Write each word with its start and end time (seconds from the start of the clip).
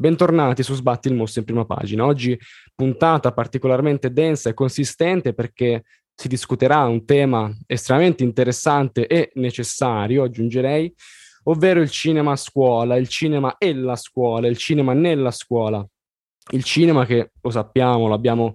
Bentornati 0.00 0.62
su 0.62 0.72
Sbatti 0.72 1.08
il 1.08 1.14
mostro 1.14 1.40
in 1.40 1.46
prima 1.46 1.66
pagina. 1.66 2.06
Oggi 2.06 2.34
puntata 2.74 3.32
particolarmente 3.32 4.10
densa 4.10 4.48
e 4.48 4.54
consistente 4.54 5.34
perché 5.34 5.82
si 6.14 6.26
discuterà 6.26 6.86
un 6.86 7.04
tema 7.04 7.54
estremamente 7.66 8.24
interessante 8.24 9.06
e 9.06 9.30
necessario, 9.34 10.22
aggiungerei, 10.22 10.90
ovvero 11.42 11.82
il 11.82 11.90
cinema 11.90 12.32
a 12.32 12.36
scuola, 12.36 12.96
il 12.96 13.08
cinema 13.08 13.58
e 13.58 13.74
la 13.74 13.94
scuola, 13.94 14.46
il 14.46 14.56
cinema 14.56 14.94
nella 14.94 15.30
scuola. 15.30 15.86
Il 16.52 16.64
cinema 16.64 17.04
che, 17.04 17.32
lo 17.38 17.50
sappiamo, 17.50 18.08
l'abbiamo 18.08 18.54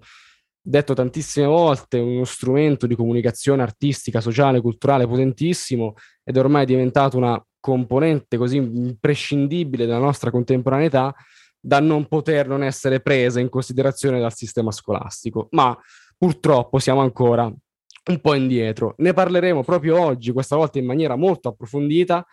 detto 0.59 0.95
tantissime 0.95 1.45
volte, 1.45 1.99
è 1.99 2.01
uno 2.01 2.25
strumento 2.25 2.87
di 2.87 2.95
comunicazione 2.95 3.61
artistica, 3.61 4.19
sociale, 4.19 4.61
culturale 4.61 5.05
potentissimo 5.05 5.93
ed 6.23 6.37
è 6.37 6.39
ormai 6.39 6.65
diventato 6.65 7.17
una 7.17 7.39
componente 7.65 8.37
così 8.37 8.57
imprescindibile 8.57 9.87
della 9.87 9.97
nostra 9.97 10.29
contemporaneità 10.29 11.15
da 11.59 11.79
non 11.79 12.05
poter 12.07 12.47
non 12.47 12.61
essere 12.61 12.99
presa 12.99 13.39
in 13.39 13.49
considerazione 13.49 14.19
dal 14.19 14.35
sistema 14.35 14.69
scolastico. 14.69 15.47
Ma 15.51 15.75
purtroppo 16.15 16.77
siamo 16.77 17.01
ancora 17.01 17.45
un 17.45 18.21
po' 18.21 18.35
indietro. 18.35 18.93
Ne 18.97 19.13
parleremo 19.13 19.63
proprio 19.63 19.99
oggi, 19.99 20.31
questa 20.31 20.55
volta 20.55 20.77
in 20.77 20.85
maniera 20.85 21.15
molto 21.15 21.49
approfondita, 21.49 22.23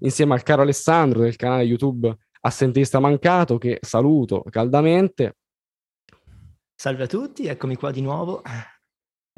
insieme 0.00 0.34
al 0.34 0.42
caro 0.42 0.62
Alessandro 0.62 1.20
del 1.20 1.36
canale 1.36 1.62
YouTube 1.62 2.12
Assentista 2.40 2.98
Mancato, 2.98 3.58
che 3.58 3.78
saluto 3.80 4.42
caldamente. 4.50 5.36
Salve 6.74 7.04
a 7.04 7.06
tutti, 7.06 7.46
eccomi 7.46 7.76
qua 7.76 7.92
di 7.92 8.00
nuovo. 8.00 8.42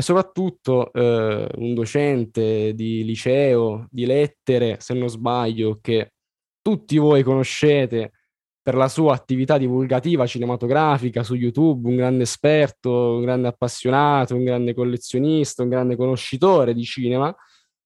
Soprattutto 0.03 0.93
eh, 0.93 1.49
un 1.57 1.75
docente 1.75 2.75
di 2.75 3.05
liceo, 3.05 3.87
di 3.91 4.05
lettere, 4.05 4.77
se 4.81 4.95
non 4.95 5.09
sbaglio, 5.09 5.79
che 5.81 6.13
tutti 6.61 6.99
voi 6.99 7.23
conoscete 7.23 8.13
per 8.63 8.75
la 8.77 8.89
sua 8.89 9.15
attività 9.15 9.59
divulgativa 9.59 10.25
cinematografica 10.25 11.25
su 11.25 11.35
YouTube, 11.35 11.89
un 11.89 11.97
grande 11.97 12.23
esperto, 12.23 13.17
un 13.17 13.23
grande 13.23 13.49
appassionato, 13.49 14.37
un 14.37 14.45
grande 14.45 14.73
collezionista, 14.73 15.63
un 15.63 15.69
grande 15.69 15.97
conoscitore 15.97 16.73
di 16.73 16.85
cinema, 16.85 17.35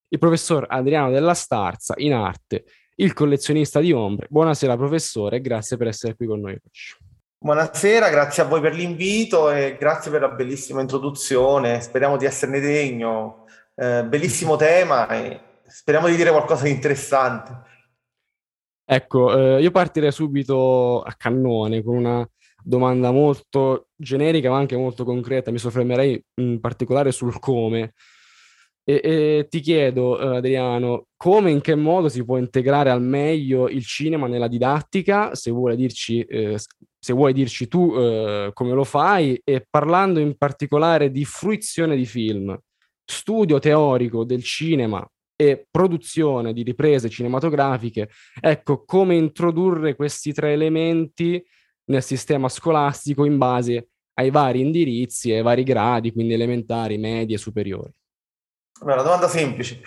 il 0.09 0.19
professor 0.19 0.65
Adriano 0.69 1.09
della 1.09 1.33
Starza 1.33 1.95
in 1.97 2.13
arte, 2.13 2.65
il 2.95 3.13
collezionista 3.13 3.79
di 3.79 3.91
ombre. 3.91 4.27
Buonasera 4.29 4.77
professore 4.77 5.37
e 5.37 5.41
grazie 5.41 5.77
per 5.77 5.87
essere 5.87 6.15
qui 6.15 6.27
con 6.27 6.41
noi 6.41 6.53
oggi. 6.53 7.06
Buonasera, 7.39 8.09
grazie 8.09 8.41
a 8.41 8.47
voi 8.47 8.59
per 8.61 8.73
l'invito 8.73 9.51
e 9.51 9.77
grazie 9.77 10.09
per 10.09 10.21
la 10.21 10.29
bellissima 10.29 10.81
introduzione. 10.81 11.79
Speriamo 11.81 12.17
di 12.17 12.25
esserne 12.25 12.59
degno. 12.59 13.45
Eh, 13.75 14.03
bellissimo 14.05 14.55
tema 14.57 15.07
e 15.09 15.39
speriamo 15.67 16.07
di 16.07 16.15
dire 16.15 16.31
qualcosa 16.31 16.63
di 16.63 16.71
interessante. 16.71 17.61
Ecco, 18.83 19.57
eh, 19.57 19.61
io 19.61 19.69
partirei 19.69 20.11
subito 20.11 21.03
a 21.03 21.13
cannone 21.13 21.83
con 21.83 21.97
una 21.97 22.27
domanda 22.63 23.11
molto 23.11 23.89
generica 23.95 24.49
ma 24.49 24.57
anche 24.57 24.75
molto 24.75 25.05
concreta. 25.05 25.51
Mi 25.51 25.59
soffermerei 25.59 26.19
in 26.41 26.59
particolare 26.59 27.11
sul 27.11 27.37
come. 27.37 27.93
E, 28.89 29.01
e 29.03 29.47
ti 29.49 29.59
chiedo, 29.59 30.17
eh, 30.17 30.37
Adriano, 30.37 31.07
come, 31.17 31.51
in 31.51 31.59
che 31.59 31.75
modo 31.75 32.07
si 32.07 32.23
può 32.23 32.37
integrare 32.37 32.89
al 32.89 33.01
meglio 33.01 33.67
il 33.67 33.85
cinema 33.85 34.27
nella 34.27 34.47
didattica? 34.47 35.35
Se 35.35 35.51
vuoi 35.51 35.75
dirci, 35.75 36.21
eh, 36.21 36.57
se 36.99 37.13
vuoi 37.13 37.33
dirci 37.33 37.67
tu 37.67 37.93
eh, 37.95 38.51
come 38.53 38.73
lo 38.73 38.83
fai, 38.83 39.39
e 39.43 39.65
parlando 39.69 40.19
in 40.19 40.37
particolare 40.37 41.11
di 41.11 41.25
fruizione 41.25 41.95
di 41.95 42.05
film, 42.05 42.57
studio 43.05 43.59
teorico 43.59 44.23
del 44.23 44.43
cinema 44.43 45.07
e 45.35 45.67
produzione 45.69 46.51
di 46.51 46.63
riprese 46.63 47.09
cinematografiche, 47.09 48.09
ecco 48.41 48.83
come 48.85 49.15
introdurre 49.15 49.95
questi 49.95 50.33
tre 50.33 50.53
elementi 50.53 51.43
nel 51.85 52.03
sistema 52.03 52.49
scolastico 52.49 53.23
in 53.23 53.37
base 53.37 53.89
ai 54.15 54.31
vari 54.31 54.61
indirizzi 54.61 55.31
e 55.31 55.37
ai 55.37 55.43
vari 55.43 55.63
gradi, 55.63 56.11
quindi 56.11 56.33
elementari, 56.33 56.97
medie 56.97 57.37
superiori. 57.37 57.93
Una 58.81 58.95
domanda 58.95 59.27
semplice. 59.27 59.81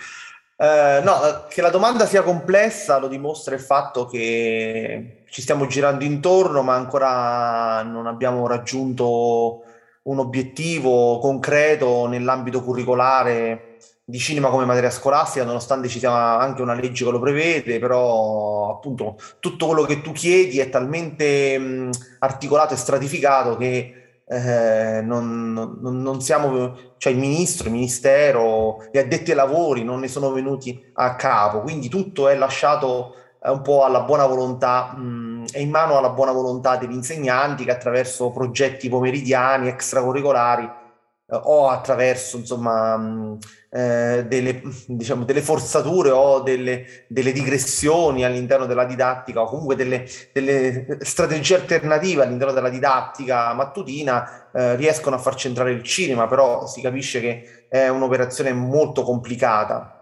Eh, 0.55 1.01
no, 1.03 1.47
che 1.49 1.61
la 1.61 1.69
domanda 1.69 2.05
sia 2.05 2.23
complessa 2.23 2.97
lo 2.97 3.07
dimostra 3.07 3.55
il 3.55 3.61
fatto 3.61 4.05
che 4.05 5.20
ci 5.31 5.41
stiamo 5.41 5.65
girando 5.65 6.03
intorno, 6.03 6.61
ma 6.61 6.75
ancora 6.75 7.81
non 7.83 8.05
abbiamo 8.05 8.47
raggiunto 8.47 9.63
un 10.03 10.19
obiettivo 10.19 11.19
concreto 11.19 12.05
nell'ambito 12.07 12.61
curricolare 12.61 13.77
di 14.03 14.19
cinema 14.19 14.49
come 14.49 14.65
materia 14.65 14.89
scolastica, 14.89 15.45
nonostante 15.45 15.87
ci 15.87 15.99
sia 15.99 16.37
anche 16.37 16.61
una 16.61 16.73
legge 16.73 17.05
che 17.05 17.11
lo 17.11 17.19
prevede, 17.19 17.79
però 17.79 18.71
appunto 18.71 19.15
tutto 19.39 19.67
quello 19.67 19.83
che 19.83 20.01
tu 20.01 20.11
chiedi 20.11 20.59
è 20.59 20.69
talmente 20.69 21.57
mh, 21.57 21.89
articolato 22.19 22.73
e 22.73 22.77
stratificato 22.77 23.55
che 23.55 24.23
eh, 24.27 25.01
non, 25.01 25.53
non, 25.53 26.01
non, 26.01 26.21
siamo, 26.21 26.75
cioè 26.97 27.13
il 27.13 27.19
ministro, 27.19 27.67
il 27.67 27.73
ministero, 27.73 28.83
gli 28.91 28.97
addetti 28.97 29.31
ai 29.31 29.37
lavori 29.37 29.85
non 29.85 30.01
ne 30.01 30.09
sono 30.09 30.33
venuti 30.33 30.91
a 30.95 31.15
capo, 31.15 31.61
quindi 31.61 31.87
tutto 31.87 32.27
è 32.27 32.35
lasciato 32.35 33.15
un 33.49 33.61
po' 33.61 33.83
alla 33.83 34.01
buona 34.01 34.25
volontà, 34.25 34.93
mh, 34.93 35.45
è 35.51 35.59
in 35.59 35.69
mano 35.69 35.97
alla 35.97 36.09
buona 36.09 36.31
volontà 36.31 36.77
degli 36.77 36.93
insegnanti 36.93 37.65
che 37.65 37.71
attraverso 37.71 38.31
progetti 38.31 38.87
pomeridiani, 38.89 39.67
extracurricolari 39.67 40.63
eh, 40.63 41.39
o 41.43 41.69
attraverso 41.69 42.37
insomma... 42.37 42.97
Mh, 42.97 43.37
eh, 43.73 44.25
delle, 44.27 44.61
diciamo, 44.85 45.23
delle, 45.23 45.41
forzature 45.41 46.09
o 46.09 46.41
delle, 46.41 47.05
delle, 47.07 47.31
digressioni 47.31 48.25
all'interno 48.25 48.65
della 48.65 48.83
didattica 48.83 49.41
o 49.41 49.45
comunque 49.45 49.77
delle, 49.77 50.05
delle 50.33 50.97
strategie 50.99 51.55
alternative 51.55 52.23
all'interno 52.23 52.51
della 52.51 52.67
didattica 52.67 53.53
mattutina 53.53 54.49
eh, 54.51 54.75
riescono 54.75 55.15
a 55.15 55.19
far 55.19 55.35
centrare 55.35 55.71
il 55.71 55.83
cinema, 55.83 56.27
però 56.27 56.67
si 56.67 56.81
capisce 56.81 57.21
che 57.21 57.65
è 57.69 57.87
un'operazione 57.87 58.51
molto 58.51 59.03
complicata. 59.03 60.00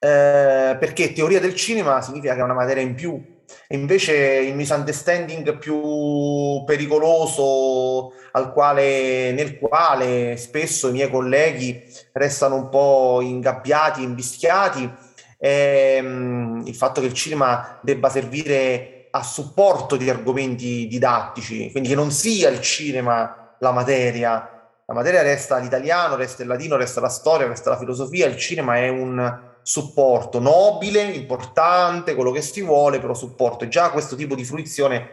Eh, 0.00 0.76
perché 0.78 1.12
teoria 1.12 1.40
del 1.40 1.54
cinema 1.54 2.00
significa 2.02 2.34
che 2.34 2.40
è 2.40 2.44
una 2.44 2.54
materia 2.54 2.82
in 2.82 2.94
più 2.94 3.20
e 3.66 3.76
invece 3.76 4.14
il 4.14 4.54
misunderstanding 4.54 5.58
più 5.58 6.62
pericoloso 6.64 8.12
quale, 8.52 9.32
nel 9.32 9.58
quale 9.58 10.36
spesso 10.36 10.88
i 10.88 10.92
miei 10.92 11.10
colleghi 11.10 11.82
restano 12.12 12.56
un 12.56 12.68
po' 12.68 13.20
ingabbiati, 13.22 14.02
invischiati, 14.02 14.90
è 15.38 15.98
mm, 16.00 16.66
il 16.66 16.74
fatto 16.74 17.00
che 17.00 17.06
il 17.06 17.14
cinema 17.14 17.78
debba 17.82 18.10
servire 18.10 19.08
a 19.10 19.22
supporto 19.22 19.96
di 19.96 20.10
argomenti 20.10 20.86
didattici, 20.86 21.70
quindi 21.70 21.88
che 21.88 21.94
non 21.94 22.10
sia 22.10 22.50
il 22.50 22.60
cinema 22.60 23.56
la 23.58 23.72
materia. 23.72 24.52
La 24.84 24.94
materia 24.94 25.20
resta 25.22 25.58
l'italiano, 25.58 26.16
resta 26.16 26.42
il 26.42 26.48
latino, 26.48 26.76
resta 26.76 27.00
la 27.00 27.10
storia, 27.10 27.46
resta 27.46 27.70
la 27.70 27.78
filosofia, 27.78 28.26
il 28.26 28.38
cinema 28.38 28.76
è 28.76 28.88
un 28.88 29.47
supporto 29.68 30.38
nobile, 30.38 31.02
importante, 31.02 32.14
quello 32.14 32.30
che 32.30 32.40
si 32.40 32.62
vuole, 32.62 33.00
però 33.00 33.12
supporto. 33.12 33.64
E 33.64 33.68
già 33.68 33.90
questo 33.90 34.16
tipo 34.16 34.34
di 34.34 34.42
fruizione 34.42 35.06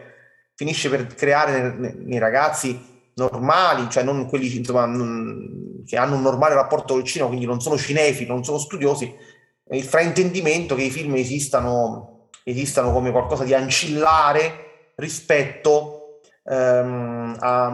finisce 0.54 0.88
per 0.88 1.06
creare 1.08 1.74
nei, 1.74 2.18
ragazzi 2.18 3.10
normali, 3.16 3.90
cioè 3.90 4.02
non 4.02 4.24
quelli 4.26 4.56
insomma, 4.56 4.86
non, 4.86 5.82
che 5.86 5.98
hanno 5.98 6.16
un 6.16 6.22
normale 6.22 6.54
rapporto 6.54 6.94
col 6.94 7.04
cinema, 7.04 7.28
quindi 7.28 7.44
non 7.44 7.60
sono 7.60 7.76
cinefili, 7.76 8.26
non 8.26 8.44
sono 8.44 8.56
studiosi, 8.56 9.14
il 9.72 9.84
fraintendimento 9.84 10.74
che 10.74 10.84
i 10.84 10.90
film 10.90 11.16
esistano, 11.16 12.28
esistano 12.42 12.92
come 12.92 13.10
qualcosa 13.10 13.44
di 13.44 13.52
ancillare 13.52 14.92
rispetto 14.94 16.20
ehm, 16.44 17.36
a, 17.40 17.66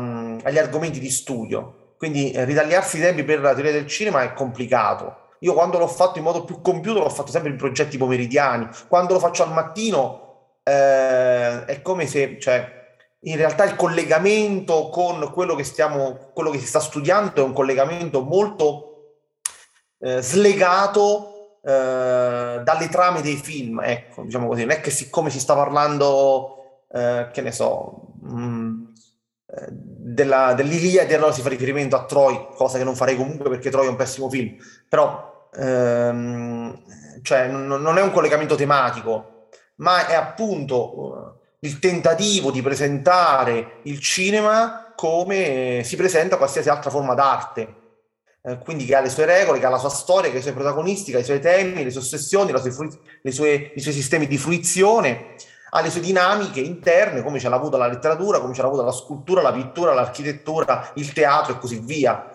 agli 0.42 0.58
argomenti 0.58 0.98
di 0.98 1.10
studio. 1.10 1.94
Quindi 1.96 2.32
eh, 2.32 2.44
ritagliarsi 2.44 2.96
i 2.96 3.02
tempi 3.02 3.22
per 3.22 3.38
la 3.38 3.54
teoria 3.54 3.70
del 3.70 3.86
cinema 3.86 4.24
è 4.24 4.32
complicato 4.32 5.21
io 5.42 5.54
quando 5.54 5.78
l'ho 5.78 5.88
fatto 5.88 6.18
in 6.18 6.24
modo 6.24 6.44
più 6.44 6.60
compiuto 6.60 7.00
l'ho 7.00 7.08
fatto 7.08 7.32
sempre 7.32 7.50
in 7.50 7.56
progetti 7.56 7.98
pomeridiani. 7.98 8.68
Quando 8.88 9.14
lo 9.14 9.18
faccio 9.18 9.42
al 9.42 9.52
mattino 9.52 10.58
eh, 10.62 11.64
è 11.64 11.82
come 11.82 12.06
se, 12.06 12.38
cioè, 12.38 12.80
in 13.20 13.36
realtà 13.36 13.64
il 13.64 13.74
collegamento 13.74 14.88
con 14.88 15.30
quello 15.32 15.54
che 15.56 15.64
stiamo, 15.64 16.30
quello 16.32 16.50
che 16.50 16.58
si 16.58 16.66
sta 16.66 16.78
studiando 16.78 17.42
è 17.42 17.44
un 17.44 17.52
collegamento 17.52 18.22
molto 18.22 19.16
eh, 19.98 20.20
slegato 20.22 21.58
eh, 21.64 22.60
dalle 22.62 22.88
trame 22.88 23.20
dei 23.20 23.36
film, 23.36 23.80
ecco, 23.82 24.22
diciamo 24.22 24.46
così. 24.46 24.60
Non 24.60 24.70
è 24.70 24.80
che 24.80 24.90
siccome 24.90 25.30
si 25.30 25.40
sta 25.40 25.56
parlando, 25.56 26.84
eh, 26.88 27.30
che 27.32 27.40
ne 27.40 27.50
so, 27.50 28.12
mh, 28.20 28.40
mm, 28.40 28.84
eh, 29.46 29.66
della, 29.70 30.54
dell'Iliade 30.54 31.16
allora 31.16 31.32
si 31.32 31.42
fa 31.42 31.48
riferimento 31.48 31.96
a 31.96 32.04
Troy, 32.04 32.48
cosa 32.54 32.78
che 32.78 32.84
non 32.84 32.94
farei 32.94 33.16
comunque 33.16 33.50
perché 33.50 33.70
Troy 33.70 33.86
è 33.86 33.90
un 33.90 33.96
pessimo 33.96 34.28
film, 34.30 34.56
però 34.88 35.30
ehm, 35.54 36.82
cioè 37.22 37.48
n- 37.48 37.66
non 37.66 37.98
è 37.98 38.02
un 38.02 38.10
collegamento 38.10 38.54
tematico, 38.54 39.48
ma 39.76 40.06
è 40.06 40.14
appunto 40.14 40.98
uh, 40.98 41.40
il 41.60 41.78
tentativo 41.78 42.50
di 42.50 42.62
presentare 42.62 43.80
il 43.84 44.00
cinema 44.00 44.92
come 44.96 45.82
si 45.84 45.96
presenta 45.96 46.36
qualsiasi 46.36 46.68
altra 46.68 46.90
forma 46.90 47.14
d'arte. 47.14 47.80
Eh, 48.44 48.58
quindi 48.58 48.84
che 48.84 48.96
ha 48.96 49.00
le 49.00 49.08
sue 49.08 49.24
regole, 49.24 49.60
che 49.60 49.66
ha 49.66 49.70
la 49.70 49.78
sua 49.78 49.88
storia, 49.88 50.28
che 50.28 50.36
ha 50.36 50.40
i 50.40 50.42
suoi 50.42 50.54
protagonisti, 50.54 51.12
che 51.12 51.18
ha 51.18 51.20
i 51.20 51.24
suoi 51.24 51.40
temi, 51.40 51.84
le 51.84 51.90
sue 51.90 52.00
ossessioni, 52.00 52.52
sue 52.58 52.72
fru- 52.72 52.98
sue, 53.28 53.72
i 53.74 53.80
suoi 53.80 53.94
sistemi 53.94 54.26
di 54.26 54.36
fruizione, 54.36 55.36
ha 55.70 55.80
le 55.80 55.90
sue 55.90 56.00
dinamiche 56.00 56.60
interne, 56.60 57.22
come 57.22 57.38
ce 57.38 57.48
l'ha 57.48 57.56
avuta 57.56 57.76
la 57.76 57.86
letteratura, 57.86 58.40
come 58.40 58.52
ce 58.52 58.62
l'ha 58.62 58.66
avuta 58.66 58.82
la 58.82 58.92
scultura, 58.92 59.42
la 59.42 59.52
pittura, 59.52 59.94
l'architettura, 59.94 60.90
il 60.94 61.12
teatro 61.12 61.54
e 61.54 61.58
così 61.58 61.78
via. 61.78 62.30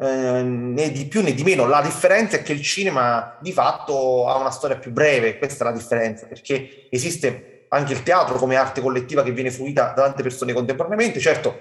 Eh, 0.00 0.42
né 0.42 0.92
di 0.92 1.06
più 1.06 1.22
né 1.22 1.34
di 1.34 1.42
meno. 1.42 1.66
La 1.66 1.82
differenza 1.82 2.36
è 2.36 2.42
che 2.42 2.52
il 2.52 2.62
cinema 2.62 3.36
di 3.40 3.52
fatto 3.52 4.28
ha 4.28 4.36
una 4.36 4.50
storia 4.50 4.78
più 4.78 4.92
breve, 4.92 5.38
questa 5.38 5.64
è 5.64 5.68
la 5.68 5.76
differenza, 5.76 6.26
perché 6.26 6.86
esiste 6.88 7.66
anche 7.70 7.94
il 7.94 8.04
teatro 8.04 8.38
come 8.38 8.54
arte 8.54 8.80
collettiva 8.80 9.24
che 9.24 9.32
viene 9.32 9.50
fruita 9.50 9.92
da 9.94 10.04
tante 10.04 10.22
persone 10.22 10.52
contemporaneamente. 10.52 11.18
Certo, 11.18 11.60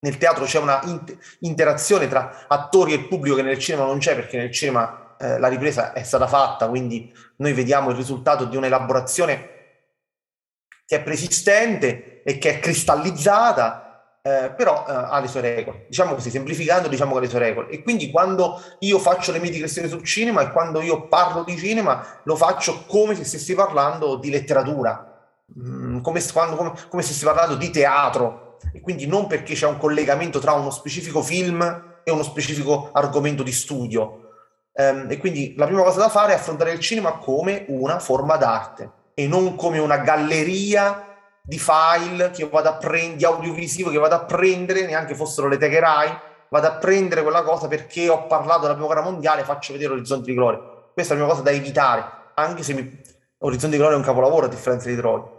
nel 0.00 0.18
teatro 0.18 0.44
c'è 0.44 0.58
una 0.58 0.80
inter- 0.84 1.16
interazione 1.40 2.08
tra 2.08 2.44
attori 2.46 2.92
e 2.92 3.04
pubblico 3.04 3.36
che 3.36 3.42
nel 3.42 3.58
cinema 3.58 3.86
non 3.86 3.98
c'è, 3.98 4.14
perché 4.14 4.36
nel 4.36 4.52
cinema 4.52 5.16
eh, 5.18 5.38
la 5.38 5.48
ripresa 5.48 5.94
è 5.94 6.02
stata 6.02 6.26
fatta, 6.26 6.68
quindi 6.68 7.10
noi 7.36 7.54
vediamo 7.54 7.88
il 7.88 7.96
risultato 7.96 8.44
di 8.44 8.56
un'elaborazione 8.56 9.48
che 10.84 10.96
è 10.96 11.02
preesistente 11.02 12.22
e 12.22 12.36
che 12.36 12.50
è 12.50 12.60
cristallizzata, 12.60 13.89
eh, 14.22 14.52
però 14.54 14.84
eh, 14.86 14.92
ha 14.92 15.18
le 15.20 15.28
sue 15.28 15.40
regole. 15.40 15.86
Diciamo 15.88 16.14
così, 16.14 16.30
semplificando, 16.30 16.88
diciamo 16.88 17.12
che 17.12 17.18
ha 17.18 17.20
le 17.22 17.28
sue 17.28 17.38
regole. 17.38 17.68
E 17.68 17.82
quindi 17.82 18.10
quando 18.10 18.60
io 18.80 18.98
faccio 18.98 19.32
le 19.32 19.38
mie 19.38 19.50
digressioni 19.50 19.88
sul 19.88 20.04
cinema 20.04 20.42
e 20.42 20.50
quando 20.50 20.80
io 20.80 21.08
parlo 21.08 21.42
di 21.42 21.56
cinema, 21.56 22.04
lo 22.24 22.36
faccio 22.36 22.84
come 22.86 23.14
se 23.14 23.24
stessi 23.24 23.54
parlando 23.54 24.16
di 24.16 24.30
letteratura, 24.30 25.30
mm, 25.58 26.00
come, 26.00 26.22
quando, 26.32 26.56
come, 26.56 26.72
come 26.88 27.02
se 27.02 27.08
stessi 27.08 27.24
parlando 27.24 27.54
di 27.54 27.70
teatro. 27.70 28.58
E 28.72 28.80
quindi 28.80 29.06
non 29.06 29.26
perché 29.26 29.54
c'è 29.54 29.66
un 29.66 29.78
collegamento 29.78 30.38
tra 30.38 30.52
uno 30.52 30.70
specifico 30.70 31.22
film 31.22 31.62
e 32.04 32.10
uno 32.10 32.22
specifico 32.22 32.90
argomento 32.92 33.42
di 33.42 33.52
studio. 33.52 34.26
Um, 34.72 35.06
e 35.08 35.18
quindi 35.18 35.54
la 35.56 35.66
prima 35.66 35.82
cosa 35.82 35.98
da 35.98 36.08
fare 36.08 36.32
è 36.32 36.36
affrontare 36.36 36.72
il 36.72 36.78
cinema 36.78 37.18
come 37.18 37.64
una 37.68 37.98
forma 37.98 38.36
d'arte 38.36 38.90
e 39.14 39.26
non 39.26 39.56
come 39.56 39.78
una 39.78 39.98
galleria 39.98 41.09
di 41.42 41.58
file 41.58 42.30
che 42.30 42.48
vado 42.48 42.68
a 42.68 42.74
prendere, 42.74 43.16
di 43.16 43.24
audiovisivo 43.24 43.90
che 43.90 43.98
vado 43.98 44.14
a 44.14 44.24
prendere, 44.24 44.86
neanche 44.86 45.14
fossero 45.14 45.48
le 45.48 45.56
Techerai, 45.56 46.18
vado 46.48 46.66
a 46.66 46.72
prendere 46.72 47.22
quella 47.22 47.42
cosa 47.42 47.68
perché 47.68 48.08
ho 48.08 48.26
parlato 48.26 48.62
della 48.62 48.72
prima 48.74 48.86
guerra 48.86 49.02
mondiale, 49.02 49.44
faccio 49.44 49.72
vedere 49.72 49.92
Orizzonti 49.92 50.30
di 50.30 50.34
Gloria. 50.34 50.60
Questa 50.92 51.14
è 51.14 51.16
la 51.16 51.22
prima 51.22 51.38
cosa 51.38 51.42
da 51.42 51.56
evitare, 51.56 52.04
anche 52.34 52.62
se 52.62 52.74
mi... 52.74 52.98
Orizzonti 53.42 53.76
di 53.76 53.78
Gloria 53.78 53.96
è 53.96 54.00
un 54.00 54.06
capolavoro 54.06 54.46
a 54.46 54.48
differenza 54.48 54.88
di 54.88 54.96
Troia. 54.96 55.38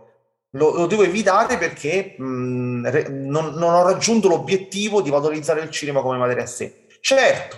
Lo, 0.55 0.73
lo, 0.73 0.85
devo 0.85 1.03
evitare 1.03 1.57
perché 1.57 2.15
mh, 2.17 2.89
re, 2.89 3.07
non, 3.07 3.53
non 3.53 3.73
ho 3.73 3.83
raggiunto 3.83 4.27
l'obiettivo 4.27 5.01
di 5.01 5.09
valorizzare 5.09 5.61
il 5.61 5.69
cinema 5.69 6.01
come 6.01 6.17
materia 6.17 6.43
a 6.43 6.47
sé. 6.47 6.87
Certo, 6.99 7.57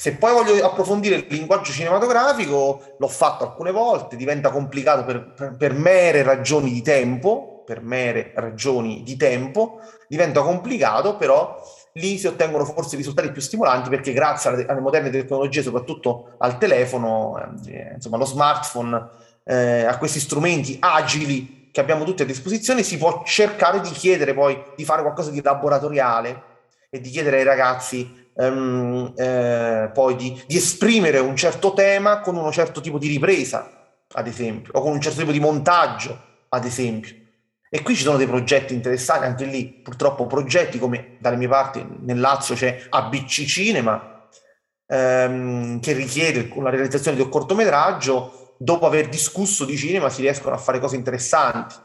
se 0.00 0.14
poi 0.14 0.32
voglio 0.32 0.64
approfondire 0.64 1.16
il 1.16 1.26
linguaggio 1.28 1.72
cinematografico, 1.72 2.94
l'ho 2.98 3.08
fatto 3.08 3.44
alcune 3.44 3.70
volte, 3.70 4.16
diventa 4.16 4.50
complicato 4.50 5.04
per, 5.04 5.34
per, 5.34 5.56
per, 5.56 5.74
mere 5.74 6.22
ragioni 6.22 6.72
di 6.72 6.80
tempo, 6.80 7.49
per 7.70 7.82
mere 7.82 8.32
ragioni 8.34 9.04
di 9.04 9.16
tempo, 9.16 9.80
diventa 10.08 10.42
complicato, 10.42 11.16
però 11.16 11.56
lì 11.92 12.18
si 12.18 12.26
ottengono 12.26 12.64
forse 12.64 12.96
risultati 12.96 13.30
più 13.30 13.40
stimolanti 13.40 13.88
perché 13.88 14.12
grazie 14.12 14.50
alle, 14.50 14.66
alle 14.66 14.80
moderne 14.80 15.08
tecnologie, 15.08 15.62
soprattutto 15.62 16.34
al 16.38 16.58
telefono, 16.58 17.40
eh, 17.68 17.92
insomma 17.94 18.16
allo 18.16 18.24
smartphone, 18.24 19.08
eh, 19.44 19.84
a 19.84 19.96
questi 19.98 20.18
strumenti 20.18 20.78
agili 20.80 21.68
che 21.70 21.80
abbiamo 21.80 22.02
tutti 22.02 22.22
a 22.22 22.26
disposizione, 22.26 22.82
si 22.82 22.98
può 22.98 23.22
cercare 23.24 23.80
di 23.80 23.90
chiedere 23.90 24.34
poi 24.34 24.60
di 24.74 24.84
fare 24.84 25.02
qualcosa 25.02 25.30
di 25.30 25.40
laboratoriale 25.40 26.42
e 26.90 27.00
di 27.00 27.08
chiedere 27.08 27.38
ai 27.38 27.44
ragazzi 27.44 28.32
ehm, 28.36 29.12
eh, 29.14 29.90
poi 29.94 30.16
di, 30.16 30.42
di, 30.44 30.56
esprimere 30.56 31.20
un 31.20 31.36
certo 31.36 31.72
tema 31.72 32.18
con 32.18 32.34
un 32.34 32.50
certo 32.50 32.80
tipo 32.80 32.98
di 32.98 33.06
ripresa, 33.06 33.94
ad 34.12 34.26
esempio, 34.26 34.72
o 34.74 34.80
con 34.80 34.90
un 34.90 35.00
certo 35.00 35.20
tipo 35.20 35.30
di 35.30 35.38
montaggio, 35.38 36.18
ad 36.48 36.64
esempio. 36.64 37.19
E 37.72 37.82
qui 37.82 37.94
ci 37.94 38.02
sono 38.02 38.16
dei 38.16 38.26
progetti 38.26 38.74
interessanti, 38.74 39.26
anche 39.26 39.44
lì 39.44 39.64
purtroppo 39.66 40.26
progetti 40.26 40.76
come 40.78 41.16
dalle 41.20 41.36
mie 41.36 41.46
parti 41.46 41.86
nel 42.00 42.18
Lazio 42.18 42.56
c'è 42.56 42.86
ABC 42.88 43.44
Cinema, 43.44 44.28
ehm, 44.86 45.78
che 45.78 45.92
richiede 45.92 46.50
la 46.56 46.70
realizzazione 46.70 47.16
di 47.16 47.22
un 47.22 47.28
cortometraggio, 47.28 48.56
dopo 48.58 48.86
aver 48.86 49.08
discusso 49.08 49.64
di 49.64 49.76
cinema 49.76 50.10
si 50.10 50.20
riescono 50.20 50.54
a 50.54 50.58
fare 50.58 50.80
cose 50.80 50.96
interessanti. 50.96 51.76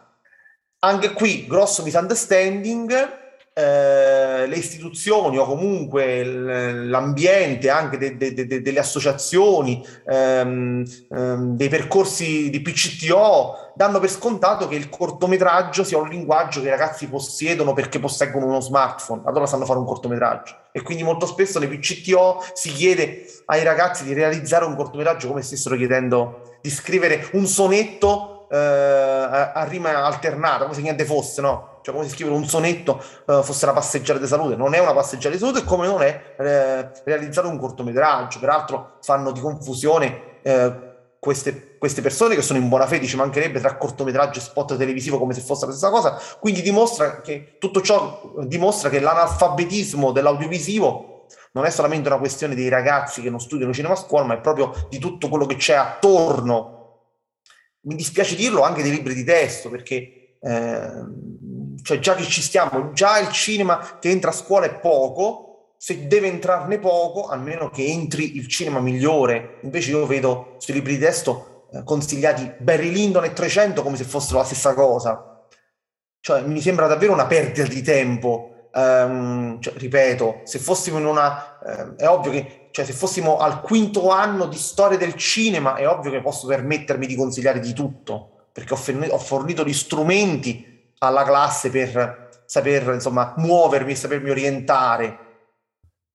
Anche 0.80 1.14
qui 1.14 1.46
grosso 1.46 1.84
misunderstanding, 1.84 3.25
eh, 3.58 4.48
le 4.48 4.56
istituzioni 4.58 5.38
o 5.38 5.46
comunque 5.46 6.26
l'ambiente 6.26 7.70
anche 7.70 7.98
de, 7.98 8.18
de, 8.18 8.34
de, 8.34 8.62
delle 8.62 8.80
associazioni, 8.80 9.82
ehm, 10.06 10.84
ehm, 11.10 11.56
dei 11.56 11.70
percorsi 11.70 12.50
di 12.50 12.62
PCTO 12.62 13.72
danno 13.74 14.02
per 14.02 14.10
scontato 14.10 14.68
che 14.68 14.76
il 14.76 14.90
cortometraggio 14.90 15.86
sia 15.86 15.98
un 15.98 16.10
linguaggio 16.10 16.60
che 16.60 16.68
i 16.68 16.72
ragazzi 16.72 17.08
possiedono 17.08 17.72
perché 17.72 17.98
posseggono 17.98 18.46
uno 18.46 18.60
smartphone, 18.60 19.22
allora 19.24 19.46
sanno 19.46 19.64
fare 19.64 19.80
un 19.80 19.86
cortometraggio. 19.86 20.54
E 20.74 20.82
quindi 20.82 21.04
molto 21.04 21.26
spesso 21.26 21.58
nei 21.58 21.70
PCTO 21.70 22.44
si 22.52 22.74
chiede 22.74 23.26
ai 23.46 23.64
ragazzi 23.64 24.04
di 24.04 24.12
realizzare 24.12 24.66
un 24.66 24.76
cortometraggio 24.76 25.30
come 25.30 25.42
stessero 25.42 25.78
chiedendo 25.78 26.58
di 26.62 26.70
scrivere 26.70 27.30
un 27.34 27.46
sonetto 27.46 28.50
eh, 28.52 28.58
a, 28.58 29.54
a 29.54 29.64
rima 29.64 30.04
alternata, 30.04 30.64
come 30.64 30.76
se 30.76 30.82
niente 30.82 31.06
fosse, 31.06 31.40
no? 31.40 31.75
Cioè 31.86 31.94
come 31.94 32.08
se 32.08 32.16
scrivere 32.16 32.36
un 32.36 32.48
sonetto 32.48 33.00
uh, 33.28 33.44
fosse 33.44 33.66
una 33.66 33.76
passeggiata 33.76 34.18
di 34.18 34.26
salute, 34.26 34.56
non 34.56 34.74
è 34.74 34.80
una 34.80 34.94
passeggiata 34.94 35.36
di 35.36 35.40
salute 35.40 35.64
come 35.64 35.86
non 35.86 36.02
è 36.02 36.34
eh, 36.40 36.90
realizzare 37.04 37.46
un 37.46 37.60
cortometraggio, 37.60 38.40
peraltro 38.40 38.98
fanno 39.02 39.32
di 39.32 39.40
confusione 39.40 40.42
eh, 40.42 40.94
queste, 41.20 41.78
queste, 41.78 42.02
persone 42.02 42.34
che 42.34 42.42
sono 42.42 42.58
in 42.58 42.70
buona 42.70 42.88
fede, 42.88 43.06
ci 43.06 43.16
mancherebbe 43.16 43.60
tra 43.60 43.78
cortometraggio 43.78 44.40
e 44.40 44.42
spot 44.42 44.78
televisivo 44.78 45.20
come 45.20 45.36
se 45.36 45.42
fosse 45.42 45.68
la 45.68 45.74
stessa 45.74 45.92
cosa, 45.92 46.20
quindi 46.40 46.64
dimostra 46.64 47.22
che 47.22 47.58
tutto 47.60 47.82
ciò 47.82 48.34
dimostra 48.48 48.90
che 48.90 49.00
l'analfabetismo 49.00 50.12
dell'audiovisivo 50.12 51.28
non 51.52 51.66
è 51.66 51.70
solamente 51.70 52.08
una 52.08 52.18
questione 52.18 52.56
dei 52.56 52.68
ragazzi 52.68 53.22
che 53.22 53.30
non 53.30 53.40
studiano 53.40 53.72
cinema 53.72 53.94
a 53.94 53.98
scuola, 53.98 54.26
ma 54.26 54.34
è 54.34 54.42
proprio 54.42 54.74
di 54.90 54.98
tutto 54.98 55.30
quello 55.30 55.46
che 55.46 55.58
c'è 55.58 55.76
attorno. 55.76 56.72
Mi 57.82 57.94
dispiace 57.94 58.36
dirlo 58.36 58.64
anche 58.64 58.82
dei 58.82 58.92
libri 58.92 59.14
di 59.14 59.24
testo, 59.24 59.70
perché 59.70 60.38
eh, 60.42 60.92
cioè 61.82 62.00
già 62.00 62.16
che 62.16 62.24
ci 62.24 62.42
stiamo, 62.42 62.92
già 62.94 63.20
il 63.20 63.30
cinema 63.32 63.98
che 64.00 64.10
entra 64.10 64.30
a 64.32 64.34
scuola 64.34 64.66
è 64.66 64.76
poco, 64.80 65.76
se 65.78 66.08
deve 66.08 66.28
entrarne 66.28 66.80
poco, 66.80 67.28
almeno 67.28 67.70
che 67.70 67.86
entri 67.86 68.38
il 68.38 68.48
cinema 68.48 68.80
migliore. 68.80 69.60
Invece 69.64 69.92
io 69.92 70.06
vedo 70.06 70.56
sui 70.58 70.74
libri 70.74 70.94
di 70.94 71.04
testo 71.04 71.68
eh, 71.72 71.84
consigliati 71.84 72.54
Barry 72.60 72.92
Lyndon 72.92 73.26
e 73.26 73.34
300 73.34 73.84
come 73.84 73.98
se 73.98 74.04
fossero 74.04 74.40
la 74.40 74.46
stessa 74.46 74.74
cosa. 74.74 75.48
Cioè 76.20 76.42
mi 76.42 76.60
sembra 76.60 76.88
davvero 76.88 77.14
una 77.14 77.28
perdita 77.28 77.68
di 77.68 77.82
tempo. 77.82 78.70
Um, 78.74 79.62
cioè, 79.62 79.74
ripeto, 79.78 80.42
se 80.44 80.60
fossimo 80.60 80.98
in 80.98 81.06
una... 81.06 81.60
Eh, 81.60 82.04
è 82.04 82.08
ovvio 82.08 82.32
che 82.32 82.66
cioè, 82.76 82.84
se 82.84 82.92
fossimo 82.92 83.38
al 83.38 83.62
quinto 83.62 84.10
anno 84.10 84.48
di 84.48 84.58
storia 84.58 84.98
del 84.98 85.14
cinema, 85.14 85.76
è 85.76 85.88
ovvio 85.88 86.12
che 86.12 86.20
posso 86.20 86.46
permettermi 86.46 87.08
di 87.08 87.16
consigliare 87.16 87.62
di 87.62 87.72
tutto, 87.72 88.48
perché 88.52 88.74
ho, 88.74 89.18
fornito, 89.18 89.64
gli 89.64 89.72
strumenti 89.72 90.75
alla 91.00 91.24
classe 91.24 91.70
per 91.70 92.26
saper 92.46 92.94
insomma 92.94 93.34
muovermi 93.38 93.92
e 93.92 93.96
sapermi 93.96 94.30
orientare. 94.30 95.20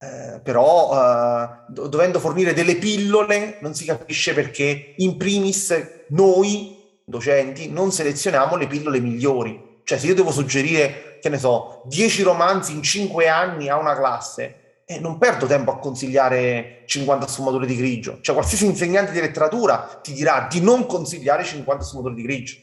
Eh, 0.03 0.41
però 0.43 0.93
eh, 0.95 1.49
dovendo 1.69 2.21
fornire 2.21 2.55
delle 2.55 2.77
pillole 2.77 3.59
non 3.61 3.75
si 3.75 3.85
capisce 3.85 4.33
perché 4.33 4.95
in 4.97 5.19
primis 5.19 6.05
noi 6.09 6.79
docenti 7.05 7.69
non 7.69 7.93
selezioniamo 7.93 8.57
le 8.57 8.67
pillole 8.67 9.01
migliori. 9.01 9.83
Cioè 9.85 9.99
se 9.99 10.07
io 10.07 10.15
devo 10.15 10.31
suggerire, 10.31 11.19
che 11.21 11.29
ne 11.29 11.39
so, 11.39 11.83
10 11.87 12.23
romanzi 12.23 12.73
in 12.73 12.83
5 12.83 13.29
anni 13.29 13.69
a 13.69 13.77
una 13.77 13.97
classe, 13.97 14.83
eh, 14.87 15.01
non 15.01 15.19
perdo 15.19 15.47
tempo 15.47 15.73
a 15.73 15.79
consigliare 15.79 16.85
50 16.87 17.27
sfumature 17.27 17.67
di 17.67 17.77
grigio. 17.77 18.19
Cioè 18.21 18.35
qualsiasi 18.35 18.65
insegnante 18.67 19.13
di 19.13 19.21
letteratura 19.21 19.99
ti 20.01 20.13
dirà 20.13 20.47
di 20.49 20.61
non 20.61 20.87
consigliare 20.87 21.45
50 21.45 21.85
sfumature 21.85 22.15
di 22.15 22.23
grigio 22.23 22.57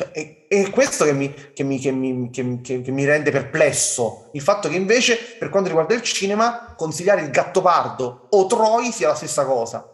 cioè, 0.00 0.12
è, 0.12 0.46
è, 0.48 0.70
questo 0.70 1.04
che 1.04 1.12
mi, 1.12 1.34
che, 1.52 1.62
mi, 1.62 1.78
che, 1.78 1.92
mi, 1.92 2.30
che, 2.30 2.82
mi, 2.86 3.04
rende 3.04 3.30
perplesso, 3.30 4.30
il 4.32 4.40
fatto 4.40 4.70
che 4.70 4.76
invece 4.76 5.18
per 5.38 5.50
quanto 5.50 5.68
riguarda 5.68 5.92
il 5.92 6.00
cinema 6.00 6.72
consigliare 6.74 7.20
il 7.20 7.28
Gattopardo 7.28 8.28
o 8.30 8.46
Troy 8.46 8.92
sia 8.92 9.08
la 9.08 9.14
stessa 9.14 9.44
cosa. 9.44 9.86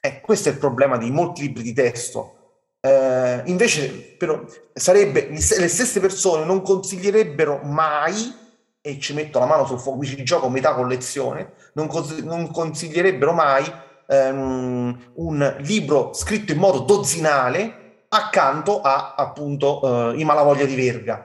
Eh, 0.00 0.20
questo 0.20 0.48
è 0.48 0.52
il 0.52 0.58
problema 0.58 0.96
di 0.96 1.10
molti 1.10 1.42
libri 1.42 1.64
di 1.64 1.72
testo. 1.72 2.36
Eh, 2.80 3.42
invece 3.46 3.88
però, 4.16 4.44
sarebbe, 4.72 5.28
le 5.28 5.40
stesse 5.40 5.98
persone 5.98 6.44
non 6.44 6.62
consiglierebbero 6.62 7.62
mai, 7.64 8.40
e 8.80 8.98
ci 9.00 9.12
metto 9.12 9.40
la 9.40 9.46
mano 9.46 9.66
sul 9.66 9.80
fuoco, 9.80 9.98
mi 9.98 10.06
ci 10.06 10.22
gioco 10.22 10.48
metà 10.48 10.74
collezione, 10.74 11.54
non, 11.74 11.88
cons- 11.88 12.18
non 12.18 12.48
consiglierebbero 12.48 13.32
mai 13.32 13.64
ehm, 14.06 15.12
un 15.14 15.56
libro 15.60 16.12
scritto 16.12 16.52
in 16.52 16.58
modo 16.58 16.80
dozzinale 16.80 17.81
accanto 18.14 18.80
a 18.80 19.14
appunto 19.16 20.12
eh, 20.12 20.20
i 20.20 20.24
Malavoglia 20.24 20.64
di 20.64 20.74
Verga. 20.74 21.16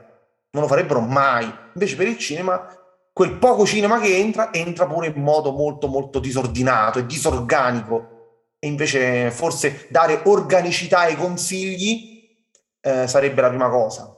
Non 0.52 0.64
lo 0.64 0.70
farebbero 0.70 1.02
mai. 1.02 1.52
Invece 1.74 1.96
per 1.96 2.08
il 2.08 2.18
cinema, 2.18 2.66
quel 3.12 3.34
poco 3.38 3.66
cinema 3.66 4.00
che 4.00 4.18
entra, 4.18 4.54
entra 4.54 4.88
pure 4.88 5.08
in 5.08 5.22
modo 5.22 5.52
molto 5.52 5.88
molto 5.88 6.20
disordinato 6.20 7.00
e 7.00 7.06
disorganico. 7.06 8.16
E 8.60 8.68
invece 8.68 9.30
forse 9.32 9.88
dare 9.90 10.22
organicità 10.26 11.00
ai 11.00 11.16
consigli 11.16 12.26
eh, 12.80 13.08
sarebbe 13.08 13.42
la 13.42 13.50
prima 13.50 13.70
cosa. 13.70 14.14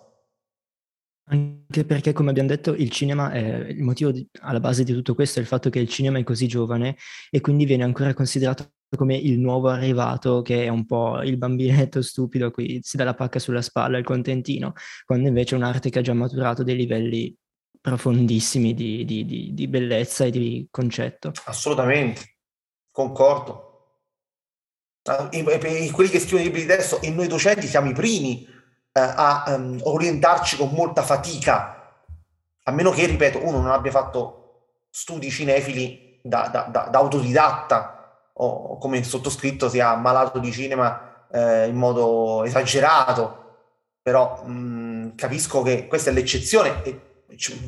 Anche 1.31 1.85
perché, 1.85 2.13
come 2.13 2.31
abbiamo 2.31 2.49
detto, 2.49 2.73
il 2.73 2.89
cinema, 2.89 3.31
è, 3.31 3.39
il 3.39 3.83
motivo 3.83 4.11
di, 4.11 4.27
alla 4.41 4.59
base 4.59 4.83
di 4.83 4.93
tutto 4.93 5.13
questo 5.13 5.39
è 5.39 5.41
il 5.41 5.47
fatto 5.47 5.69
che 5.69 5.79
il 5.79 5.89
cinema 5.89 6.17
è 6.17 6.23
così 6.23 6.47
giovane 6.47 6.95
e 7.29 7.41
quindi 7.41 7.65
viene 7.65 7.83
ancora 7.83 8.13
considerato 8.13 8.71
come 8.97 9.15
il 9.15 9.39
nuovo 9.39 9.69
arrivato 9.69 10.41
che 10.41 10.65
è 10.65 10.67
un 10.67 10.85
po' 10.85 11.21
il 11.21 11.37
bambinetto 11.37 12.01
stupido 12.03 12.47
a 12.47 12.51
cui 12.51 12.79
si 12.83 12.97
dà 12.97 13.03
la 13.03 13.13
pacca 13.13 13.39
sulla 13.39 13.61
spalla, 13.61 13.97
il 13.97 14.03
contentino, 14.03 14.73
quando 15.05 15.27
invece 15.27 15.55
è 15.55 15.57
un'arte 15.57 15.89
che 15.89 15.99
ha 15.99 16.01
già 16.01 16.13
maturato 16.13 16.63
dei 16.63 16.75
livelli 16.75 17.35
profondissimi 17.81 18.73
di, 18.73 19.05
di, 19.05 19.25
di, 19.25 19.53
di 19.53 19.67
bellezza 19.67 20.25
e 20.25 20.31
di 20.31 20.67
concetto. 20.69 21.31
Assolutamente, 21.45 22.37
concordo. 22.91 23.67
Ah, 25.03 25.29
quelli 25.29 26.09
che 26.09 26.19
scrivono 26.19 26.41
i 26.41 26.45
libri 26.45 26.61
di 26.61 26.67
testo 26.67 27.01
e 27.01 27.09
noi 27.09 27.27
docenti 27.27 27.67
siamo 27.67 27.89
i 27.89 27.93
primi 27.93 28.45
eh, 28.91 28.99
a 28.99 29.45
um, 29.47 29.79
orientarci 29.83 30.57
con 30.57 30.71
molta 30.71 31.03
fatica, 31.03 32.03
a 32.63 32.71
meno 32.71 32.91
che, 32.91 33.05
ripeto, 33.05 33.43
uno 33.45 33.61
non 33.61 33.71
abbia 33.71 33.91
fatto 33.91 34.39
studi 34.89 35.29
cinefili 35.29 36.19
da, 36.21 36.49
da, 36.51 36.63
da, 36.63 36.89
da 36.91 36.99
autodidatta 36.99 37.98
o 38.41 38.77
come 38.77 39.03
sottoscritto 39.03 39.67
sia 39.67 39.95
malato 39.95 40.39
di 40.39 40.51
cinema 40.51 41.27
eh, 41.31 41.67
in 41.67 41.75
modo 41.75 42.43
esagerato, 42.43 43.37
però 44.01 44.43
mh, 44.43 44.51
mm, 44.51 45.15
capisco 45.15 45.61
che 45.61 45.87
questa 45.87 46.09
è 46.09 46.13
l'eccezione 46.13 46.83
e 46.83 46.99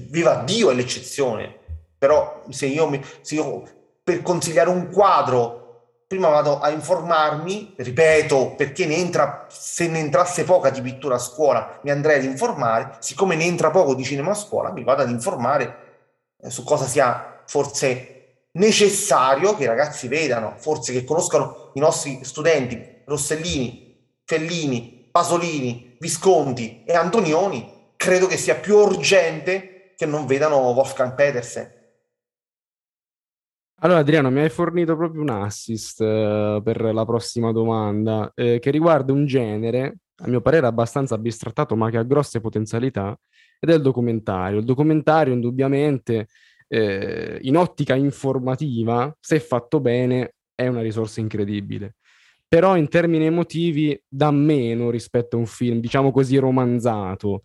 viva 0.09 0.35
Dio 0.35 0.71
è 0.71 0.73
l'eccezione, 0.73 1.55
però 1.97 2.43
se 2.49 2.65
io, 2.67 2.87
mi, 2.87 3.03
se 3.21 3.35
io 3.35 3.63
per 4.03 4.21
consigliare 4.21 4.69
un 4.69 4.89
quadro 4.89 5.59
prima 6.07 6.27
vado 6.27 6.59
a 6.59 6.69
informarmi, 6.69 7.73
ripeto, 7.77 8.55
perché 8.55 8.85
ne 8.85 8.95
entra, 8.95 9.45
se 9.49 9.87
ne 9.87 9.99
entrasse 9.99 10.43
poca 10.43 10.69
di 10.69 10.81
pittura 10.81 11.15
a 11.15 11.19
scuola 11.19 11.79
mi 11.83 11.91
andrei 11.91 12.17
ad 12.17 12.25
informare, 12.25 12.97
siccome 12.99 13.35
ne 13.35 13.45
entra 13.45 13.71
poco 13.71 13.93
di 13.95 14.03
cinema 14.03 14.31
a 14.31 14.35
scuola 14.35 14.71
mi 14.71 14.83
vado 14.83 15.03
ad 15.03 15.09
informare 15.09 15.75
eh, 16.41 16.49
su 16.49 16.63
cosa 16.63 16.85
sia 16.85 17.43
forse 17.45 18.20
necessario 18.53 19.55
che 19.55 19.63
i 19.63 19.67
ragazzi 19.67 20.07
vedano, 20.07 20.55
forse 20.57 20.91
che 20.91 21.03
conoscano 21.03 21.71
i 21.73 21.79
nostri 21.79 22.19
studenti, 22.23 23.01
Rossellini, 23.05 24.15
Fellini, 24.25 25.09
Pasolini, 25.11 25.95
Visconti 25.99 26.83
e 26.85 26.93
Antonioni, 26.93 27.93
credo 27.95 28.27
che 28.27 28.37
sia 28.37 28.55
più 28.55 28.77
urgente 28.77 29.93
che 29.95 30.05
non 30.05 30.25
vedano 30.25 30.57
Wolfgang 30.57 31.13
Petersen 31.13 31.79
allora, 33.83 34.01
Adriano, 34.01 34.29
mi 34.29 34.41
hai 34.41 34.49
fornito 34.49 34.95
proprio 34.95 35.23
un 35.23 35.29
assist 35.29 36.01
eh, 36.01 36.61
per 36.63 36.81
la 36.93 37.03
prossima 37.03 37.51
domanda, 37.51 38.31
eh, 38.35 38.59
che 38.59 38.69
riguarda 38.69 39.11
un 39.11 39.25
genere, 39.25 39.97
a 40.17 40.27
mio 40.27 40.39
parere 40.39 40.67
abbastanza 40.67 41.17
bistrattato, 41.17 41.75
ma 41.75 41.89
che 41.89 41.97
ha 41.97 42.03
grosse 42.03 42.41
potenzialità, 42.41 43.17
ed 43.59 43.71
è 43.71 43.73
il 43.73 43.81
documentario. 43.81 44.59
Il 44.59 44.65
documentario, 44.65 45.33
indubbiamente, 45.33 46.27
eh, 46.71 47.37
in 47.41 47.57
ottica 47.57 47.95
informativa, 47.95 49.13
se 49.19 49.39
fatto 49.41 49.81
bene, 49.81 50.35
è 50.55 50.67
una 50.67 50.81
risorsa 50.81 51.19
incredibile. 51.19 51.95
Però 52.47 52.77
in 52.77 52.87
termini 52.87 53.25
emotivi 53.25 54.01
dà 54.07 54.31
meno 54.31 54.89
rispetto 54.89 55.35
a 55.35 55.39
un 55.39 55.45
film, 55.45 55.79
diciamo 55.79 56.11
così, 56.11 56.37
romanzato 56.37 57.41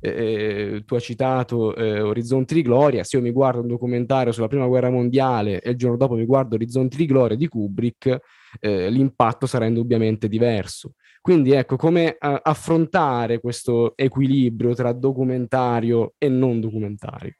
eh, 0.00 0.82
tu 0.86 0.94
hai 0.94 1.00
citato 1.00 1.74
eh, 1.74 2.00
Orizzonti 2.00 2.54
di 2.54 2.62
Gloria, 2.62 3.04
se 3.04 3.16
io 3.16 3.22
mi 3.22 3.32
guardo 3.32 3.60
un 3.60 3.68
documentario 3.68 4.32
sulla 4.32 4.48
prima 4.48 4.66
guerra 4.66 4.90
mondiale 4.90 5.60
e 5.60 5.70
il 5.70 5.76
giorno 5.76 5.96
dopo 5.96 6.14
mi 6.14 6.24
guardo 6.24 6.54
Orizzonti 6.54 6.96
di 6.96 7.06
Gloria 7.06 7.36
di 7.36 7.48
Kubrick, 7.48 8.18
eh, 8.60 8.88
l'impatto 8.88 9.46
sarà 9.46 9.66
indubbiamente 9.66 10.28
diverso. 10.28 10.94
Quindi 11.20 11.52
ecco, 11.52 11.76
come 11.76 12.16
a- 12.18 12.40
affrontare 12.42 13.40
questo 13.40 13.94
equilibrio 13.96 14.74
tra 14.74 14.92
documentario 14.92 16.14
e 16.16 16.28
non 16.28 16.60
documentario? 16.60 17.34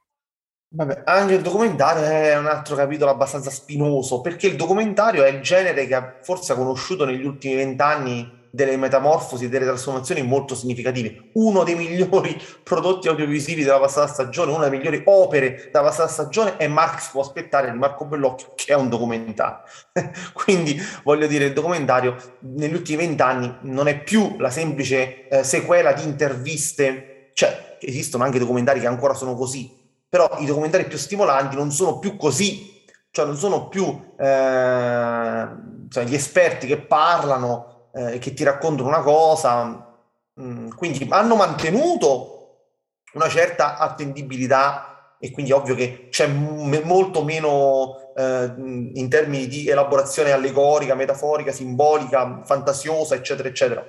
Vabbè, 0.72 1.02
anche 1.04 1.34
il 1.34 1.42
documentario 1.42 2.04
è 2.04 2.36
un 2.38 2.46
altro 2.46 2.76
capitolo 2.76 3.10
abbastanza 3.10 3.50
spinoso, 3.50 4.20
perché 4.20 4.46
il 4.46 4.54
documentario 4.54 5.24
è 5.24 5.28
il 5.28 5.40
genere 5.40 5.84
che 5.88 6.18
forse 6.22 6.52
ha 6.52 6.54
conosciuto 6.54 7.04
negli 7.04 7.24
ultimi 7.24 7.56
vent'anni 7.56 8.38
delle 8.52 8.76
metamorfosi, 8.76 9.48
delle 9.48 9.64
trasformazioni 9.64 10.22
molto 10.22 10.54
significative. 10.54 11.30
Uno 11.32 11.64
dei 11.64 11.74
migliori 11.76 12.40
prodotti 12.62 13.08
audiovisivi 13.08 13.64
della 13.64 13.80
passata 13.80 14.06
stagione, 14.06 14.52
una 14.52 14.68
delle 14.68 14.76
migliori 14.76 15.02
opere 15.06 15.70
della 15.72 15.86
passata 15.86 16.08
stagione 16.08 16.56
è 16.56 16.68
Marx 16.68 17.10
può 17.10 17.22
aspettare 17.22 17.72
di 17.72 17.76
Marco 17.76 18.04
Bellocchio, 18.04 18.52
che 18.54 18.72
è 18.72 18.76
un 18.76 18.88
documentario. 18.88 19.62
Quindi 20.32 20.80
voglio 21.02 21.26
dire, 21.26 21.46
il 21.46 21.52
documentario 21.52 22.14
negli 22.42 22.74
ultimi 22.74 23.06
vent'anni 23.06 23.56
non 23.62 23.88
è 23.88 24.00
più 24.00 24.36
la 24.38 24.50
semplice 24.50 25.26
eh, 25.26 25.42
sequela 25.42 25.92
di 25.92 26.04
interviste, 26.04 27.30
cioè 27.32 27.76
esistono 27.80 28.22
anche 28.22 28.38
documentari 28.38 28.78
che 28.78 28.86
ancora 28.86 29.14
sono 29.14 29.34
così, 29.34 29.79
però 30.10 30.28
i 30.40 30.44
documentari 30.44 30.86
più 30.86 30.98
stimolanti 30.98 31.54
non 31.54 31.70
sono 31.70 32.00
più 32.00 32.16
così, 32.16 32.84
cioè 33.12 33.24
non 33.26 33.36
sono 33.36 33.68
più 33.68 33.86
eh, 34.18 35.48
cioè 35.88 36.04
gli 36.04 36.14
esperti 36.14 36.66
che 36.66 36.78
parlano 36.78 37.88
eh, 37.94 38.18
che 38.18 38.34
ti 38.34 38.42
raccontano 38.44 38.88
una 38.88 39.02
cosa, 39.02 39.96
mm, 40.40 40.70
quindi 40.70 41.06
hanno 41.10 41.36
mantenuto 41.36 42.36
una 43.14 43.28
certa 43.28 43.78
attendibilità 43.78 45.16
e 45.20 45.30
quindi 45.30 45.52
ovvio 45.52 45.74
che 45.76 46.08
c'è 46.10 46.26
m- 46.26 46.82
molto 46.84 47.22
meno 47.22 48.14
eh, 48.16 48.52
in 48.56 49.08
termini 49.08 49.46
di 49.46 49.68
elaborazione 49.68 50.32
allegorica, 50.32 50.94
metaforica, 50.94 51.52
simbolica, 51.52 52.42
fantasiosa, 52.44 53.14
eccetera, 53.14 53.48
eccetera. 53.48 53.84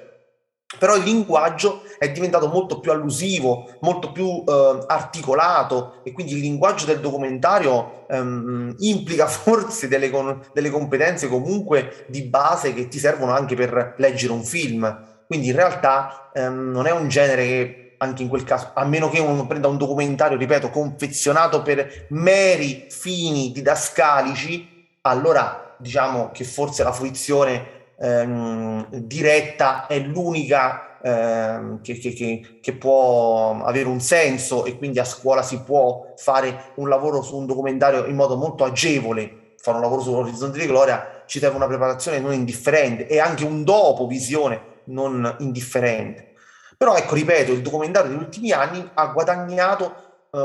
Però 0.77 0.95
il 0.95 1.03
linguaggio 1.03 1.83
è 1.97 2.11
diventato 2.11 2.47
molto 2.47 2.79
più 2.79 2.91
allusivo, 2.91 3.77
molto 3.81 4.11
più 4.11 4.43
eh, 4.47 4.85
articolato 4.87 5.99
e 6.03 6.11
quindi 6.13 6.33
il 6.33 6.39
linguaggio 6.39 6.85
del 6.85 6.99
documentario 6.99 8.05
ehm, 8.07 8.75
implica 8.79 9.27
forse 9.27 9.87
delle, 9.87 10.09
con, 10.09 10.41
delle, 10.53 10.69
competenze 10.69 11.27
comunque 11.27 12.05
di 12.07 12.23
base 12.23 12.73
che 12.73 12.87
ti 12.87 12.99
servono 12.99 13.33
anche 13.33 13.55
per 13.55 13.95
leggere 13.97 14.33
un 14.33 14.43
film. 14.43 15.09
Quindi 15.27 15.47
in 15.49 15.55
realtà 15.55 16.31
ehm, 16.33 16.71
non 16.71 16.87
è 16.87 16.91
un 16.91 17.07
genere 17.07 17.43
che 17.45 17.81
anche 17.97 18.23
in 18.23 18.29
quel 18.29 18.43
caso, 18.43 18.71
a 18.73 18.83
meno 18.85 19.09
che 19.09 19.19
uno 19.19 19.45
prenda 19.45 19.67
un 19.67 19.77
documentario, 19.77 20.37
ripeto, 20.37 20.71
confezionato 20.71 21.61
per 21.61 22.07
meri 22.09 22.87
fini 22.89 23.51
didascalici, 23.51 24.87
allora 25.01 25.75
diciamo 25.77 26.31
che 26.31 26.43
forse 26.43 26.83
la 26.83 26.91
fruizione 26.91 27.80
ehm, 28.01 28.87
diretta 28.89 29.85
è 29.85 29.99
l'unica 29.99 30.97
ehm, 31.01 31.81
che, 31.81 31.97
che, 31.97 32.59
che, 32.59 32.73
può 32.73 33.63
avere 33.63 33.87
un 33.87 33.99
senso 33.99 34.65
e 34.65 34.77
quindi 34.77 34.99
a 34.99 35.03
scuola 35.05 35.43
si 35.43 35.59
può 35.61 36.13
fare 36.17 36.71
un 36.75 36.89
lavoro 36.89 37.21
su 37.21 37.37
un 37.37 37.45
documentario 37.45 38.05
in 38.05 38.15
modo 38.15 38.35
molto 38.35 38.63
agevole, 38.63 39.53
fare 39.57 39.77
un 39.77 39.83
lavoro 39.83 40.01
sull'orizzonte 40.01 40.59
di 40.59 40.65
gloria 40.65 41.23
ci 41.27 41.39
serve 41.39 41.55
una 41.55 41.67
preparazione 41.67 42.19
non 42.19 42.33
indifferente 42.33 43.07
e 43.07 43.19
anche 43.19 43.45
un 43.45 43.63
dopo 43.63 44.07
visione 44.07 44.79
non 44.85 45.35
indifferente. 45.39 46.33
Però 46.77 46.95
ecco, 46.95 47.13
ripeto, 47.13 47.51
il 47.51 47.61
documentario 47.61 48.09
degli 48.09 48.19
ultimi 48.19 48.51
anni 48.51 48.89
ha 48.95 49.05
guadagnato 49.07 50.10
uh, 50.31 50.37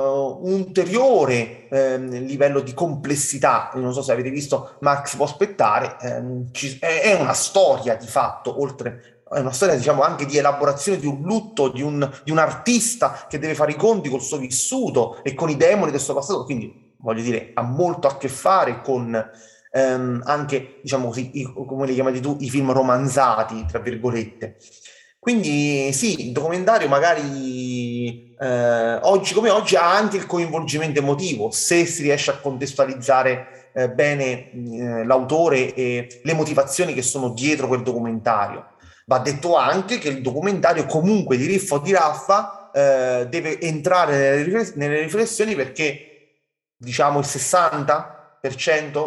un 0.43 0.53
ulteriore 0.53 1.69
eh, 1.69 1.99
livello 1.99 2.61
di 2.61 2.75
complessità. 2.75 3.71
non 3.75 3.93
so 3.93 4.03
se 4.03 4.13
avete 4.13 4.31
visto 4.31 4.77
Max 4.81 5.17
può 5.17 5.25
aspettare, 5.25 5.97
ehm, 6.01 6.53
ci, 6.53 6.79
è, 6.81 7.03
è, 7.03 7.21
una 7.21 7.33
storia 7.33 7.97
di 7.97 8.07
fatto, 8.07 8.61
oltre 8.61 9.23
è 9.29 9.41
una 9.41 9.53
storia 9.53 9.75
diciamo 9.75 10.03
anche 10.03 10.25
di 10.25 10.39
elaborazione 10.39 10.99
di 10.99 11.07
un 11.07 11.23
lutto 11.23 11.69
di 11.69 11.83
un, 11.83 12.09
di 12.23 12.31
un 12.31 12.39
artista 12.39 13.27
che 13.29 13.41
deve 13.41 13.55
fare 13.55 13.73
i 13.73 13.77
conti 13.77 14.09
col 14.09 14.21
suo 14.21 14.39
vissuto 14.39 15.23
e 15.25 15.35
con 15.35 15.51
i 15.51 15.57
demoni 15.57 15.91
del 15.91 16.01
suo 16.01 16.15
passato, 16.15 16.45
quindi 16.45 16.95
voglio 16.99 17.23
dire, 17.23 17.51
ha 17.55 17.63
molto 17.63 18.07
a 18.07 18.17
che 18.17 18.29
fare 18.29 18.81
con 18.83 19.31
ehm, 19.73 20.23
anche, 20.25 20.81
diciamo 20.83 21.09
così, 21.09 21.41
i, 21.41 21.53
come 21.53 21.87
li 21.87 21.95
chiamati 21.95 22.21
tu, 22.21 22.37
i 22.41 22.51
film 22.51 22.73
romanzati, 22.73 23.67
tra 23.67 23.79
virgolette. 23.79 24.57
Quindi 25.27 25.93
sì, 25.93 26.29
il 26.29 26.33
documentario 26.33 26.87
magari 26.87 28.33
eh, 28.39 28.95
oggi 29.03 29.35
come 29.35 29.51
oggi 29.51 29.75
ha 29.75 29.93
anche 29.93 30.19
il 30.19 30.25
coinvolgimento 30.25 31.01
emotivo, 31.01 31.51
se 31.51 31.85
si 31.85 32.03
riesce 32.03 32.31
a 32.31 32.39
contestualizzare 32.39 33.71
eh, 33.75 33.91
bene 33.91 34.53
eh, 34.53 35.05
l'autore 35.05 35.75
e 35.75 36.21
le 36.23 36.33
motivazioni 36.33 36.95
che 36.95 37.03
sono 37.03 37.31
dietro 37.31 37.67
quel 37.67 37.83
documentario. 37.83 38.75
Va 39.07 39.19
detto 39.19 39.57
anche 39.57 39.99
che 39.99 40.11
il 40.11 40.23
documentario 40.23 40.87
comunque 40.87 41.37
di 41.37 41.47
Riffa 41.47 41.75
o 41.75 41.79
di 41.81 41.91
Raffa 41.91 42.71
eh, 42.73 43.27
deve 43.29 43.61
entrare 43.61 44.45
nelle 44.77 45.01
riflessioni 45.01 45.57
perché 45.57 46.45
diciamo 46.77 47.19
il 47.19 47.27
60% 47.27 48.16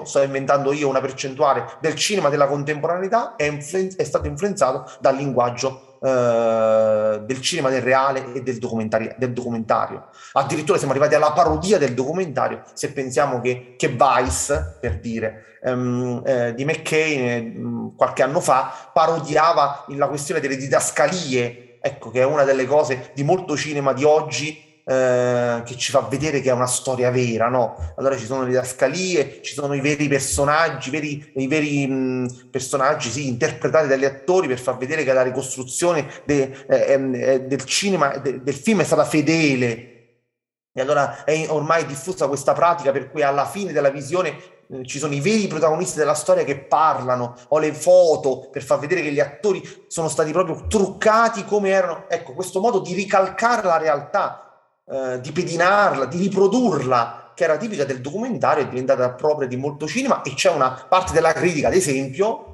sto 0.04 0.22
inventando 0.22 0.72
io 0.74 0.88
una 0.88 1.02
percentuale 1.02 1.66
del 1.80 1.96
cinema 1.96 2.30
della 2.30 2.48
contemporaneità 2.48 3.36
è, 3.36 3.44
influ- 3.44 3.96
è 3.96 4.04
stato 4.04 4.28
influenzato 4.28 4.92
dal 5.00 5.16
linguaggio 5.16 5.98
eh, 6.02 7.22
del 7.26 7.42
cinema 7.42 7.70
del 7.70 7.82
reale 7.82 8.34
e 8.34 8.42
del 8.42 8.58
documentario, 8.58 9.14
del 9.18 9.34
documentario. 9.34 10.08
Addirittura 10.34 10.78
siamo 10.78 10.94
arrivati 10.94 11.16
alla 11.16 11.32
parodia 11.32 11.78
del 11.78 11.94
documentario, 11.94 12.64
se 12.74 12.92
pensiamo 12.92 13.42
che, 13.42 13.76
che 13.78 13.90
Vice, 13.90 14.78
per 14.80 15.00
dire, 15.00 15.58
um, 15.64 16.22
eh, 16.26 16.54
di 16.54 16.64
McCain 16.64 17.56
um, 17.58 17.96
qualche 17.96 18.24
anno 18.24 18.40
fa 18.40 18.92
parodiava 18.94 19.86
la 19.90 20.08
questione 20.08 20.40
delle 20.40 20.56
didascalie 20.56 21.70
ecco, 21.82 22.10
che 22.12 22.22
è 22.22 22.26
una 22.26 22.44
delle 22.44 22.66
cose 22.66 23.12
di 23.14 23.24
molto 23.24 23.56
cinema 23.56 23.94
di 23.94 24.04
oggi 24.04 24.69
eh, 24.90 25.62
che 25.66 25.78
ci 25.78 25.92
fa 25.92 26.00
vedere 26.10 26.42
che 26.42 26.50
è 26.50 26.54
una 26.54 26.66
storia 26.66 27.12
vera, 27.12 27.48
no? 27.48 27.76
Allora 27.98 28.18
ci 28.18 28.26
sono 28.26 28.42
le 28.42 28.48
didascalie, 28.48 29.40
ci 29.44 29.54
sono 29.54 29.76
i 29.76 29.82
veri 29.82 30.08
personaggi, 30.08 30.90
veri, 30.90 31.32
i 31.36 31.46
veri 31.46 31.86
mh, 31.86 32.48
personaggi 32.50 33.12
sì, 33.12 33.28
interpretati 33.28 33.88
dagli 33.88 34.06
attori 34.06 34.48
per 34.48 34.58
far 34.58 34.78
vedere 34.78 35.04
che 35.04 35.14
la 35.14 35.22
ricostruzione 35.22 36.10
de, 36.26 36.66
eh, 36.68 37.12
eh, 37.14 37.42
del 37.42 37.64
cinema, 37.66 38.18
de, 38.18 38.42
del 38.42 38.56
film 38.56 38.82
è 38.82 38.84
stata 38.84 39.06
fedele. 39.06 39.86
E 40.74 40.82
allora 40.82 41.24
è 41.24 41.46
ormai 41.50 41.86
diffusa 41.86 42.28
questa 42.28 42.54
pratica 42.54 42.92
per 42.92 43.12
cui 43.12 43.22
alla 43.22 43.46
fine 43.46 43.72
della 43.72 43.92
visione 43.92 44.36
eh, 44.72 44.86
ci 44.86 44.98
sono 44.98 45.14
i 45.14 45.22
veri 45.22 45.46
protagonisti 45.46 46.00
della 46.00 46.16
storia 46.16 46.44
che 46.44 46.58
parlano, 46.58 47.36
ho 47.50 47.60
le 47.60 47.74
foto 47.74 48.50
per 48.50 48.64
far 48.64 48.80
vedere 48.80 49.04
che 49.04 49.12
gli 49.12 49.20
attori 49.20 49.62
sono 49.86 50.08
stati 50.08 50.32
proprio 50.32 50.66
truccati 50.68 51.46
come 51.46 51.70
erano. 51.70 52.10
Ecco, 52.10 52.34
questo 52.34 52.60
modo 52.60 52.80
di 52.80 52.96
ricalcare 52.96 53.68
la 53.68 53.78
realtà 53.78 54.49
eh, 54.92 55.20
di 55.22 55.32
pedinarla, 55.32 56.06
di 56.06 56.18
riprodurla, 56.18 57.34
che 57.36 57.44
era 57.44 57.58
tipica 57.58 57.86
del 57.86 58.02
documentario, 58.02 58.64
è 58.64 58.68
diventata 58.68 59.12
propria 59.12 59.48
di 59.48 59.56
molto 59.56 59.88
cinema 59.88 60.22
e 60.24 60.34
c'è 60.34 60.50
una 60.50 60.86
parte 60.90 61.14
della 61.14 61.32
critica, 61.32 61.68
ad 61.68 61.76
esempio, 61.76 62.50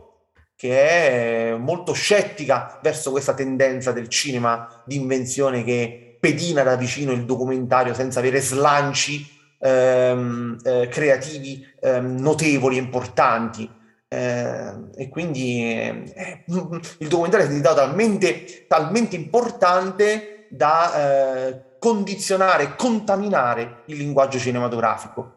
che 0.56 1.52
è 1.52 1.56
molto 1.56 1.94
scettica 1.94 2.80
verso 2.82 3.12
questa 3.12 3.34
tendenza 3.34 3.92
del 3.92 4.08
cinema 4.10 4.84
di 4.86 4.96
invenzione 4.96 5.64
che 5.64 6.18
pedina 6.20 6.64
da 6.64 6.76
vicino 6.76 7.12
il 7.12 7.26
documentario 7.26 7.94
senza 7.94 8.20
avere 8.20 8.42
slanci 8.42 9.26
ehm, 9.60 10.58
eh, 10.64 10.88
creativi 10.90 11.66
ehm, 11.82 12.20
notevoli, 12.20 12.78
importanti. 12.78 13.70
Eh, 14.08 14.74
e 14.96 15.10
quindi 15.10 15.62
eh, 15.64 16.44
il 16.46 17.08
documentario 17.08 17.46
è 17.46 17.50
diventato 17.50 17.76
talmente, 17.78 18.66
talmente 18.68 19.16
importante 19.16 20.48
da 20.50 21.48
eh, 21.48 21.65
condizionare, 21.86 22.76
contaminare 22.76 23.84
il 23.86 23.98
linguaggio 23.98 24.40
cinematografico, 24.40 25.34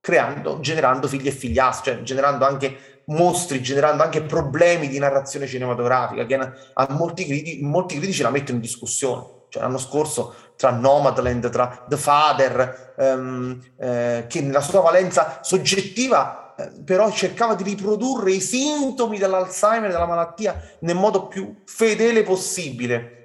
creando, 0.00 0.58
generando 0.58 1.06
figli 1.06 1.28
e 1.28 1.30
figliastri, 1.30 1.92
cioè 1.92 2.02
generando 2.02 2.44
anche 2.44 3.02
mostri, 3.06 3.62
generando 3.62 4.02
anche 4.02 4.22
problemi 4.22 4.88
di 4.88 4.98
narrazione 4.98 5.46
cinematografica 5.46 6.26
che 6.26 6.34
a 6.34 6.86
molti, 6.90 7.24
critici, 7.24 7.62
molti 7.62 7.98
critici 7.98 8.22
la 8.22 8.30
mettono 8.30 8.56
in 8.56 8.62
discussione. 8.62 9.42
Cioè, 9.48 9.62
l'anno 9.62 9.78
scorso 9.78 10.34
tra 10.56 10.70
Nomadland, 10.70 11.48
tra 11.50 11.84
The 11.86 11.96
Father, 11.96 12.94
ehm, 12.98 13.62
eh, 13.78 14.24
che 14.28 14.40
nella 14.40 14.60
sua 14.60 14.80
valenza 14.80 15.38
soggettiva 15.42 16.54
eh, 16.56 16.82
però 16.84 17.12
cercava 17.12 17.54
di 17.54 17.62
riprodurre 17.62 18.32
i 18.32 18.40
sintomi 18.40 19.18
dell'Alzheimer, 19.18 19.92
della 19.92 20.06
malattia, 20.06 20.60
nel 20.80 20.96
modo 20.96 21.28
più 21.28 21.62
fedele 21.64 22.24
possibile 22.24 23.21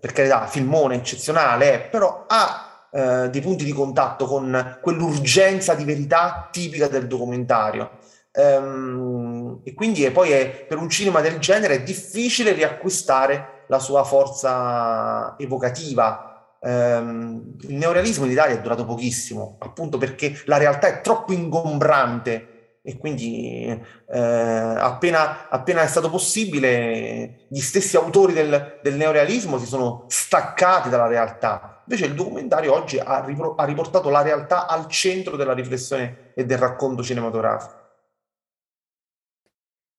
per 0.00 0.12
carità, 0.12 0.46
filmone 0.46 0.96
eccezionale, 0.96 1.88
però 1.90 2.24
ha 2.26 2.88
eh, 2.90 3.28
dei 3.28 3.40
punti 3.42 3.64
di 3.64 3.72
contatto 3.72 4.24
con 4.26 4.78
quell'urgenza 4.80 5.74
di 5.74 5.84
verità 5.84 6.48
tipica 6.50 6.88
del 6.88 7.06
documentario. 7.06 7.90
Ehm, 8.32 9.60
e 9.62 9.74
quindi 9.74 10.04
è, 10.04 10.10
poi 10.10 10.30
è, 10.30 10.64
per 10.66 10.78
un 10.78 10.88
cinema 10.88 11.20
del 11.20 11.38
genere 11.38 11.74
è 11.74 11.82
difficile 11.82 12.52
riacquistare 12.52 13.64
la 13.68 13.78
sua 13.78 14.04
forza 14.04 15.34
evocativa. 15.38 16.56
Ehm, 16.62 17.56
il 17.62 17.74
neorealismo 17.74 18.24
in 18.24 18.30
Italia 18.30 18.56
è 18.56 18.60
durato 18.60 18.84
pochissimo, 18.86 19.56
appunto 19.60 19.98
perché 19.98 20.40
la 20.46 20.56
realtà 20.56 20.86
è 20.86 21.00
troppo 21.02 21.32
ingombrante 21.32 22.53
e 22.86 22.98
quindi 22.98 23.64
eh, 23.64 24.18
appena, 24.18 25.48
appena, 25.48 25.80
è 25.80 25.86
stato 25.86 26.10
possibile 26.10 27.46
gli 27.48 27.60
stessi 27.60 27.96
autori 27.96 28.34
del, 28.34 28.78
del, 28.82 28.94
neorealismo 28.94 29.58
si 29.58 29.64
sono 29.64 30.04
staccati 30.08 30.90
dalla 30.90 31.06
realtà. 31.06 31.82
Invece 31.86 32.04
il 32.04 32.14
documentario 32.14 32.74
oggi 32.74 32.98
ha, 32.98 33.24
ripro- 33.24 33.54
ha 33.54 33.64
riportato 33.64 34.10
la 34.10 34.20
realtà 34.20 34.66
al 34.66 34.86
centro 34.88 35.36
della 35.36 35.54
riflessione 35.54 36.32
e 36.34 36.44
del 36.44 36.58
racconto 36.58 37.02
cinematografico. 37.02 37.83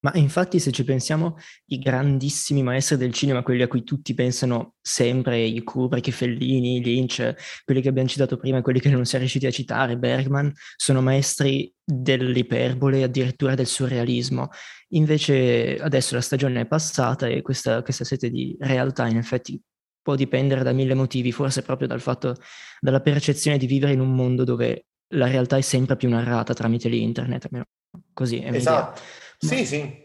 Ma 0.05 0.11
infatti 0.13 0.59
se 0.59 0.71
ci 0.71 0.83
pensiamo, 0.83 1.35
i 1.69 1.79
grandissimi 1.79 2.61
maestri 2.61 2.95
del 2.95 3.11
cinema, 3.11 3.41
quelli 3.41 3.63
a 3.63 3.67
cui 3.67 3.83
tutti 3.83 4.13
pensano 4.13 4.75
sempre, 4.79 5.41
i 5.41 5.63
Kubrick, 5.63 6.05
i 6.05 6.11
Fellini, 6.11 6.79
Lynch, 6.83 7.33
quelli 7.63 7.81
che 7.81 7.89
abbiamo 7.89 8.07
citato 8.07 8.37
prima 8.37 8.61
quelli 8.61 8.79
che 8.79 8.91
non 8.91 9.03
si 9.05 9.15
è 9.15 9.19
riusciti 9.19 9.47
a 9.47 9.51
citare, 9.51 9.97
Bergman, 9.97 10.53
sono 10.75 11.01
maestri 11.01 11.73
dell'iperbole, 11.83 13.01
addirittura 13.01 13.55
del 13.55 13.65
surrealismo. 13.65 14.49
Invece 14.89 15.75
adesso 15.79 16.13
la 16.13 16.21
stagione 16.21 16.61
è 16.61 16.67
passata 16.67 17.25
e 17.25 17.41
questa, 17.41 17.81
questa 17.81 18.03
sete 18.03 18.29
di 18.29 18.55
realtà 18.59 19.07
in 19.07 19.17
effetti 19.17 19.59
può 20.03 20.13
dipendere 20.13 20.61
da 20.61 20.71
mille 20.71 20.93
motivi, 20.93 21.31
forse 21.31 21.63
proprio 21.63 21.87
dal 21.87 21.99
fatto, 21.99 22.35
dalla 22.79 23.01
percezione 23.01 23.57
di 23.57 23.65
vivere 23.65 23.93
in 23.93 24.01
un 24.01 24.13
mondo 24.13 24.43
dove 24.43 24.85
la 25.15 25.25
realtà 25.25 25.57
è 25.57 25.61
sempre 25.61 25.95
più 25.95 26.09
narrata 26.09 26.53
tramite 26.53 26.89
l'internet, 26.89 27.45
almeno 27.45 27.65
così 28.13 28.37
è 28.37 28.53
esatto. 28.53 29.23
Sì, 29.45 29.65
sì. 29.65 30.03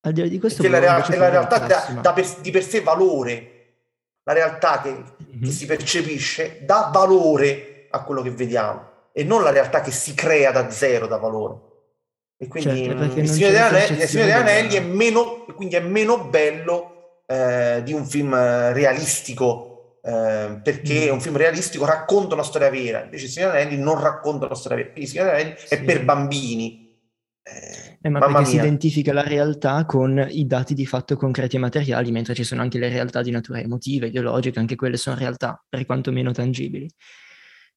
Al 0.00 0.12
di 0.12 0.20
là 0.20 0.28
di 0.28 0.38
questo... 0.38 0.62
Perché 0.62 0.80
la, 0.80 0.98
rea- 0.98 1.16
la 1.16 1.28
realtà 1.28 1.58
dà, 1.58 1.98
dà 2.00 2.12
per, 2.12 2.26
di 2.40 2.50
per 2.50 2.62
sé 2.62 2.80
valore. 2.80 3.50
La 4.24 4.32
realtà 4.32 4.80
che, 4.80 4.90
mm-hmm. 4.90 5.42
che 5.42 5.50
si 5.50 5.66
percepisce 5.66 6.60
dà 6.64 6.90
valore 6.92 7.86
a 7.90 8.02
quello 8.02 8.22
che 8.22 8.30
vediamo 8.30 8.92
e 9.12 9.22
non 9.22 9.42
la 9.42 9.50
realtà 9.50 9.80
che 9.80 9.92
si 9.92 10.14
crea 10.14 10.50
da 10.50 10.70
zero 10.70 11.06
da 11.06 11.18
valore. 11.18 11.72
E 12.36 12.48
quindi 12.48 12.84
certo, 12.84 13.18
il 13.18 13.28
Signore 13.28 13.52
degli 13.52 13.60
Anelli, 13.60 14.32
Anelli, 14.32 14.74
è 14.74 14.80
meno, 14.80 15.44
quindi 15.54 15.76
è 15.76 15.80
meno 15.80 16.24
bello 16.24 17.22
eh, 17.26 17.80
di 17.84 17.92
un 17.92 18.04
film 18.04 18.34
realistico, 18.34 19.98
eh, 20.02 20.58
perché 20.62 21.10
mm. 21.10 21.12
un 21.12 21.20
film 21.20 21.36
realistico 21.36 21.84
racconta 21.84 22.34
una 22.34 22.42
storia 22.42 22.70
vera, 22.70 23.04
invece 23.04 23.26
il 23.26 23.30
Signore 23.30 23.52
degli 23.52 23.66
Anelli 23.66 23.82
non 23.82 24.00
racconta 24.00 24.46
una 24.46 24.56
storia 24.56 24.78
vera, 24.78 24.90
il 24.94 25.06
Signore 25.06 25.30
degli 25.30 25.40
Anelli 25.40 25.58
sì. 25.58 25.74
è 25.74 25.82
per 25.82 26.04
bambini. 26.04 26.83
Eh, 27.46 28.08
ma 28.08 28.20
perché 28.20 28.38
mia. 28.38 28.44
si 28.46 28.56
identifica 28.56 29.12
la 29.12 29.22
realtà 29.22 29.84
con 29.84 30.26
i 30.30 30.46
dati 30.46 30.72
di 30.72 30.86
fatto 30.86 31.14
concreti 31.16 31.56
e 31.56 31.58
materiali, 31.58 32.10
mentre 32.10 32.34
ci 32.34 32.42
sono 32.42 32.62
anche 32.62 32.78
le 32.78 32.88
realtà 32.88 33.20
di 33.20 33.30
natura 33.30 33.60
emotiva, 33.60 34.06
ideologica, 34.06 34.60
anche 34.60 34.76
quelle 34.76 34.96
sono 34.96 35.16
realtà 35.16 35.62
per 35.68 35.84
quanto 35.84 36.10
meno 36.10 36.32
tangibili. 36.32 36.88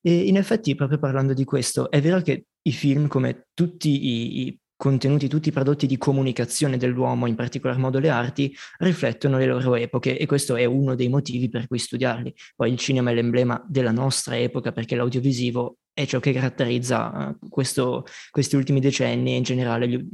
E 0.01 0.27
in 0.27 0.38
effetti, 0.38 0.73
proprio 0.73 0.99
parlando 0.99 1.34
di 1.34 1.43
questo, 1.43 1.91
è 1.91 1.99
vero 1.99 2.21
che 2.21 2.45
i 2.62 2.71
film, 2.71 3.08
come 3.08 3.47
tutti 3.53 3.89
i, 3.89 4.47
i 4.47 4.60
contenuti, 4.77 5.27
tutti 5.27 5.49
i 5.49 5.51
prodotti 5.51 5.86
di 5.86 5.97
comunicazione 5.97 6.77
dell'uomo, 6.77 7.25
in 7.25 7.36
particolar 7.36 7.77
modo 7.77 7.99
le 7.99 8.10
arti, 8.10 8.56
riflettono 8.77 9.38
le 9.38 9.47
loro 9.47 9.75
epoche 9.75 10.17
e 10.17 10.25
questo 10.25 10.56
è 10.56 10.63
uno 10.63 10.95
dei 10.95 11.10
motivi 11.10 11.49
per 11.49 11.67
cui 11.67 11.80
studiarli. 11.80 12.34
Poi 12.56 12.71
il 12.71 12.77
cinema 12.77 13.12
è 13.12 13.13
l'emblema 13.13 13.62
della 13.67 13.91
nostra 13.91 14.38
epoca 14.38 14.71
perché 14.71 14.95
l'audiovisivo 14.95 15.80
è 15.97 16.05
ciò 16.05 16.19
che 16.19 16.31
caratterizza 16.31 17.36
uh, 17.41 17.49
questo, 17.49 18.05
questi 18.29 18.55
ultimi 18.55 18.79
decenni 18.79 19.33
e 19.33 19.38
in 19.38 19.43
generale 19.43 19.88
gli, 19.88 20.07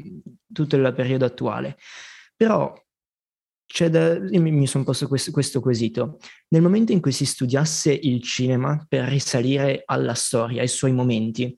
tutto 0.50 0.78
il 0.78 0.94
periodo 0.96 1.26
attuale. 1.26 1.78
Però 2.38 2.74
c'è 3.66 3.90
da, 3.90 4.18
mi 4.18 4.66
sono 4.66 4.86
posto 4.86 5.10
questo, 5.10 5.32
questo 5.32 5.60
quesito. 5.60 6.20
Nel 6.50 6.62
momento 6.62 6.94
in 6.94 7.02
cui 7.02 7.12
si 7.12 7.26
studiasse 7.26 7.92
il 7.92 8.22
cinema 8.22 8.86
per 8.88 9.10
risalire 9.10 9.82
alla 9.86 10.14
storia, 10.14 10.62
ai 10.62 10.70
suoi 10.70 10.94
momenti, 10.94 11.54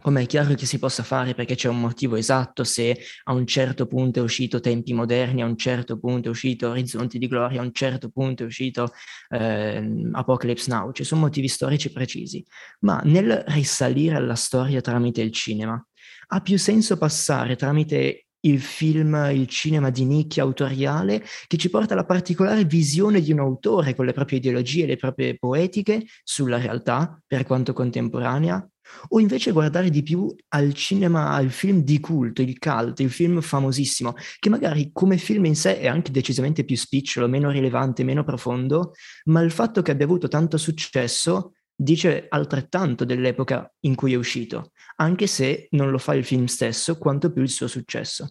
come 0.00 0.22
è 0.22 0.26
chiaro 0.26 0.54
che 0.54 0.66
si 0.66 0.78
possa 0.78 1.02
fare 1.02 1.34
perché 1.34 1.54
c'è 1.54 1.68
un 1.68 1.80
motivo 1.80 2.16
esatto 2.16 2.62
se 2.62 2.96
a 3.24 3.32
un 3.32 3.46
certo 3.46 3.86
punto 3.86 4.20
è 4.20 4.22
uscito 4.22 4.60
Tempi 4.60 4.92
Moderni, 4.92 5.42
a 5.42 5.46
un 5.46 5.56
certo 5.56 5.98
punto 5.98 6.28
è 6.28 6.30
uscito 6.30 6.68
Orizzonti 6.68 7.18
di 7.18 7.26
Gloria, 7.26 7.60
a 7.60 7.64
un 7.64 7.72
certo 7.72 8.08
punto 8.08 8.44
è 8.44 8.46
uscito 8.46 8.92
eh, 9.28 10.08
Apocalypse 10.12 10.70
Now, 10.70 10.92
ci 10.92 11.04
sono 11.04 11.22
motivi 11.22 11.48
storici 11.48 11.90
precisi, 11.90 12.44
ma 12.80 13.00
nel 13.04 13.42
risalire 13.48 14.14
alla 14.14 14.36
storia 14.36 14.80
tramite 14.80 15.20
il 15.20 15.32
cinema 15.32 15.84
ha 16.30 16.40
più 16.40 16.58
senso 16.58 16.96
passare 16.96 17.56
tramite 17.56 18.28
il 18.40 18.60
film, 18.60 19.30
il 19.32 19.48
cinema 19.48 19.90
di 19.90 20.04
nicchia 20.04 20.44
autoriale 20.44 21.24
che 21.46 21.56
ci 21.56 21.70
porta 21.70 21.94
alla 21.94 22.04
particolare 22.04 22.64
visione 22.64 23.20
di 23.20 23.32
un 23.32 23.40
autore 23.40 23.94
con 23.94 24.06
le 24.06 24.12
proprie 24.12 24.38
ideologie, 24.38 24.86
le 24.86 24.96
proprie 24.96 25.36
poetiche 25.36 26.04
sulla 26.22 26.58
realtà, 26.58 27.20
per 27.26 27.44
quanto 27.44 27.72
contemporanea, 27.72 28.64
o 29.08 29.20
invece 29.20 29.52
guardare 29.52 29.90
di 29.90 30.02
più 30.02 30.34
al 30.48 30.72
cinema, 30.74 31.30
al 31.30 31.50
film 31.50 31.82
di 31.82 32.00
culto, 32.00 32.42
il 32.42 32.58
cult, 32.58 33.00
il 33.00 33.10
film 33.10 33.40
famosissimo, 33.40 34.14
che 34.38 34.48
magari 34.48 34.90
come 34.92 35.16
film 35.16 35.46
in 35.46 35.56
sé 35.56 35.80
è 35.80 35.86
anche 35.86 36.10
decisamente 36.10 36.64
più 36.64 36.76
spicciolo, 36.76 37.28
meno 37.28 37.50
rilevante, 37.50 38.04
meno 38.04 38.24
profondo, 38.24 38.92
ma 39.24 39.40
il 39.40 39.50
fatto 39.50 39.82
che 39.82 39.90
abbia 39.90 40.06
avuto 40.06 40.28
tanto 40.28 40.56
successo 40.56 41.52
dice 41.80 42.26
altrettanto 42.28 43.04
dell'epoca 43.04 43.72
in 43.80 43.94
cui 43.94 44.12
è 44.12 44.16
uscito, 44.16 44.72
anche 44.96 45.28
se 45.28 45.68
non 45.70 45.90
lo 45.90 45.98
fa 45.98 46.14
il 46.14 46.24
film 46.24 46.46
stesso, 46.46 46.98
quanto 46.98 47.32
più 47.32 47.42
il 47.42 47.50
suo 47.50 47.68
successo. 47.68 48.28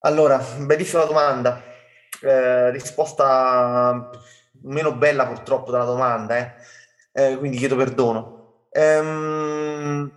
Allora, 0.00 0.38
bellissima 0.38 1.04
domanda. 1.04 1.62
Eh, 2.20 2.70
risposta 2.70 4.10
meno 4.62 4.96
bella 4.96 5.26
purtroppo 5.26 5.70
della 5.70 5.84
domanda, 5.84 6.38
eh. 6.38 6.54
Eh, 7.12 7.36
quindi 7.36 7.58
chiedo 7.58 7.76
perdono. 7.76 8.37
Ehm, 8.70 10.12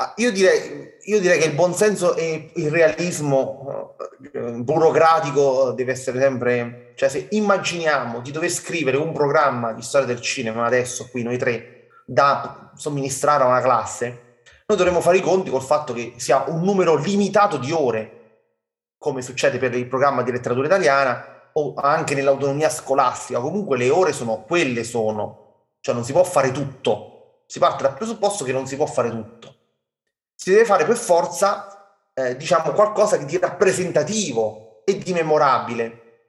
Ah, 0.00 0.14
io 0.16 0.32
direi, 0.32 0.94
io 1.02 1.20
direi, 1.20 1.38
che 1.38 1.44
il 1.44 1.54
buonsenso 1.54 2.16
e 2.16 2.52
il 2.54 2.70
realismo 2.70 3.96
eh, 4.32 4.52
burocratico 4.52 5.72
deve 5.72 5.92
essere 5.92 6.18
sempre... 6.18 6.92
Cioè 6.94 7.10
se 7.10 7.26
immaginiamo 7.28 8.20
di 8.20 8.30
dover 8.30 8.48
scrivere 8.48 8.96
un 8.96 9.12
programma 9.12 9.72
di 9.74 9.82
storia 9.82 10.06
del 10.06 10.22
cinema 10.22 10.64
adesso, 10.64 11.08
qui 11.10 11.22
noi 11.22 11.36
tre, 11.36 11.88
da 12.06 12.72
somministrare 12.76 13.42
a 13.42 13.48
una 13.48 13.60
classe, 13.60 14.06
noi 14.66 14.78
dovremmo 14.78 15.02
fare 15.02 15.18
i 15.18 15.20
conti 15.20 15.50
col 15.50 15.60
fatto 15.60 15.92
che 15.92 16.14
sia 16.16 16.44
un 16.46 16.62
numero 16.62 16.96
limitato 16.96 17.58
di 17.58 17.70
ore, 17.70 18.46
come 18.96 19.20
succede 19.20 19.58
per 19.58 19.74
il 19.74 19.86
programma 19.86 20.22
di 20.22 20.32
letteratura 20.32 20.66
italiana 20.66 21.50
o 21.52 21.74
anche 21.74 22.14
nell'autonomia 22.14 22.70
scolastica. 22.70 23.38
Comunque 23.40 23.76
le 23.76 23.90
ore 23.90 24.14
sono 24.14 24.44
quelle 24.44 24.82
sono, 24.82 25.49
cioè 25.80 25.94
non 25.94 26.04
si 26.04 26.12
può 26.12 26.24
fare 26.24 26.52
tutto. 26.52 27.42
Si 27.46 27.58
parte 27.58 27.82
dal 27.82 27.94
presupposto 27.94 28.44
che 28.44 28.52
non 28.52 28.66
si 28.66 28.76
può 28.76 28.86
fare 28.86 29.10
tutto 29.10 29.58
si 30.40 30.48
deve 30.52 30.64
fare 30.64 30.86
per 30.86 30.96
forza, 30.96 31.92
eh, 32.14 32.34
diciamo, 32.34 32.72
qualcosa 32.72 33.18
di 33.18 33.36
rappresentativo 33.36 34.80
e 34.86 34.96
di 34.96 35.12
memorabile. 35.12 36.28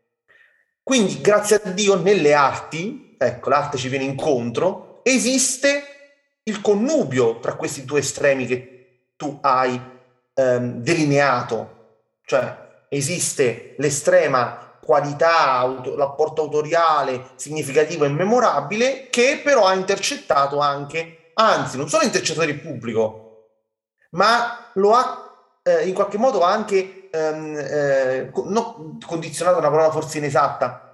Quindi, 0.83 1.21
grazie 1.21 1.61
a 1.63 1.69
Dio, 1.69 1.95
nelle 1.95 2.33
arti, 2.33 3.15
ecco, 3.17 3.47
l'arte 3.47 3.77
ci 3.77 3.87
viene 3.87 4.03
incontro, 4.03 4.99
esiste 5.03 5.83
il 6.43 6.59
connubio 6.59 7.39
tra 7.39 7.53
questi 7.53 7.85
due 7.85 7.99
estremi 7.99 8.45
che 8.47 9.11
tu 9.15 9.37
hai 9.41 9.79
ehm, 10.33 10.81
delineato, 10.81 12.09
cioè 12.25 12.83
esiste 12.89 13.75
l'estrema 13.77 14.70
qualità, 14.83 15.51
auto, 15.51 15.95
l'apporto 15.95 16.41
autoriale 16.41 17.31
significativo 17.35 18.05
e 18.05 18.09
memorabile 18.09 19.09
che 19.09 19.41
però 19.43 19.65
ha 19.65 19.73
intercettato 19.73 20.59
anche, 20.59 21.31
anzi 21.35 21.77
non 21.77 21.87
solo 21.87 22.03
intercettato 22.03 22.47
il 22.47 22.59
pubblico, 22.59 23.47
ma 24.11 24.69
lo 24.73 24.93
ha 24.93 25.31
eh, 25.63 25.87
in 25.87 25.93
qualche 25.93 26.17
modo 26.17 26.41
anche 26.41 27.09
ehm, 27.11 27.57
eh, 27.57 28.31
no, 28.45 28.97
condizionato, 29.05 29.59
una 29.59 29.69
parola 29.69 29.91
forse 29.91 30.17
inesatta, 30.17 30.87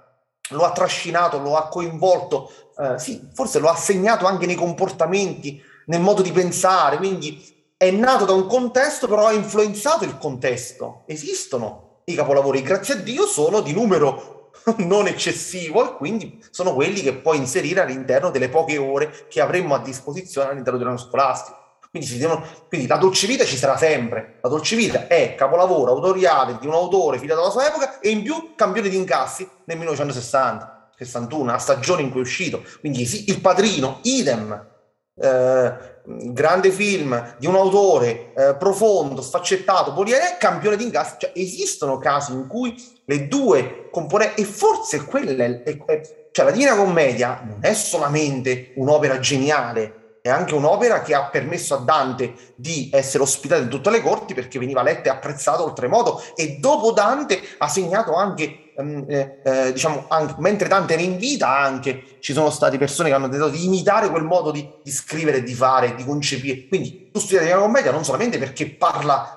lo 0.50 0.64
ha 0.64 0.72
trascinato, 0.72 1.38
lo 1.38 1.56
ha 1.56 1.68
coinvolto, 1.68 2.50
eh, 2.78 2.98
sì, 2.98 3.28
forse 3.32 3.58
lo 3.58 3.68
ha 3.68 3.76
segnato 3.76 4.26
anche 4.26 4.46
nei 4.46 4.54
comportamenti, 4.54 5.62
nel 5.86 6.00
modo 6.00 6.22
di 6.22 6.32
pensare, 6.32 6.96
quindi 6.98 7.72
è 7.76 7.90
nato 7.90 8.24
da 8.24 8.32
un 8.32 8.46
contesto, 8.46 9.06
però 9.06 9.26
ha 9.26 9.32
influenzato 9.32 10.04
il 10.04 10.18
contesto. 10.18 11.04
Esistono 11.06 11.87
i 12.08 12.14
capolavori, 12.14 12.62
grazie 12.62 12.94
a 12.94 12.96
Dio 12.98 13.26
sono 13.26 13.60
di 13.60 13.72
numero 13.72 14.50
non 14.78 15.06
eccessivo 15.06 15.84
e 15.84 15.96
quindi 15.96 16.42
sono 16.50 16.74
quelli 16.74 17.02
che 17.02 17.14
puoi 17.14 17.36
inserire 17.36 17.80
all'interno 17.80 18.30
delle 18.30 18.48
poche 18.48 18.78
ore 18.78 19.26
che 19.28 19.40
avremmo 19.40 19.74
a 19.74 19.78
disposizione 19.78 20.50
all'interno 20.50 20.78
dell'anno 20.78 20.98
scolastico. 20.98 21.56
Quindi, 21.90 22.18
devono, 22.18 22.44
quindi, 22.68 22.86
la 22.86 22.96
dolce 22.96 23.26
vita 23.26 23.44
ci 23.44 23.56
sarà 23.56 23.76
sempre. 23.76 24.38
La 24.42 24.48
dolce 24.48 24.76
vita 24.76 25.06
è 25.06 25.34
capolavoro 25.34 25.92
autoriale 25.92 26.58
di 26.60 26.66
un 26.66 26.74
autore 26.74 27.18
fidato 27.18 27.40
alla 27.40 27.50
sua 27.50 27.66
epoca 27.66 27.98
e 28.00 28.10
in 28.10 28.22
più 28.22 28.54
campione 28.54 28.90
di 28.90 28.96
incassi 28.96 29.48
nel 29.64 29.78
1960, 29.78 30.90
61, 30.96 31.50
la 31.50 31.58
stagione 31.58 32.02
in 32.02 32.10
cui 32.10 32.20
è 32.20 32.22
uscito. 32.22 32.62
Quindi 32.80 33.06
sì, 33.06 33.24
il 33.28 33.40
padrino, 33.40 34.00
idem. 34.02 34.76
Eh, 35.20 35.96
grande 36.08 36.70
film 36.70 37.34
di 37.38 37.46
un 37.46 37.54
autore 37.54 38.32
eh, 38.34 38.56
profondo, 38.58 39.20
sfaccettato, 39.20 39.92
poliere, 39.92 40.36
campione 40.38 40.76
di 40.76 40.84
incassi. 40.84 41.16
Cioè, 41.18 41.32
esistono 41.34 41.98
casi 41.98 42.32
in 42.32 42.46
cui 42.46 42.74
le 43.04 43.28
due 43.28 43.88
componenti, 43.90 44.42
e 44.42 44.44
forse 44.44 45.04
quella 45.04 45.44
è, 45.44 45.62
è, 45.62 45.84
è, 45.84 46.28
cioè 46.30 46.44
la 46.44 46.50
Divina 46.50 46.76
Commedia 46.76 47.42
non 47.44 47.58
è 47.60 47.74
solamente 47.74 48.72
un'opera 48.76 49.18
geniale, 49.18 50.18
è 50.22 50.30
anche 50.30 50.54
un'opera 50.54 51.02
che 51.02 51.14
ha 51.14 51.24
permesso 51.24 51.74
a 51.74 51.78
Dante 51.78 52.34
di 52.54 52.90
essere 52.92 53.22
ospitato 53.22 53.62
in 53.62 53.68
tutte 53.68 53.90
le 53.90 54.02
corti 54.02 54.34
perché 54.34 54.58
veniva 54.58 54.82
letta 54.82 55.08
e 55.08 55.12
apprezzata 55.12 55.62
oltremodo 55.62 56.22
e 56.34 56.58
dopo 56.60 56.92
Dante 56.92 57.40
ha 57.58 57.68
segnato 57.68 58.14
anche, 58.14 58.67
eh, 59.08 59.40
eh, 59.42 59.72
diciamo, 59.72 60.04
anche, 60.08 60.34
mentre 60.38 60.68
Dante 60.68 60.92
era 60.92 61.02
in 61.02 61.16
vita 61.16 61.48
anche 61.48 62.18
ci 62.20 62.32
sono 62.32 62.48
state 62.50 62.78
persone 62.78 63.08
che 63.08 63.14
hanno 63.14 63.28
tentato 63.28 63.50
di 63.50 63.64
imitare 63.64 64.08
quel 64.08 64.22
modo 64.22 64.52
di, 64.52 64.68
di 64.84 64.90
scrivere, 64.90 65.42
di 65.42 65.52
fare, 65.52 65.96
di 65.96 66.04
concepire. 66.04 66.68
Quindi 66.68 67.10
tu 67.10 67.18
studi 67.18 67.48
la 67.48 67.56
Commedia 67.56 67.90
non 67.90 68.04
solamente 68.04 68.38
perché 68.38 68.70
parla 68.70 69.34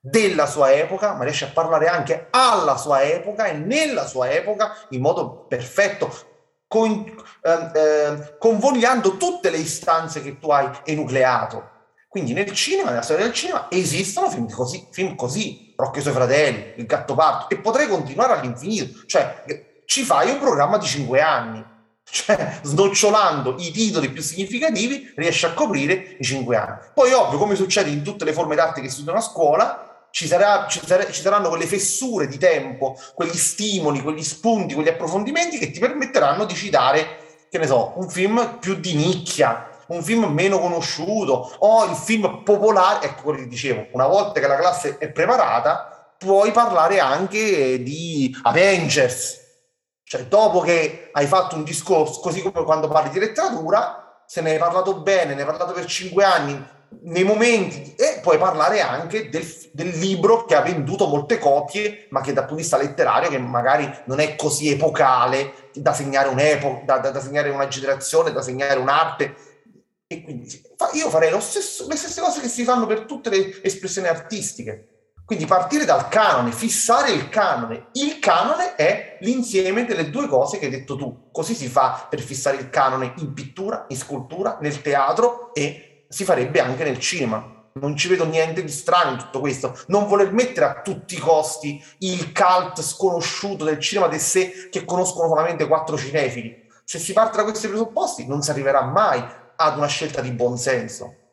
della 0.00 0.46
sua 0.46 0.72
epoca, 0.72 1.14
ma 1.14 1.24
riesce 1.24 1.46
a 1.46 1.50
parlare 1.52 1.88
anche 1.88 2.28
alla 2.30 2.76
sua 2.76 3.02
epoca 3.02 3.46
e 3.46 3.54
nella 3.54 4.06
sua 4.06 4.30
epoca 4.30 4.72
in 4.90 5.00
modo 5.00 5.46
perfetto, 5.48 6.14
con, 6.68 7.04
eh, 7.42 8.36
convogliando 8.38 9.16
tutte 9.16 9.50
le 9.50 9.58
istanze 9.58 10.22
che 10.22 10.38
tu 10.38 10.50
hai 10.50 10.70
enucleato. 10.84 11.70
Quindi 12.08 12.34
nel 12.34 12.52
cinema, 12.52 12.90
nella 12.90 13.02
storia 13.02 13.24
del 13.24 13.34
cinema, 13.34 13.66
esistono 13.68 14.30
film 14.30 14.48
così, 14.48 14.86
film 14.92 15.16
così 15.16 15.65
Rocchio 15.76 16.02
suoi 16.02 16.14
fratelli, 16.14 16.72
Il 16.76 16.86
Gattopardo, 16.86 17.48
e 17.48 17.58
potrei 17.58 17.86
continuare 17.86 18.32
all'infinito. 18.32 19.04
Cioè, 19.06 19.64
ci 19.84 20.02
fai 20.02 20.30
un 20.30 20.38
programma 20.38 20.78
di 20.78 20.86
cinque 20.86 21.20
anni, 21.20 21.64
cioè 22.08 22.60
snocciolando 22.62 23.56
i 23.58 23.70
titoli 23.70 24.10
più 24.10 24.22
significativi 24.22 25.12
riesci 25.16 25.44
a 25.44 25.52
coprire 25.52 26.16
i 26.18 26.24
cinque 26.24 26.56
anni. 26.56 26.78
Poi 26.94 27.12
ovvio, 27.12 27.38
come 27.38 27.54
succede 27.54 27.90
in 27.90 28.02
tutte 28.02 28.24
le 28.24 28.32
forme 28.32 28.54
d'arte 28.54 28.80
che 28.80 28.88
si 28.88 28.94
studiano 28.94 29.18
a 29.18 29.22
scuola, 29.22 30.08
ci, 30.10 30.26
sarà, 30.26 30.66
ci, 30.66 30.80
sarà, 30.84 31.10
ci, 31.10 31.20
saranno 31.20 31.50
quelle 31.50 31.66
fessure 31.66 32.26
di 32.26 32.38
tempo, 32.38 32.98
quegli 33.14 33.36
stimoli, 33.36 34.00
quegli 34.00 34.22
spunti, 34.22 34.72
quegli 34.72 34.88
approfondimenti 34.88 35.58
che 35.58 35.70
ti 35.70 35.78
permetteranno 35.78 36.46
di 36.46 36.54
citare, 36.54 37.46
che 37.50 37.58
ne 37.58 37.66
so, 37.66 37.92
un 37.96 38.08
film 38.08 38.56
più 38.58 38.76
di 38.76 38.94
nicchia, 38.94 39.68
un 39.88 40.02
film 40.02 40.24
meno 40.32 40.58
conosciuto 40.58 41.54
o 41.58 41.84
il 41.84 41.96
film 41.96 42.42
popolare, 42.42 43.06
ecco 43.06 43.22
quello 43.22 43.38
che 43.40 43.48
dicevo, 43.48 43.86
una 43.92 44.06
volta 44.06 44.40
che 44.40 44.46
la 44.46 44.56
classe 44.56 44.98
è 44.98 45.10
preparata, 45.10 46.14
puoi 46.18 46.50
parlare 46.50 46.98
anche 46.98 47.82
di 47.82 48.36
Avengers. 48.42 49.44
Cioè, 50.02 50.26
dopo 50.26 50.60
che 50.60 51.10
hai 51.12 51.26
fatto 51.26 51.56
un 51.56 51.64
discorso, 51.64 52.20
così 52.20 52.40
come 52.40 52.64
quando 52.64 52.88
parli 52.88 53.10
di 53.10 53.18
letteratura, 53.18 54.22
se 54.24 54.40
ne 54.40 54.52
hai 54.52 54.58
parlato 54.58 55.00
bene, 55.00 55.34
ne 55.34 55.40
hai 55.40 55.46
parlato 55.46 55.72
per 55.72 55.86
cinque 55.86 56.24
anni, 56.24 56.74
nei 57.02 57.24
momenti 57.24 57.94
e 57.96 58.20
puoi 58.22 58.38
parlare 58.38 58.80
anche 58.80 59.28
del, 59.28 59.44
del, 59.72 59.88
libro 59.98 60.44
che 60.44 60.54
ha 60.54 60.60
venduto 60.60 61.06
molte 61.06 61.38
copie 61.38 62.06
ma 62.10 62.20
che 62.20 62.32
dal 62.32 62.44
punto 62.44 62.56
di 62.56 62.62
vista 62.62 62.76
letterario 62.76 63.28
che 63.28 63.38
magari 63.38 63.92
non 64.04 64.20
è 64.20 64.36
così 64.36 64.70
epocale 64.70 65.70
da 65.74 65.92
segnare 65.92 66.28
un'epoca 66.28 66.84
da, 66.84 66.98
da, 66.98 67.10
da 67.10 67.20
segnare 67.20 67.50
una 67.50 67.68
generazione 67.68 68.32
da 68.32 68.40
segnare 68.40 68.78
un'arte 68.78 69.34
e 70.06 70.22
quindi 70.22 70.48
io 70.94 71.10
farei 71.10 71.40
stesso, 71.40 71.86
le 71.88 71.96
stesse 71.96 72.20
cose 72.20 72.40
che 72.40 72.48
si 72.48 72.64
fanno 72.64 72.86
per 72.86 73.04
tutte 73.04 73.30
le 73.30 73.62
espressioni 73.62 74.06
artistiche 74.08 74.96
quindi 75.26 75.44
partire 75.44 75.84
dal 75.84 76.06
canone, 76.06 76.52
fissare 76.52 77.10
il 77.10 77.28
canone. 77.28 77.88
Il 77.94 78.20
canone 78.20 78.76
è 78.76 79.18
l'insieme 79.22 79.84
delle 79.84 80.08
due 80.08 80.28
cose 80.28 80.56
che 80.56 80.66
hai 80.66 80.70
detto 80.70 80.94
tu. 80.94 81.30
Così 81.32 81.52
si 81.52 81.66
fa 81.66 82.06
per 82.08 82.20
fissare 82.20 82.58
il 82.58 82.70
canone 82.70 83.12
in 83.16 83.34
pittura, 83.34 83.86
in 83.88 83.96
scultura, 83.96 84.58
nel 84.60 84.80
teatro 84.82 85.52
e 85.52 86.04
si 86.08 86.22
farebbe 86.22 86.60
anche 86.60 86.84
nel 86.84 87.00
cinema. 87.00 87.68
Non 87.72 87.96
ci 87.96 88.06
vedo 88.06 88.24
niente 88.24 88.62
di 88.62 88.70
strano 88.70 89.10
in 89.10 89.18
tutto 89.18 89.40
questo. 89.40 89.76
Non 89.88 90.06
voler 90.06 90.32
mettere 90.32 90.66
a 90.66 90.80
tutti 90.80 91.16
i 91.16 91.18
costi 91.18 91.82
il 91.98 92.32
cult 92.32 92.80
sconosciuto 92.80 93.64
del 93.64 93.80
cinema 93.80 94.06
di 94.06 94.20
sé 94.20 94.68
che 94.70 94.84
conoscono 94.84 95.26
solamente 95.26 95.66
quattro 95.66 95.98
cinefili. 95.98 96.68
Se 96.84 97.00
si 97.00 97.12
parte 97.12 97.36
da 97.36 97.42
questi 97.42 97.66
presupposti 97.66 98.28
non 98.28 98.42
si 98.42 98.50
arriverà 98.50 98.82
mai 98.82 99.24
ad 99.56 99.76
una 99.76 99.86
scelta 99.86 100.20
di 100.20 100.30
buonsenso. 100.30 101.24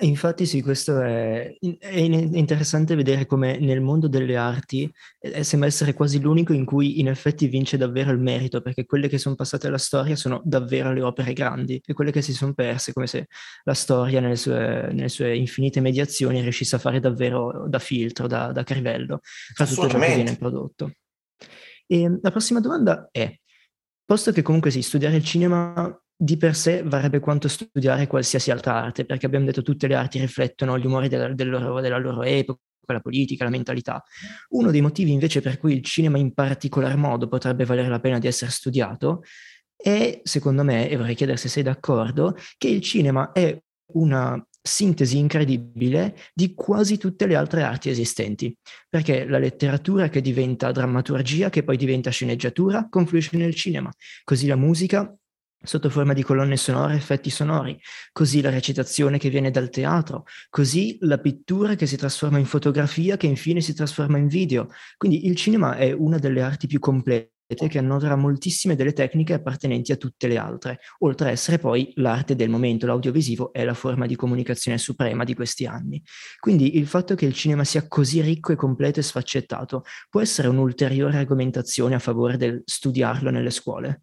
Infatti 0.00 0.46
sì, 0.46 0.62
questo 0.62 1.00
è, 1.00 1.54
è 1.60 1.98
interessante 1.98 2.94
vedere 2.94 3.26
come 3.26 3.58
nel 3.58 3.82
mondo 3.82 4.08
delle 4.08 4.36
arti 4.36 4.90
eh, 5.20 5.44
sembra 5.44 5.68
essere 5.68 5.92
quasi 5.92 6.18
l'unico 6.18 6.54
in 6.54 6.64
cui 6.64 6.98
in 6.98 7.08
effetti 7.08 7.46
vince 7.46 7.76
davvero 7.76 8.10
il 8.10 8.18
merito, 8.18 8.62
perché 8.62 8.86
quelle 8.86 9.08
che 9.08 9.18
sono 9.18 9.34
passate 9.34 9.66
alla 9.66 9.78
storia 9.78 10.16
sono 10.16 10.40
davvero 10.44 10.92
le 10.92 11.02
opere 11.02 11.34
grandi 11.34 11.80
e 11.84 11.92
quelle 11.92 12.10
che 12.10 12.22
si 12.22 12.32
sono 12.32 12.54
perse, 12.54 12.92
come 12.92 13.06
se 13.06 13.26
la 13.64 13.74
storia 13.74 14.20
nelle 14.20 14.36
sue, 14.36 14.88
nelle 14.92 15.10
sue 15.10 15.36
infinite 15.36 15.80
mediazioni 15.80 16.40
riuscisse 16.40 16.76
a 16.76 16.78
fare 16.80 16.98
davvero 16.98 17.66
da 17.68 17.78
filtro, 17.78 18.26
da, 18.26 18.50
da 18.50 18.64
crivello, 18.64 19.20
fra 19.54 19.66
tutto 19.66 19.88
ciò 19.88 19.98
che 19.98 20.14
viene 20.14 20.36
prodotto. 20.36 20.92
E 21.86 22.18
la 22.20 22.30
prossima 22.30 22.60
domanda 22.60 23.08
è, 23.12 23.38
posto 24.04 24.32
che 24.32 24.42
comunque 24.42 24.70
sì, 24.70 24.82
studiare 24.82 25.16
il 25.16 25.24
cinema 25.24 25.96
di 26.14 26.36
per 26.36 26.54
sé 26.54 26.82
varrebbe 26.84 27.18
quanto 27.18 27.48
studiare 27.48 28.06
qualsiasi 28.06 28.50
altra 28.50 28.74
arte, 28.74 29.04
perché 29.04 29.26
abbiamo 29.26 29.46
detto 29.46 29.62
tutte 29.62 29.86
le 29.88 29.94
arti 29.94 30.20
riflettono 30.20 30.78
gli 30.78 30.86
umori 30.86 31.08
della, 31.08 31.32
del 31.32 31.50
loro, 31.50 31.80
della 31.80 31.98
loro 31.98 32.22
epoca, 32.22 32.60
la 32.86 33.00
politica, 33.00 33.44
la 33.44 33.50
mentalità. 33.50 34.02
Uno 34.50 34.70
dei 34.70 34.80
motivi 34.80 35.12
invece 35.12 35.40
per 35.40 35.58
cui 35.58 35.74
il 35.74 35.82
cinema 35.82 36.18
in 36.18 36.32
particolar 36.32 36.96
modo 36.96 37.26
potrebbe 37.26 37.64
valere 37.64 37.88
la 37.88 38.00
pena 38.00 38.18
di 38.18 38.26
essere 38.26 38.50
studiato 38.50 39.22
è, 39.76 40.20
secondo 40.22 40.62
me, 40.62 40.88
e 40.88 40.96
vorrei 40.96 41.16
chiedere 41.16 41.38
se 41.38 41.48
sei 41.48 41.64
d'accordo, 41.64 42.36
che 42.56 42.68
il 42.68 42.80
cinema 42.80 43.32
è 43.32 43.60
una 43.94 44.40
sintesi 44.62 45.18
incredibile 45.18 46.16
di 46.32 46.54
quasi 46.54 46.96
tutte 46.96 47.26
le 47.26 47.34
altre 47.34 47.62
arti 47.62 47.90
esistenti, 47.90 48.56
perché 48.88 49.24
la 49.26 49.38
letteratura 49.38 50.08
che 50.08 50.20
diventa 50.20 50.70
drammaturgia, 50.70 51.50
che 51.50 51.64
poi 51.64 51.76
diventa 51.76 52.10
sceneggiatura, 52.10 52.86
confluisce 52.88 53.36
nel 53.36 53.54
cinema, 53.54 53.90
così 54.24 54.46
la 54.46 54.56
musica 54.56 55.12
sotto 55.64 55.90
forma 55.90 56.12
di 56.12 56.22
colonne 56.22 56.56
sonore, 56.56 56.94
effetti 56.94 57.30
sonori, 57.30 57.78
così 58.12 58.40
la 58.40 58.50
recitazione 58.50 59.18
che 59.18 59.30
viene 59.30 59.50
dal 59.50 59.70
teatro, 59.70 60.24
così 60.50 60.98
la 61.02 61.18
pittura 61.18 61.74
che 61.74 61.86
si 61.86 61.96
trasforma 61.96 62.38
in 62.38 62.46
fotografia 62.46 63.16
che 63.16 63.26
infine 63.26 63.60
si 63.60 63.74
trasforma 63.74 64.18
in 64.18 64.26
video. 64.26 64.68
Quindi 64.96 65.26
il 65.26 65.36
cinema 65.36 65.76
è 65.76 65.92
una 65.92 66.18
delle 66.18 66.42
arti 66.42 66.66
più 66.66 66.78
complete 66.78 67.31
che 67.54 67.78
annodera 67.78 68.16
moltissime 68.16 68.74
delle 68.74 68.92
tecniche 68.92 69.34
appartenenti 69.34 69.92
a 69.92 69.96
tutte 69.96 70.26
le 70.26 70.38
altre, 70.38 70.80
oltre 71.00 71.28
a 71.28 71.30
essere 71.32 71.58
poi 71.58 71.92
l'arte 71.96 72.34
del 72.34 72.48
momento, 72.48 72.86
l'audiovisivo 72.86 73.52
è 73.52 73.64
la 73.64 73.74
forma 73.74 74.06
di 74.06 74.16
comunicazione 74.16 74.78
suprema 74.78 75.24
di 75.24 75.34
questi 75.34 75.66
anni. 75.66 76.02
Quindi 76.40 76.76
il 76.78 76.86
fatto 76.86 77.14
che 77.14 77.26
il 77.26 77.34
cinema 77.34 77.64
sia 77.64 77.86
così 77.88 78.20
ricco 78.20 78.52
e 78.52 78.56
completo 78.56 79.00
e 79.00 79.02
sfaccettato 79.02 79.84
può 80.10 80.20
essere 80.20 80.48
un'ulteriore 80.48 81.18
argomentazione 81.18 81.94
a 81.94 81.98
favore 81.98 82.36
del 82.36 82.62
studiarlo 82.64 83.30
nelle 83.30 83.50
scuole? 83.50 84.02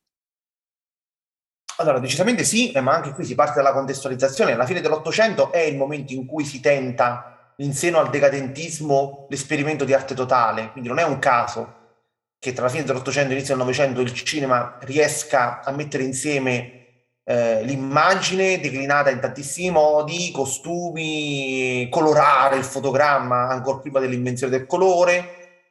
Allora, 1.77 1.99
decisamente 1.99 2.43
sì, 2.43 2.73
ma 2.81 2.93
anche 2.93 3.13
qui 3.13 3.23
si 3.23 3.35
parte 3.35 3.55
dalla 3.55 3.71
contestualizzazione. 3.71 4.51
Alla 4.51 4.65
fine 4.65 4.81
dell'Ottocento 4.81 5.51
è 5.51 5.61
il 5.61 5.77
momento 5.77 6.11
in 6.11 6.25
cui 6.25 6.43
si 6.43 6.59
tenta, 6.59 7.53
in 7.57 7.73
seno 7.73 7.99
al 7.99 8.09
decadentismo, 8.09 9.27
l'esperimento 9.29 9.85
di 9.85 9.93
arte 9.93 10.13
totale. 10.13 10.71
Quindi 10.71 10.89
non 10.89 10.99
è 10.99 11.03
un 11.03 11.19
caso 11.19 11.77
che 12.39 12.53
tra 12.53 12.63
la 12.63 12.69
fine 12.69 12.85
dell'Ottocento 12.85 13.31
e 13.31 13.33
l'inizio 13.33 13.55
del 13.55 13.63
Novecento 13.63 13.99
il 13.99 14.13
cinema 14.13 14.77
riesca 14.81 15.61
a 15.61 15.71
mettere 15.71 16.03
insieme 16.03 16.79
eh, 17.25 17.63
l'immagine 17.63 18.59
declinata 18.59 19.09
in 19.09 19.19
tantissimi 19.19 19.69
modi, 19.71 20.31
costumi, 20.31 21.87
colorare 21.91 22.55
il 22.55 22.63
fotogramma 22.63 23.49
ancora 23.49 23.79
prima 23.79 23.99
dell'invenzione 23.99 24.57
del 24.57 24.65
colore, 24.65 25.61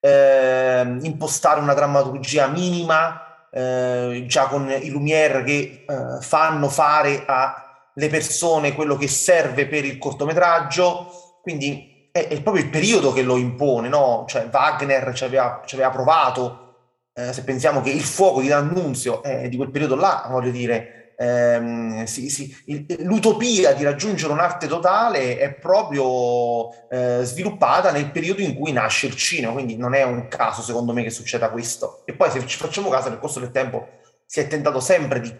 eh, 0.00 0.96
impostare 1.02 1.60
una 1.60 1.74
drammaturgia 1.74 2.46
minima 2.46 3.50
eh, 3.50 4.24
già 4.26 4.46
con 4.46 4.70
i 4.70 4.88
Lumière 4.90 5.42
che 5.42 5.84
eh, 5.86 6.20
fanno 6.20 6.68
fare 6.68 7.24
alle 7.26 8.08
persone 8.08 8.74
quello 8.74 8.96
che 8.96 9.08
serve 9.08 9.66
per 9.66 9.84
il 9.84 9.98
cortometraggio, 9.98 11.40
quindi 11.42 11.97
è, 12.18 12.28
è 12.28 12.42
proprio 12.42 12.64
il 12.64 12.70
periodo 12.70 13.12
che 13.12 13.22
lo 13.22 13.36
impone, 13.36 13.88
no? 13.88 14.24
Cioè 14.28 14.48
Wagner 14.50 15.12
ci 15.14 15.24
aveva, 15.24 15.62
ci 15.64 15.74
aveva 15.74 15.90
provato, 15.90 16.66
eh, 17.14 17.32
se 17.32 17.42
pensiamo 17.44 17.80
che 17.80 17.90
il 17.90 18.02
fuoco 18.02 18.40
di 18.40 18.48
D'Annunzio 18.48 19.22
è 19.22 19.48
di 19.48 19.56
quel 19.56 19.70
periodo 19.70 19.96
là, 19.96 20.26
voglio 20.30 20.50
dire, 20.50 21.14
ehm, 21.16 22.04
sì, 22.04 22.28
sì, 22.28 22.54
l'utopia 23.00 23.72
di 23.72 23.82
raggiungere 23.82 24.32
un'arte 24.32 24.66
totale 24.66 25.38
è 25.38 25.52
proprio 25.52 26.88
eh, 26.88 27.20
sviluppata 27.24 27.90
nel 27.90 28.10
periodo 28.10 28.40
in 28.40 28.54
cui 28.54 28.72
nasce 28.72 29.06
il 29.06 29.16
cinema, 29.16 29.52
quindi 29.52 29.76
non 29.76 29.94
è 29.94 30.02
un 30.04 30.28
caso 30.28 30.62
secondo 30.62 30.92
me 30.92 31.02
che 31.02 31.10
succeda 31.10 31.50
questo. 31.50 32.02
E 32.04 32.12
poi 32.14 32.30
se 32.30 32.46
ci 32.46 32.56
facciamo 32.56 32.88
caso 32.88 33.08
nel 33.08 33.18
corso 33.18 33.40
del 33.40 33.50
tempo 33.50 33.88
si 34.24 34.40
è 34.40 34.46
tentato 34.46 34.78
sempre 34.78 35.20
di, 35.20 35.34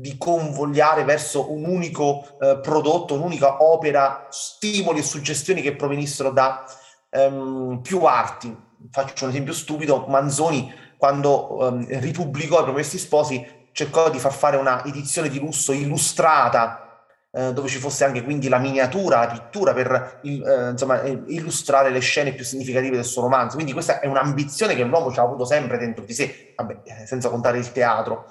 di 0.00 0.16
convogliare 0.16 1.02
verso 1.02 1.50
un 1.52 1.64
unico 1.64 2.24
eh, 2.38 2.60
prodotto, 2.62 3.14
un'unica 3.14 3.64
opera, 3.64 4.28
stimoli 4.30 5.00
e 5.00 5.02
suggestioni 5.02 5.60
che 5.60 5.74
provenissero 5.74 6.30
da 6.30 6.64
ehm, 7.10 7.80
più 7.82 8.04
arti. 8.04 8.56
Faccio 8.92 9.24
un 9.24 9.30
esempio 9.30 9.52
stupido, 9.52 10.06
Manzoni 10.06 10.72
quando 10.96 11.66
ehm, 11.66 11.98
ripubblicò 11.98 12.60
i 12.60 12.64
Promessi 12.64 12.96
Sposi 12.96 13.44
cercò 13.72 14.08
di 14.08 14.20
far 14.20 14.32
fare 14.32 14.56
una 14.56 14.84
edizione 14.84 15.28
di 15.28 15.40
lusso 15.40 15.72
illustrata 15.72 16.88
eh, 17.32 17.52
dove 17.52 17.66
ci 17.66 17.78
fosse 17.78 18.04
anche 18.04 18.22
quindi 18.22 18.48
la 18.48 18.58
miniatura, 18.58 19.18
la 19.18 19.26
pittura 19.26 19.74
per 19.74 20.20
eh, 20.22 20.70
insomma, 20.70 21.02
eh, 21.02 21.24
illustrare 21.26 21.90
le 21.90 21.98
scene 21.98 22.32
più 22.32 22.44
significative 22.44 22.94
del 22.94 23.04
suo 23.04 23.22
romanzo. 23.22 23.56
Quindi 23.56 23.72
questa 23.72 23.98
è 23.98 24.06
un'ambizione 24.06 24.76
che 24.76 24.84
l'uomo 24.84 25.10
ci 25.10 25.18
ha 25.18 25.22
avuto 25.22 25.44
sempre 25.44 25.76
dentro 25.76 26.04
di 26.04 26.14
sé, 26.14 26.54
Vabbè, 26.56 26.82
eh, 26.84 27.06
senza 27.06 27.28
contare 27.28 27.58
il 27.58 27.72
teatro, 27.72 28.26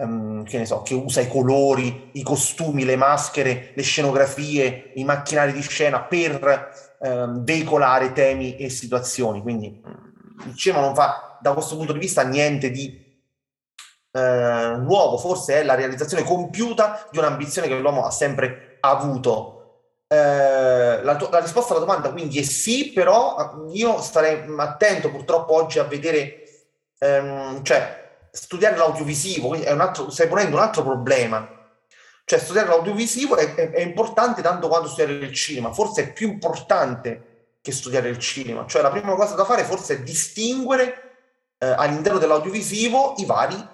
ehm, 0.00 0.44
che 0.44 0.58
ne 0.58 0.66
so, 0.66 0.82
che 0.82 0.94
usa 0.94 1.20
i 1.20 1.28
colori, 1.28 2.10
i 2.12 2.22
costumi, 2.22 2.84
le 2.84 2.96
maschere, 2.96 3.72
le 3.74 3.82
scenografie, 3.82 4.92
i 4.94 5.04
macchinari 5.04 5.52
di 5.52 5.60
scena 5.62 6.00
per 6.00 6.96
ehm, 7.00 7.44
veicolare 7.44 8.12
temi 8.12 8.56
e 8.56 8.70
situazioni. 8.70 9.42
Quindi 9.42 9.82
mm, 9.86 10.48
il 10.48 10.56
cinema 10.56 10.82
non 10.82 10.94
fa 10.94 11.38
da 11.40 11.52
questo 11.52 11.76
punto 11.76 11.92
di 11.92 11.98
vista 11.98 12.22
niente 12.22 12.70
di 12.70 13.08
eh, 14.12 14.74
nuovo, 14.78 15.18
forse 15.18 15.60
è 15.60 15.64
la 15.64 15.74
realizzazione 15.74 16.24
compiuta 16.24 17.06
di 17.10 17.18
un'ambizione 17.18 17.68
che 17.68 17.78
l'uomo 17.78 18.04
ha 18.04 18.10
sempre 18.10 18.78
avuto. 18.80 19.56
Eh, 20.12 21.02
la, 21.02 21.28
la, 21.30 21.38
risposta 21.38 21.72
alla 21.72 21.84
domanda 21.84 22.10
quindi 22.10 22.40
è 22.40 22.42
sì, 22.42 22.90
però 22.92 23.64
io 23.72 24.00
starei 24.00 24.42
attento 24.56 25.08
purtroppo 25.08 25.54
oggi 25.54 25.78
a 25.78 25.84
vedere, 25.84 26.42
ehm, 26.98 27.62
cioè 27.62 28.09
studiare 28.30 28.76
l'audiovisivo, 28.76 29.54
è 29.54 29.70
un 29.72 29.80
altro, 29.80 30.10
stai 30.10 30.28
ponendo 30.28 30.56
un 30.56 30.62
altro 30.62 30.82
problema. 30.82 31.48
Cioè 32.24 32.38
studiare 32.38 32.68
l'audiovisivo 32.68 33.36
è, 33.36 33.54
è, 33.54 33.70
è 33.70 33.80
importante 33.80 34.40
tanto 34.40 34.68
quanto 34.68 34.88
studiare 34.88 35.12
il 35.24 35.32
cinema, 35.32 35.72
forse 35.72 36.02
è 36.02 36.12
più 36.12 36.28
importante 36.28 37.56
che 37.60 37.72
studiare 37.72 38.08
il 38.08 38.18
cinema. 38.18 38.66
Cioè 38.66 38.82
la 38.82 38.90
prima 38.90 39.14
cosa 39.14 39.34
da 39.34 39.44
fare 39.44 39.64
forse 39.64 39.94
è 39.94 40.02
distinguere 40.02 41.10
eh, 41.58 41.66
all'interno 41.66 42.18
dell'audiovisivo 42.18 43.14
i 43.18 43.24
vari 43.24 43.68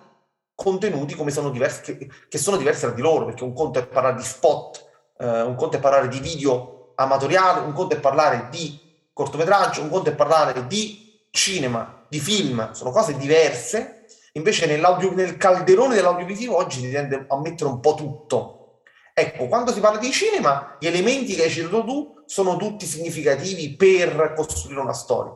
contenuti 0.55 1.15
come 1.15 1.31
sono 1.31 1.51
diversi, 1.51 1.97
che, 1.97 2.09
che, 2.29 2.39
sono 2.39 2.57
diversi 2.57 2.81
tra 2.81 2.91
di 2.91 3.03
loro, 3.03 3.27
perché 3.27 3.45
un 3.45 3.53
conto 3.53 3.79
è 3.79 3.87
parlare 3.87 4.17
di 4.17 4.25
spot, 4.25 4.89
eh, 5.19 5.43
un 5.43 5.55
conto 5.55 5.77
è 5.77 5.81
parlare 5.81 6.09
di 6.09 6.19
video 6.19 6.93
amatoriale, 6.97 7.61
un 7.61 7.73
conto 7.73 7.95
è 7.95 8.01
parlare 8.01 8.49
di 8.51 8.81
cortometraggio, 9.13 9.83
un 9.83 9.91
conto 9.91 10.11
è 10.11 10.15
parlare 10.15 10.67
di 10.67 11.29
cinema, 11.31 12.05
di 12.09 12.19
film, 12.19 12.73
sono 12.73 12.91
cose 12.91 13.17
diverse. 13.17 13.96
Invece 14.37 14.67
nel 14.67 15.37
calderone 15.37 15.95
dell'audiovisivo 15.95 16.57
oggi 16.57 16.81
si 16.81 16.91
tende 16.91 17.25
a 17.29 17.41
mettere 17.41 17.69
un 17.71 17.81
po' 17.81 17.95
tutto. 17.95 18.83
Ecco, 19.13 19.47
quando 19.49 19.73
si 19.73 19.81
parla 19.81 19.99
di 19.99 20.11
cinema, 20.11 20.77
gli 20.79 20.87
elementi 20.87 21.35
che 21.35 21.45
hai 21.45 21.51
citato 21.51 21.85
tu 21.85 22.23
sono 22.27 22.57
tutti 22.57 22.87
significativi 22.87 23.75
per 23.77 24.35
costruire 24.37 24.81
una 24.81 24.93
storia. 24.93 25.33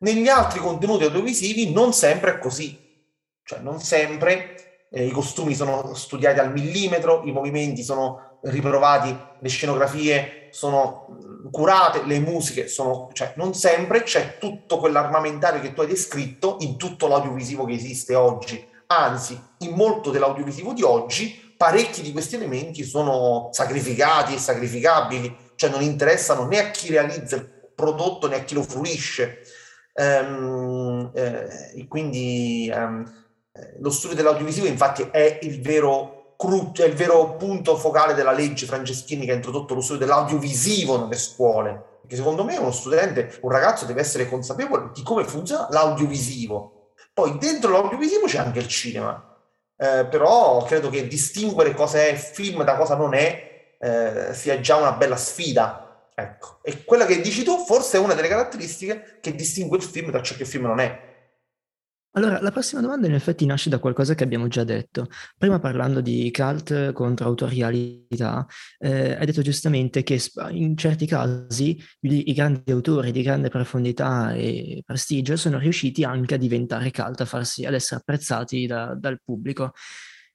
Negli 0.00 0.28
altri 0.28 0.60
contenuti 0.60 1.04
audiovisivi 1.04 1.72
non 1.72 1.92
sempre 1.92 2.32
è 2.32 2.38
così 2.38 2.86
cioè 3.48 3.60
non 3.60 3.80
sempre 3.80 4.88
eh, 4.90 5.06
i 5.06 5.10
costumi 5.10 5.54
sono 5.54 5.94
studiati 5.94 6.38
al 6.38 6.52
millimetro, 6.52 7.22
i 7.24 7.32
movimenti 7.32 7.82
sono 7.82 8.40
riprovati, 8.42 9.16
le 9.40 9.48
scenografie 9.48 10.47
sono 10.58 11.06
curate, 11.52 12.02
le 12.04 12.18
musiche 12.18 12.66
sono, 12.66 13.10
cioè 13.12 13.34
non 13.36 13.54
sempre 13.54 14.02
c'è 14.02 14.38
tutto 14.38 14.78
quell'armamentario 14.78 15.60
che 15.60 15.72
tu 15.72 15.82
hai 15.82 15.86
descritto 15.86 16.56
in 16.60 16.76
tutto 16.76 17.06
l'audiovisivo 17.06 17.64
che 17.64 17.74
esiste 17.74 18.16
oggi. 18.16 18.66
Anzi, 18.88 19.40
in 19.58 19.74
molto 19.74 20.10
dell'audiovisivo 20.10 20.72
di 20.72 20.82
oggi, 20.82 21.54
parecchi 21.56 22.02
di 22.02 22.10
questi 22.10 22.34
elementi 22.34 22.82
sono 22.82 23.50
sacrificati 23.52 24.34
e 24.34 24.38
sacrificabili, 24.38 25.52
cioè 25.54 25.70
non 25.70 25.82
interessano 25.82 26.44
né 26.44 26.58
a 26.58 26.70
chi 26.72 26.90
realizza 26.90 27.36
il 27.36 27.48
prodotto 27.72 28.26
né 28.26 28.34
a 28.34 28.42
chi 28.42 28.54
lo 28.54 28.64
fruisce. 28.64 29.42
Um, 29.94 31.10
eh, 31.14 31.86
quindi 31.86 32.68
um, 32.74 33.04
eh, 33.52 33.76
lo 33.78 33.90
studio 33.90 34.16
dell'audiovisivo 34.16 34.66
infatti 34.66 35.06
è 35.10 35.38
il 35.42 35.60
vero, 35.60 36.17
è 36.82 36.86
il 36.86 36.94
vero 36.94 37.34
punto 37.34 37.76
focale 37.76 38.14
della 38.14 38.30
legge 38.30 38.66
Franceschini 38.66 39.26
che 39.26 39.32
ha 39.32 39.34
introdotto 39.34 39.74
lo 39.74 39.80
studio 39.80 40.06
dell'audiovisivo 40.06 41.00
nelle 41.00 41.16
scuole. 41.16 41.98
Perché 42.00 42.14
secondo 42.14 42.44
me 42.44 42.56
uno 42.56 42.70
studente, 42.70 43.38
un 43.42 43.50
ragazzo 43.50 43.84
deve 43.86 44.00
essere 44.00 44.28
consapevole 44.28 44.90
di 44.94 45.02
come 45.02 45.24
funziona 45.24 45.66
l'audiovisivo. 45.70 46.92
Poi 47.12 47.36
dentro 47.38 47.72
l'audiovisivo 47.72 48.26
c'è 48.26 48.38
anche 48.38 48.60
il 48.60 48.68
cinema. 48.68 49.36
Eh, 49.76 50.06
però 50.06 50.62
credo 50.62 50.90
che 50.90 51.08
distinguere 51.08 51.74
cosa 51.74 51.98
è 51.98 52.14
film 52.14 52.62
da 52.62 52.76
cosa 52.76 52.94
non 52.94 53.14
è 53.14 53.76
eh, 53.80 54.30
sia 54.32 54.60
già 54.60 54.76
una 54.76 54.92
bella 54.92 55.16
sfida. 55.16 56.10
Ecco. 56.14 56.58
E 56.62 56.84
quella 56.84 57.06
che 57.06 57.20
dici 57.20 57.44
tu 57.44 57.64
forse 57.64 57.96
è 57.96 58.00
una 58.00 58.14
delle 58.14 58.28
caratteristiche 58.28 59.18
che 59.20 59.34
distingue 59.34 59.76
il 59.76 59.84
film 59.84 60.10
da 60.10 60.22
ciò 60.22 60.34
che 60.34 60.42
il 60.42 60.48
film 60.48 60.66
non 60.66 60.80
è. 60.80 61.07
Allora, 62.12 62.40
la 62.40 62.50
prossima 62.50 62.80
domanda 62.80 63.06
in 63.06 63.14
effetti 63.14 63.44
nasce 63.44 63.68
da 63.68 63.78
qualcosa 63.78 64.14
che 64.14 64.24
abbiamo 64.24 64.48
già 64.48 64.64
detto. 64.64 65.08
Prima 65.36 65.58
parlando 65.60 66.00
di 66.00 66.32
cult 66.32 66.92
contro 66.92 67.26
autorialità, 67.26 68.46
eh, 68.78 69.12
hai 69.14 69.26
detto 69.26 69.42
giustamente 69.42 70.02
che 70.02 70.20
in 70.50 70.76
certi 70.76 71.06
casi 71.06 71.80
i, 72.00 72.32
grandi 72.32 72.72
autori 72.72 73.12
di 73.12 73.22
grande 73.22 73.50
profondità 73.50 74.32
e 74.32 74.82
prestigio 74.84 75.36
sono 75.36 75.58
riusciti 75.58 76.02
anche 76.02 76.34
a 76.34 76.38
diventare 76.38 76.90
cult, 76.90 77.20
a 77.20 77.24
farsi, 77.26 77.66
ad 77.66 77.74
essere 77.74 78.00
apprezzati 78.00 78.66
da, 78.66 78.96
dal 78.98 79.20
pubblico. 79.22 79.72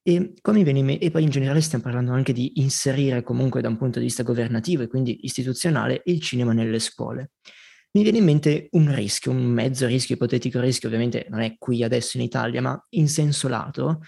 E, 0.03 0.33
me- 0.43 0.99
e 0.99 1.11
poi 1.11 1.23
in 1.23 1.29
generale 1.29 1.61
stiamo 1.61 1.83
parlando 1.83 2.11
anche 2.11 2.33
di 2.33 2.61
inserire 2.61 3.23
comunque 3.23 3.61
da 3.61 3.69
un 3.69 3.77
punto 3.77 3.99
di 3.99 4.05
vista 4.05 4.23
governativo 4.23 4.83
e 4.83 4.87
quindi 4.87 5.25
istituzionale 5.25 6.01
il 6.05 6.21
cinema 6.21 6.53
nelle 6.53 6.79
scuole 6.79 7.31
mi 7.95 8.03
viene 8.03 8.17
in 8.17 8.23
mente 8.23 8.67
un 8.71 8.93
rischio, 8.93 9.31
un 9.31 9.43
mezzo 9.43 9.85
rischio, 9.85 10.15
ipotetico 10.15 10.59
rischio, 10.59 10.87
ovviamente 10.87 11.27
non 11.29 11.41
è 11.41 11.55
qui 11.57 11.83
adesso 11.83 12.17
in 12.17 12.23
Italia, 12.23 12.61
ma 12.61 12.85
in 12.89 13.07
senso 13.07 13.47
lato, 13.47 14.01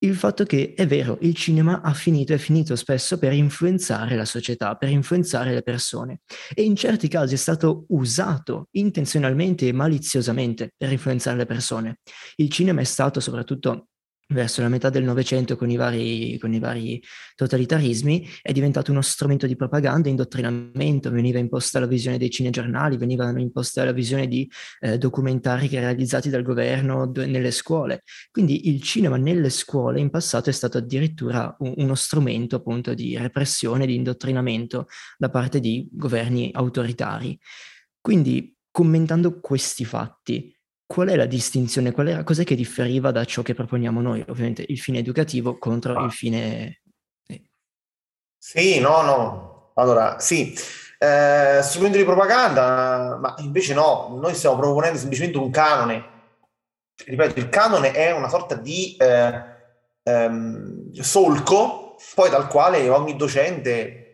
il 0.00 0.14
fatto 0.14 0.44
che 0.44 0.74
è 0.76 0.86
vero, 0.86 1.18
il 1.22 1.34
cinema 1.34 1.80
ha 1.80 1.92
finito, 1.92 2.32
è 2.32 2.38
finito 2.38 2.76
spesso 2.76 3.18
per 3.18 3.32
influenzare 3.32 4.14
la 4.14 4.24
società, 4.24 4.76
per 4.76 4.90
influenzare 4.90 5.52
le 5.52 5.62
persone 5.62 6.20
e 6.54 6.62
in 6.62 6.76
certi 6.76 7.08
casi 7.08 7.34
è 7.34 7.36
stato 7.36 7.84
usato 7.88 8.68
intenzionalmente 8.72 9.66
e 9.66 9.72
maliziosamente 9.72 10.72
per 10.76 10.92
influenzare 10.92 11.36
le 11.36 11.46
persone. 11.46 11.98
Il 12.36 12.48
cinema 12.48 12.80
è 12.80 12.84
stato 12.84 13.18
soprattutto 13.18 13.87
verso 14.28 14.60
la 14.60 14.68
metà 14.68 14.90
del 14.90 15.04
Novecento 15.04 15.56
con 15.56 15.70
i, 15.70 15.76
vari, 15.76 16.38
con 16.38 16.52
i 16.52 16.58
vari 16.58 17.02
totalitarismi, 17.34 18.28
è 18.42 18.52
diventato 18.52 18.90
uno 18.90 19.00
strumento 19.00 19.46
di 19.46 19.56
propaganda, 19.56 20.08
indottrinamento, 20.08 21.10
veniva 21.10 21.38
imposta 21.38 21.80
la 21.80 21.86
visione 21.86 22.18
dei 22.18 22.30
cinegiornali, 22.30 22.98
veniva 22.98 23.28
imposta 23.38 23.84
la 23.84 23.92
visione 23.92 24.26
di 24.26 24.50
eh, 24.80 24.98
documentari 24.98 25.68
realizzati 25.68 26.28
dal 26.28 26.42
governo 26.42 27.06
d- 27.06 27.24
nelle 27.26 27.50
scuole. 27.50 28.02
Quindi 28.30 28.68
il 28.68 28.82
cinema 28.82 29.16
nelle 29.16 29.48
scuole 29.50 30.00
in 30.00 30.10
passato 30.10 30.50
è 30.50 30.52
stato 30.52 30.78
addirittura 30.78 31.54
un, 31.60 31.74
uno 31.76 31.94
strumento 31.94 32.56
appunto 32.56 32.92
di 32.92 33.16
repressione, 33.16 33.86
di 33.86 33.94
indottrinamento 33.94 34.88
da 35.16 35.30
parte 35.30 35.58
di 35.58 35.88
governi 35.90 36.50
autoritari. 36.52 37.38
Quindi 38.00 38.54
commentando 38.70 39.40
questi 39.40 39.84
fatti, 39.84 40.54
qual 40.88 41.08
è 41.08 41.16
la 41.16 41.26
distinzione? 41.26 41.92
Qual 41.92 42.08
era, 42.08 42.24
cos'è 42.24 42.44
che 42.44 42.54
differiva 42.54 43.10
da 43.10 43.26
ciò 43.26 43.42
che 43.42 43.52
proponiamo 43.52 44.00
noi? 44.00 44.24
Ovviamente 44.26 44.64
il 44.66 44.78
fine 44.78 44.98
educativo 44.98 45.58
contro 45.58 45.94
ah. 45.94 46.04
il 46.04 46.10
fine... 46.10 46.80
Sì, 48.38 48.80
no, 48.80 49.02
no. 49.02 49.72
Allora, 49.74 50.18
sì, 50.18 50.54
eh, 50.98 51.60
strumento 51.62 51.98
di 51.98 52.04
propaganda, 52.04 53.18
ma 53.20 53.34
invece 53.40 53.74
no, 53.74 54.16
noi 54.18 54.34
stiamo 54.34 54.56
proponendo 54.56 54.98
semplicemente 54.98 55.36
un 55.36 55.50
canone. 55.50 56.04
Ripeto, 57.04 57.38
il 57.38 57.50
canone 57.50 57.92
è 57.92 58.10
una 58.12 58.30
sorta 58.30 58.54
di 58.54 58.96
eh, 58.98 59.44
ehm, 60.02 60.90
solco, 60.92 61.96
poi 62.14 62.30
dal 62.30 62.48
quale 62.48 62.88
ogni 62.88 63.14
docente 63.14 64.07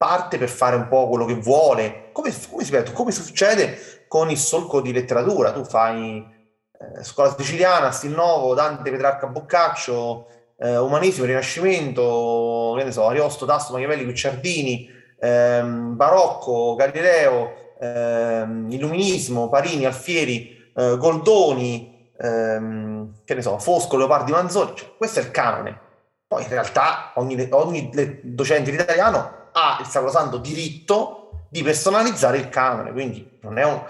parte 0.00 0.38
per 0.38 0.48
fare 0.48 0.76
un 0.76 0.88
po' 0.88 1.08
quello 1.08 1.26
che 1.26 1.34
vuole, 1.34 2.08
come, 2.12 2.32
come, 2.48 2.64
ripeto, 2.64 2.92
come 2.92 3.12
succede 3.12 4.06
con 4.08 4.30
il 4.30 4.38
solco 4.38 4.80
di 4.80 4.94
letteratura. 4.94 5.52
Tu 5.52 5.62
fai 5.62 6.26
eh, 6.72 7.04
scuola 7.04 7.34
siciliana, 7.36 7.90
Stil 7.90 8.12
Novo, 8.12 8.54
Dante, 8.54 8.90
Petrarca, 8.90 9.26
Boccaccio, 9.26 10.26
eh, 10.56 10.78
Umanesimo, 10.78 11.26
Rinascimento, 11.26 12.74
che 12.78 12.84
ne 12.84 12.92
so, 12.92 13.08
Ariosto, 13.08 13.44
Tasso, 13.44 13.74
Machiavelli, 13.74 14.04
Guicciardini, 14.04 14.88
ehm, 15.20 15.96
Barocco, 15.96 16.76
Galileo, 16.76 17.74
ehm, 17.78 18.70
Illuminismo, 18.70 19.50
Parini, 19.50 19.84
Alfieri, 19.84 20.72
eh, 20.76 20.96
Goldoni, 20.96 22.10
ehm, 22.18 23.20
che 23.26 23.34
ne 23.34 23.42
so, 23.42 23.58
Fosco, 23.58 23.98
Leopardi, 23.98 24.32
Manzoni. 24.32 24.72
Cioè, 24.74 24.96
questo 24.96 25.20
è 25.20 25.24
il 25.24 25.30
canone. 25.30 25.78
Poi 26.26 26.42
in 26.42 26.48
realtà 26.48 27.12
ogni, 27.16 27.48
ogni 27.50 27.90
docente 28.22 28.70
italiano 28.70 29.39
ha 29.52 29.78
il 29.80 29.86
sacrosanto 29.86 30.38
diritto 30.38 31.46
di 31.48 31.62
personalizzare 31.62 32.38
il 32.38 32.48
canone, 32.48 32.92
quindi 32.92 33.38
non 33.42 33.58
è 33.58 33.64
un, 33.64 33.82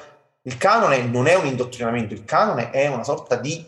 il 0.42 0.56
canone 0.56 1.02
non 1.02 1.26
è 1.26 1.34
un 1.34 1.46
indottrinamento, 1.46 2.14
il 2.14 2.24
canone 2.24 2.70
è 2.70 2.86
una 2.86 3.04
sorta 3.04 3.36
di 3.36 3.64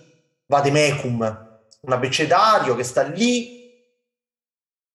vademecum, 0.47 1.51
un 1.81 1.93
abbecedario 1.93 2.75
che 2.75 2.85
sta 2.85 3.03
lì 3.03 3.61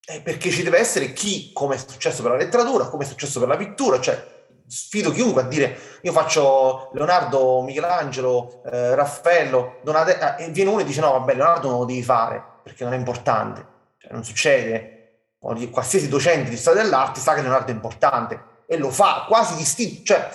eh, 0.09 0.21
perché 0.21 0.49
ci 0.49 0.63
deve 0.63 0.79
essere 0.79 1.13
chi, 1.13 1.51
come 1.53 1.75
è 1.75 1.77
successo 1.77 2.21
per 2.21 2.31
la 2.31 2.37
letteratura, 2.37 2.87
come 2.87 3.03
è 3.03 3.07
successo 3.07 3.39
per 3.39 3.49
la 3.49 3.57
pittura, 3.57 3.99
cioè 3.99 4.35
sfido 4.67 5.11
chiunque 5.11 5.43
a 5.43 5.45
dire 5.45 5.77
io 6.01 6.11
faccio 6.11 6.91
Leonardo, 6.93 7.61
Michelangelo, 7.61 8.63
eh, 8.65 8.95
Raffaello, 8.95 9.79
Donatello, 9.83 10.37
eh, 10.37 10.45
e 10.45 10.49
viene 10.51 10.69
uno 10.69 10.81
e 10.81 10.85
dice 10.85 11.01
no 11.01 11.11
vabbè 11.11 11.35
Leonardo 11.35 11.69
non 11.69 11.79
lo 11.79 11.85
devi 11.85 12.03
fare 12.03 12.43
perché 12.63 12.83
non 12.83 12.93
è 12.93 12.97
importante, 12.97 13.65
cioè, 13.97 14.11
non 14.11 14.23
succede, 14.23 14.96
qualsiasi 15.39 16.07
docente 16.07 16.49
di 16.49 16.57
storia 16.57 16.83
dell'arte 16.83 17.19
sa 17.19 17.33
che 17.33 17.41
Leonardo 17.41 17.71
è 17.71 17.73
importante 17.73 18.55
e 18.67 18.77
lo 18.77 18.91
fa 18.91 19.25
quasi 19.27 19.55
distinto, 19.55 20.03
cioè 20.03 20.29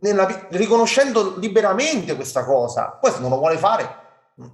nella, 0.00 0.46
riconoscendo 0.50 1.36
liberamente 1.38 2.14
questa 2.16 2.44
cosa. 2.44 2.98
Poi 3.00 3.12
se 3.12 3.20
non 3.20 3.30
lo 3.30 3.38
vuole 3.38 3.58
fare 3.58 4.04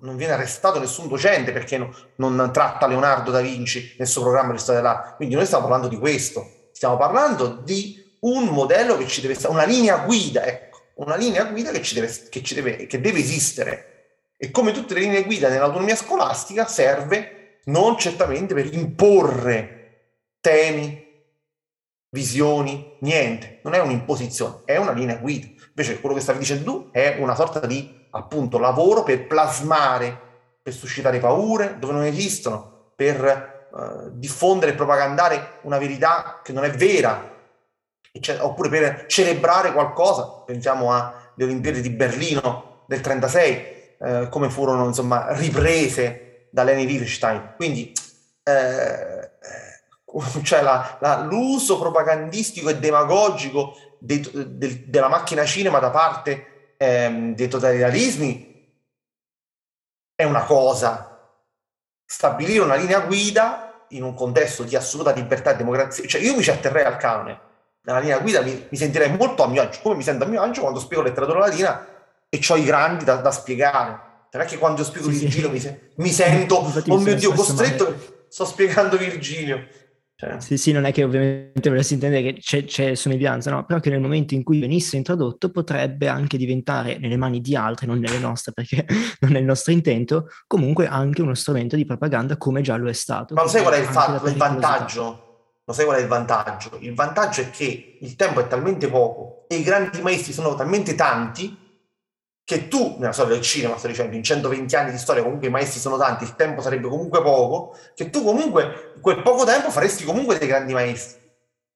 non 0.00 0.16
viene 0.16 0.34
arrestato 0.34 0.78
nessun 0.78 1.08
docente 1.08 1.50
perché 1.50 1.76
no, 1.76 1.92
non 2.16 2.50
tratta 2.52 2.86
Leonardo 2.86 3.32
da 3.32 3.40
Vinci 3.40 3.96
nel 3.98 4.06
suo 4.06 4.22
programma 4.22 4.52
di 4.52 4.58
storia 4.58 4.80
dell'arte. 4.80 5.14
Quindi 5.16 5.34
noi 5.34 5.44
stiamo 5.44 5.64
parlando 5.64 5.88
di 5.88 5.98
questo, 5.98 6.68
stiamo 6.72 6.96
parlando 6.96 7.48
di 7.48 8.16
un 8.20 8.44
modello 8.46 8.96
che 8.96 9.08
ci 9.08 9.20
deve 9.20 9.34
essere, 9.34 9.52
una 9.52 9.64
linea 9.64 9.98
guida, 9.98 10.44
ecco, 10.44 10.78
una 10.96 11.16
linea 11.16 11.44
guida 11.44 11.70
che, 11.70 11.82
ci 11.82 11.94
deve, 11.94 12.12
che, 12.30 12.42
ci 12.42 12.54
deve, 12.54 12.86
che 12.86 13.00
deve 13.00 13.18
esistere. 13.18 13.88
E 14.36 14.50
come 14.50 14.72
tutte 14.72 14.94
le 14.94 15.00
linee 15.00 15.24
guida 15.24 15.48
nell'autonomia 15.48 15.96
scolastica 15.96 16.66
serve 16.66 17.60
non 17.64 17.96
certamente 17.98 18.54
per 18.54 18.72
imporre 18.74 19.81
temi, 20.42 21.02
visioni, 22.10 22.96
niente, 23.00 23.60
non 23.62 23.74
è 23.74 23.78
un'imposizione, 23.78 24.62
è 24.66 24.76
una 24.76 24.92
linea 24.92 25.16
guida. 25.16 25.46
Invece 25.68 26.00
quello 26.00 26.14
che 26.14 26.20
stavi 26.20 26.40
dicendo 26.40 26.64
tu 26.64 26.88
è 26.90 27.16
una 27.18 27.34
sorta 27.34 27.64
di 27.64 28.06
appunto 28.10 28.58
lavoro 28.58 29.04
per 29.04 29.26
plasmare, 29.26 30.30
per 30.62 30.74
suscitare 30.74 31.18
paure 31.20 31.78
dove 31.78 31.94
non 31.94 32.02
esistono, 32.02 32.92
per 32.94 33.24
eh, 33.24 34.10
diffondere 34.12 34.72
e 34.72 34.74
propagandare 34.74 35.60
una 35.62 35.78
verità 35.78 36.40
che 36.42 36.52
non 36.52 36.64
è 36.64 36.70
vera, 36.70 37.30
oppure 38.40 38.68
per 38.68 39.06
celebrare 39.06 39.72
qualcosa, 39.72 40.42
pensiamo 40.44 40.92
alle 40.92 41.44
Olimpiadi 41.44 41.80
di 41.80 41.90
Berlino 41.90 42.84
del 42.86 43.00
36, 43.00 43.66
eh, 43.98 44.28
come 44.28 44.50
furono 44.50 44.86
insomma 44.86 45.32
riprese 45.32 46.48
da 46.50 46.64
Leni 46.64 46.84
Riefenstein. 46.84 47.54
Quindi 47.56 47.92
eh, 48.42 49.11
cioè 50.42 50.62
la, 50.62 50.98
la, 51.00 51.20
l'uso 51.22 51.78
propagandistico 51.78 52.68
e 52.68 52.78
demagogico 52.78 53.76
de, 53.98 54.20
de, 54.56 54.88
della 54.88 55.08
macchina 55.08 55.44
cinema 55.44 55.78
da 55.78 55.90
parte 55.90 56.74
ehm, 56.76 57.34
dei 57.34 57.48
totalitarismi 57.48 58.50
è 60.14 60.24
una 60.24 60.44
cosa. 60.44 61.08
Stabilire 62.04 62.60
una 62.60 62.74
linea 62.74 63.00
guida 63.00 63.86
in 63.88 64.02
un 64.02 64.14
contesto 64.14 64.62
di 64.62 64.76
assoluta 64.76 65.12
libertà 65.12 65.52
e 65.52 65.56
democrazia, 65.56 66.06
cioè 66.06 66.20
io 66.20 66.34
mi 66.36 66.42
ci 66.42 66.50
atterrei 66.50 66.84
al 66.84 66.96
canone, 66.96 67.38
nella 67.82 67.98
linea 67.98 68.18
guida 68.18 68.40
mi, 68.42 68.66
mi, 68.68 68.76
sentirei 68.76 69.14
molto 69.14 69.42
a 69.42 69.48
mio 69.48 69.62
agio, 69.62 69.80
come 69.82 69.96
mi 69.96 70.02
sento 70.02 70.24
a 70.24 70.26
mio 70.26 70.40
agio 70.40 70.60
quando 70.62 70.80
spiego 70.80 71.02
letteratura 71.02 71.40
latina 71.40 71.86
e 72.28 72.40
ho 72.48 72.56
i 72.56 72.64
grandi 72.64 73.04
da, 73.04 73.16
da 73.16 73.30
spiegare. 73.30 74.10
Non 74.30 74.42
è 74.42 74.46
che 74.46 74.56
quando 74.56 74.80
io 74.80 74.86
spiego 74.86 75.10
sì, 75.10 75.18
Virgilio 75.18 75.58
sì. 75.58 75.68
Mi, 75.68 75.78
mi, 75.96 76.10
sento, 76.10 76.56
oh 76.56 76.98
mio 76.98 77.14
Dio, 77.14 77.32
costretto, 77.32 77.84
male. 77.84 78.24
sto 78.28 78.46
spiegando 78.46 78.96
Virgilio. 78.96 79.66
Cioè. 80.22 80.40
Sì, 80.40 80.56
sì, 80.56 80.70
non 80.70 80.84
è 80.84 80.92
che 80.92 81.02
ovviamente 81.02 81.68
volessi 81.68 81.94
intendere 81.94 82.22
che 82.22 82.38
c'è, 82.38 82.62
c'è, 82.62 82.94
somiglianza, 82.94 83.50
no? 83.50 83.64
Però 83.64 83.80
che 83.80 83.90
nel 83.90 84.00
momento 84.00 84.34
in 84.34 84.44
cui 84.44 84.60
venisse 84.60 84.96
introdotto 84.96 85.50
potrebbe 85.50 86.06
anche 86.06 86.36
diventare 86.36 86.96
nelle 86.98 87.16
mani 87.16 87.40
di 87.40 87.56
altri, 87.56 87.88
non 87.88 87.98
nelle 87.98 88.20
nostre, 88.20 88.52
perché 88.52 88.86
non 89.18 89.34
è 89.34 89.40
il 89.40 89.44
nostro 89.44 89.72
intento, 89.72 90.28
comunque 90.46 90.86
anche 90.86 91.22
uno 91.22 91.34
strumento 91.34 91.74
di 91.74 91.84
propaganda 91.84 92.36
come 92.36 92.60
già 92.60 92.76
lo 92.76 92.88
è 92.88 92.92
stato. 92.92 93.34
Ma 93.34 93.42
lo 93.42 93.48
sai 93.48 93.62
qual 93.62 93.74
è 93.74 93.78
il, 93.78 93.86
fatto, 93.86 94.28
il 94.28 94.36
vantaggio? 94.36 95.26
Lo 95.64 95.72
sai 95.72 95.86
qual 95.86 95.98
è 95.98 96.02
il 96.02 96.06
vantaggio? 96.06 96.78
Il 96.78 96.94
vantaggio 96.94 97.40
è 97.40 97.50
che 97.50 97.98
il 98.00 98.14
tempo 98.14 98.38
è 98.38 98.46
talmente 98.46 98.88
poco 98.88 99.46
e 99.48 99.56
i 99.56 99.64
grandi 99.64 100.02
maestri 100.02 100.32
sono 100.32 100.54
talmente 100.54 100.94
tanti 100.94 101.58
che 102.44 102.68
tu, 102.68 102.96
nella 102.98 103.12
storia 103.12 103.34
del 103.34 103.42
cinema, 103.42 103.76
sto 103.76 103.86
dicendo, 103.86 104.16
in 104.16 104.22
120 104.22 104.76
anni 104.76 104.90
di 104.90 104.98
storia 104.98 105.22
comunque 105.22 105.46
i 105.48 105.50
maestri 105.50 105.80
sono 105.80 105.96
tanti, 105.96 106.24
il 106.24 106.34
tempo 106.34 106.60
sarebbe 106.60 106.88
comunque 106.88 107.22
poco, 107.22 107.76
che 107.94 108.10
tu 108.10 108.24
comunque 108.24 108.94
quel 109.00 109.22
poco 109.22 109.44
tempo 109.44 109.70
faresti 109.70 110.04
comunque 110.04 110.38
dei 110.38 110.48
grandi 110.48 110.72
maestri. 110.72 111.20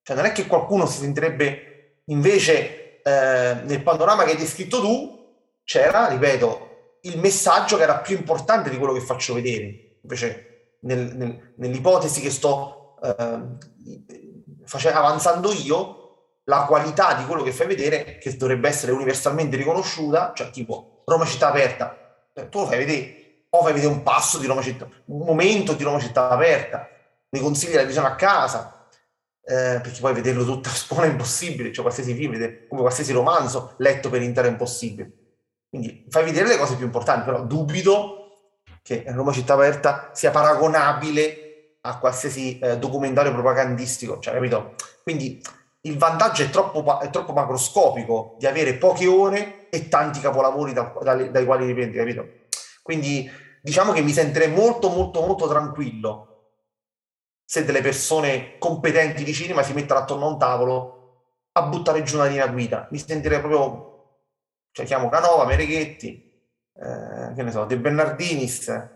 Cioè 0.02 0.16
non 0.16 0.24
è 0.24 0.32
che 0.32 0.46
qualcuno 0.46 0.86
si 0.86 1.00
sentirebbe 1.00 2.02
invece 2.06 3.02
eh, 3.02 3.56
nel 3.64 3.82
panorama 3.82 4.24
che 4.24 4.32
hai 4.32 4.36
descritto 4.36 4.80
tu, 4.80 5.16
c'era, 5.64 6.08
ripeto, 6.08 6.98
il 7.02 7.18
messaggio 7.18 7.76
che 7.76 7.82
era 7.82 7.98
più 7.98 8.16
importante 8.16 8.70
di 8.70 8.76
quello 8.76 8.92
che 8.92 9.00
faccio 9.00 9.34
vedere. 9.34 9.98
Invece 10.02 10.78
nel, 10.80 11.14
nel, 11.16 11.54
nell'ipotesi 11.56 12.20
che 12.20 12.30
sto 12.30 12.96
eh, 13.02 13.38
face- 14.64 14.92
avanzando 14.92 15.52
io, 15.52 16.05
la 16.48 16.64
qualità 16.64 17.14
di 17.14 17.24
quello 17.24 17.42
che 17.42 17.52
fai 17.52 17.66
vedere, 17.66 18.18
che 18.18 18.36
dovrebbe 18.36 18.68
essere 18.68 18.92
universalmente 18.92 19.56
riconosciuta, 19.56 20.32
cioè 20.34 20.50
tipo 20.50 21.02
Roma 21.04 21.24
città 21.24 21.48
aperta, 21.48 22.24
eh, 22.32 22.48
tu 22.48 22.60
lo 22.60 22.66
fai 22.66 22.78
vedere, 22.78 23.44
o 23.50 23.62
fai 23.62 23.72
vedere 23.72 23.92
un 23.92 24.02
passo 24.02 24.38
di 24.38 24.46
Roma 24.46 24.62
città, 24.62 24.88
un 25.06 25.24
momento 25.24 25.72
di 25.72 25.82
Roma 25.82 25.98
città 25.98 26.28
aperta, 26.28 26.88
mi 27.30 27.40
consigli 27.40 27.74
la 27.74 27.82
visione 27.82 28.08
a 28.08 28.14
casa, 28.14 28.86
eh, 29.42 29.80
perché 29.82 30.00
poi 30.00 30.14
vederlo 30.14 30.44
tutto 30.44 30.68
a 30.68 30.72
scuola 30.72 31.06
è 31.06 31.10
impossibile, 31.10 31.72
cioè 31.72 31.82
qualsiasi 31.82 32.14
film, 32.14 32.32
come 32.68 32.80
qualsiasi 32.80 33.12
romanzo 33.12 33.74
letto 33.78 34.08
per 34.08 34.22
intero 34.22 34.46
è 34.46 34.50
impossibile. 34.50 35.10
Quindi 35.68 36.06
fai 36.08 36.24
vedere 36.24 36.48
le 36.48 36.56
cose 36.58 36.76
più 36.76 36.84
importanti, 36.84 37.24
però 37.24 37.42
dubito 37.42 38.52
che 38.82 39.04
Roma 39.08 39.32
città 39.32 39.54
aperta 39.54 40.10
sia 40.12 40.30
paragonabile 40.30 41.78
a 41.80 41.98
qualsiasi 41.98 42.58
eh, 42.60 42.78
documentario 42.78 43.32
propagandistico, 43.32 44.20
cioè 44.20 44.34
capito? 44.34 44.74
Quindi 45.02 45.42
il 45.86 45.96
vantaggio 45.96 46.42
è 46.42 46.50
troppo, 46.50 47.00
è 47.00 47.10
troppo 47.10 47.32
macroscopico 47.32 48.34
di 48.38 48.46
avere 48.46 48.74
poche 48.74 49.06
ore 49.06 49.68
e 49.70 49.88
tanti 49.88 50.20
capolavori 50.20 50.72
da, 50.72 50.92
da, 51.02 51.14
dai 51.14 51.44
quali 51.44 51.66
riprendi, 51.66 51.96
capito? 51.96 52.26
Quindi 52.82 53.30
diciamo 53.62 53.92
che 53.92 54.02
mi 54.02 54.12
sentirei 54.12 54.50
molto 54.50 54.88
molto 54.88 55.20
molto 55.24 55.48
tranquillo 55.48 56.52
se 57.44 57.64
delle 57.64 57.80
persone 57.80 58.58
competenti 58.58 59.22
di 59.22 59.32
cinema 59.32 59.62
si 59.62 59.72
mettono 59.72 60.00
attorno 60.00 60.26
a 60.26 60.28
un 60.28 60.38
tavolo 60.38 60.94
a 61.52 61.62
buttare 61.62 62.02
giù 62.02 62.16
una 62.16 62.26
linea 62.26 62.48
guida. 62.48 62.88
Mi 62.90 62.98
sentirei 62.98 63.38
proprio, 63.38 64.18
cioè 64.72 64.84
chiamo 64.84 65.08
Canova, 65.08 65.46
Mereghetti, 65.46 66.32
eh, 66.74 67.32
che 67.34 67.42
ne 67.42 67.50
so, 67.50 67.64
De 67.64 67.78
Bernardinis, 67.78 68.88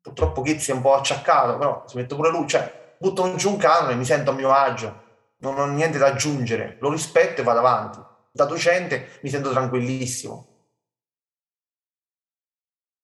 purtroppo 0.00 0.42
Chizzi 0.42 0.70
è 0.70 0.74
un 0.74 0.82
po' 0.82 0.94
acciaccato, 0.94 1.56
però 1.58 1.84
si 1.86 1.96
mette 1.96 2.14
pure 2.14 2.30
lui, 2.30 2.46
cioè 2.46 2.94
buttano 2.98 3.34
giù 3.34 3.50
un 3.50 3.56
canone 3.56 3.92
e 3.92 3.96
mi 3.96 4.04
sento 4.04 4.30
a 4.30 4.34
mio 4.34 4.52
agio, 4.52 5.02
non 5.38 5.58
ho 5.58 5.66
niente 5.66 5.98
da 5.98 6.06
aggiungere, 6.06 6.78
lo 6.80 6.90
rispetto 6.90 7.40
e 7.40 7.44
vado 7.44 7.58
avanti. 7.58 7.98
Da 8.32 8.44
docente 8.44 9.18
mi 9.22 9.30
sento 9.30 9.50
tranquillissimo. 9.50 10.54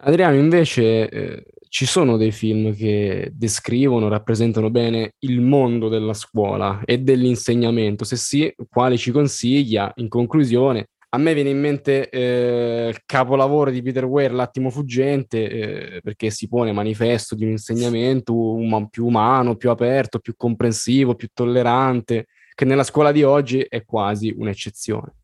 Adriano, 0.05 0.37
invece, 0.37 1.09
eh, 1.09 1.45
ci 1.69 1.87
sono 1.87 2.17
dei 2.17 2.33
film 2.33 2.75
che 2.75 3.31
descrivono, 3.33 4.09
rappresentano 4.09 4.69
bene 4.69 5.15
il 5.21 5.41
mondo 5.41 5.89
della 5.89 6.13
scuola 6.13 6.83
e 6.85 6.99
dell'insegnamento? 6.99 8.05
Se 8.05 8.17
sì, 8.17 8.53
quali 8.69 8.99
ci 8.99 9.11
consiglia? 9.11 9.91
In 9.97 10.09
conclusione, 10.09 10.89
a 11.15 11.19
me 11.19 11.35
viene 11.35 11.51
in 11.51 11.61
mente 11.61 12.09
eh, 12.09 12.89
il 12.89 13.03
capolavoro 13.05 13.71
di 13.71 13.83
Peter 13.83 14.05
Ware, 14.05 14.33
L'attimo 14.33 14.71
fuggente, 14.71 15.49
eh, 15.49 16.01
perché 16.03 16.31
si 16.31 16.49
pone 16.49 16.73
manifesto 16.73 17.35
di 17.35 17.45
un 17.45 17.51
insegnamento 17.51 18.35
um- 18.35 18.89
più 18.89 19.07
umano, 19.07 19.57
più 19.57 19.69
aperto, 19.69 20.21
più 20.21 20.35
comprensivo, 20.37 21.15
più 21.15 21.29
tollerante, 21.35 22.29
che 22.55 22.65
nella 22.65 22.83
scuola 22.83 23.13
di 23.13 23.23
oggi 23.23 23.61
è 23.61 23.85
quasi 23.85 24.35
un'eccezione. 24.35 25.17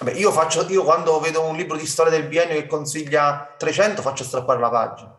Vabbè, 0.00 0.16
io, 0.16 0.30
faccio, 0.32 0.66
io 0.70 0.84
quando 0.84 1.20
vedo 1.20 1.44
un 1.44 1.56
libro 1.56 1.76
di 1.76 1.84
storia 1.84 2.12
del 2.12 2.26
biennio 2.26 2.54
che 2.54 2.66
consiglia 2.66 3.54
300 3.58 4.00
faccio 4.00 4.24
strappare 4.24 4.58
la 4.58 4.70
pagina. 4.70 5.18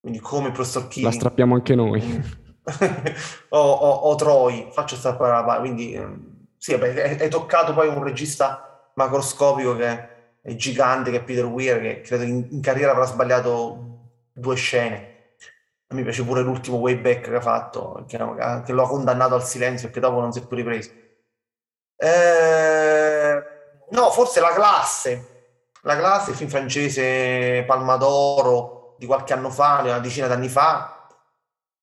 Quindi 0.00 0.18
come 0.18 0.48
il 0.48 0.52
professor 0.52 0.88
Chini. 0.88 1.04
La 1.04 1.12
strappiamo 1.12 1.54
anche 1.54 1.76
noi. 1.76 2.02
o, 3.50 3.58
o, 3.58 3.90
o 3.90 4.14
Troy, 4.16 4.70
faccio 4.72 4.96
strappare 4.96 5.34
la 5.34 5.44
pagina. 5.44 5.60
Quindi 5.60 5.94
ehm, 5.94 6.46
sì, 6.56 6.72
vabbè, 6.72 7.18
hai 7.20 7.30
toccato 7.30 7.72
poi 7.74 7.86
un 7.86 8.02
regista 8.02 8.73
macroscopico 8.94 9.76
che 9.76 10.08
è 10.42 10.54
gigante, 10.56 11.10
che 11.10 11.18
è 11.18 11.22
Peter 11.22 11.44
Weir, 11.44 11.80
che 11.80 12.00
credo 12.02 12.24
in, 12.24 12.46
in 12.50 12.60
carriera 12.60 12.92
avrà 12.92 13.04
sbagliato 13.04 14.12
due 14.32 14.56
scene. 14.56 15.12
Me 15.94 16.02
piace 16.02 16.24
pure 16.24 16.42
l'ultimo 16.42 16.78
wayback 16.78 17.28
che 17.28 17.36
ha 17.36 17.40
fatto, 17.40 18.04
che, 18.08 18.18
che 18.64 18.72
lo 18.72 18.82
ha 18.82 18.88
condannato 18.88 19.34
al 19.34 19.44
silenzio 19.44 19.88
e 19.88 19.90
che 19.90 20.00
dopo 20.00 20.20
non 20.20 20.32
si 20.32 20.40
è 20.40 20.46
più 20.46 20.56
ripreso. 20.56 20.90
Eh, 21.96 23.42
no, 23.90 24.10
forse 24.10 24.40
la 24.40 24.52
classe. 24.52 25.28
La 25.82 25.96
classe, 25.96 26.30
il 26.30 26.36
film 26.36 26.50
francese 26.50 27.62
Palma 27.66 27.96
d'Oro 27.96 28.96
di 28.98 29.06
qualche 29.06 29.34
anno 29.34 29.50
fa, 29.50 29.80
una 29.82 29.98
decina 29.98 30.26
d'anni 30.26 30.48
fa, 30.48 31.08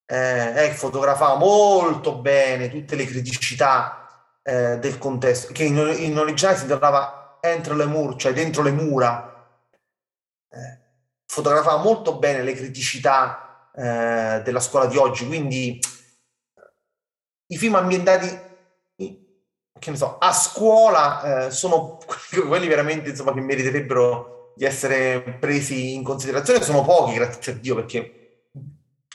eh, 0.05 0.65
eh, 0.65 0.71
fotografava 0.71 1.35
molto 1.35 2.17
bene 2.17 2.69
tutte 2.69 2.95
le 2.95 3.05
criticità 3.05 4.00
eh, 4.43 4.77
del 4.79 4.97
contesto, 4.97 5.51
che 5.53 5.63
in, 5.63 5.77
in 5.77 6.17
originale 6.17 6.57
si 6.57 6.63
intitolava 6.63 7.17
Entro 7.43 7.73
le 7.73 7.85
mura, 7.85 8.15
cioè 8.17 8.33
dentro 8.33 8.61
le 8.61 8.71
mura, 8.71 9.59
eh, 10.47 10.79
fotografava 11.25 11.81
molto 11.81 12.19
bene 12.19 12.43
le 12.43 12.53
criticità 12.53 13.71
eh, 13.73 14.41
della 14.43 14.59
scuola 14.59 14.85
di 14.85 14.95
oggi, 14.95 15.25
quindi 15.25 15.79
i 17.47 17.57
film 17.57 17.73
ambientati 17.73 18.49
che 19.81 19.89
ne 19.89 19.97
so, 19.97 20.19
a 20.19 20.31
scuola 20.31 21.47
eh, 21.47 21.51
sono 21.51 21.97
quelli 22.47 22.67
veramente 22.67 23.09
insomma, 23.09 23.33
che 23.33 23.41
meriterebbero 23.41 24.53
di 24.55 24.65
essere 24.65 25.21
presi 25.39 25.95
in 25.95 26.03
considerazione, 26.03 26.61
sono 26.61 26.83
pochi, 26.83 27.15
grazie 27.15 27.53
a 27.53 27.55
Dio, 27.55 27.73
perché 27.73 28.49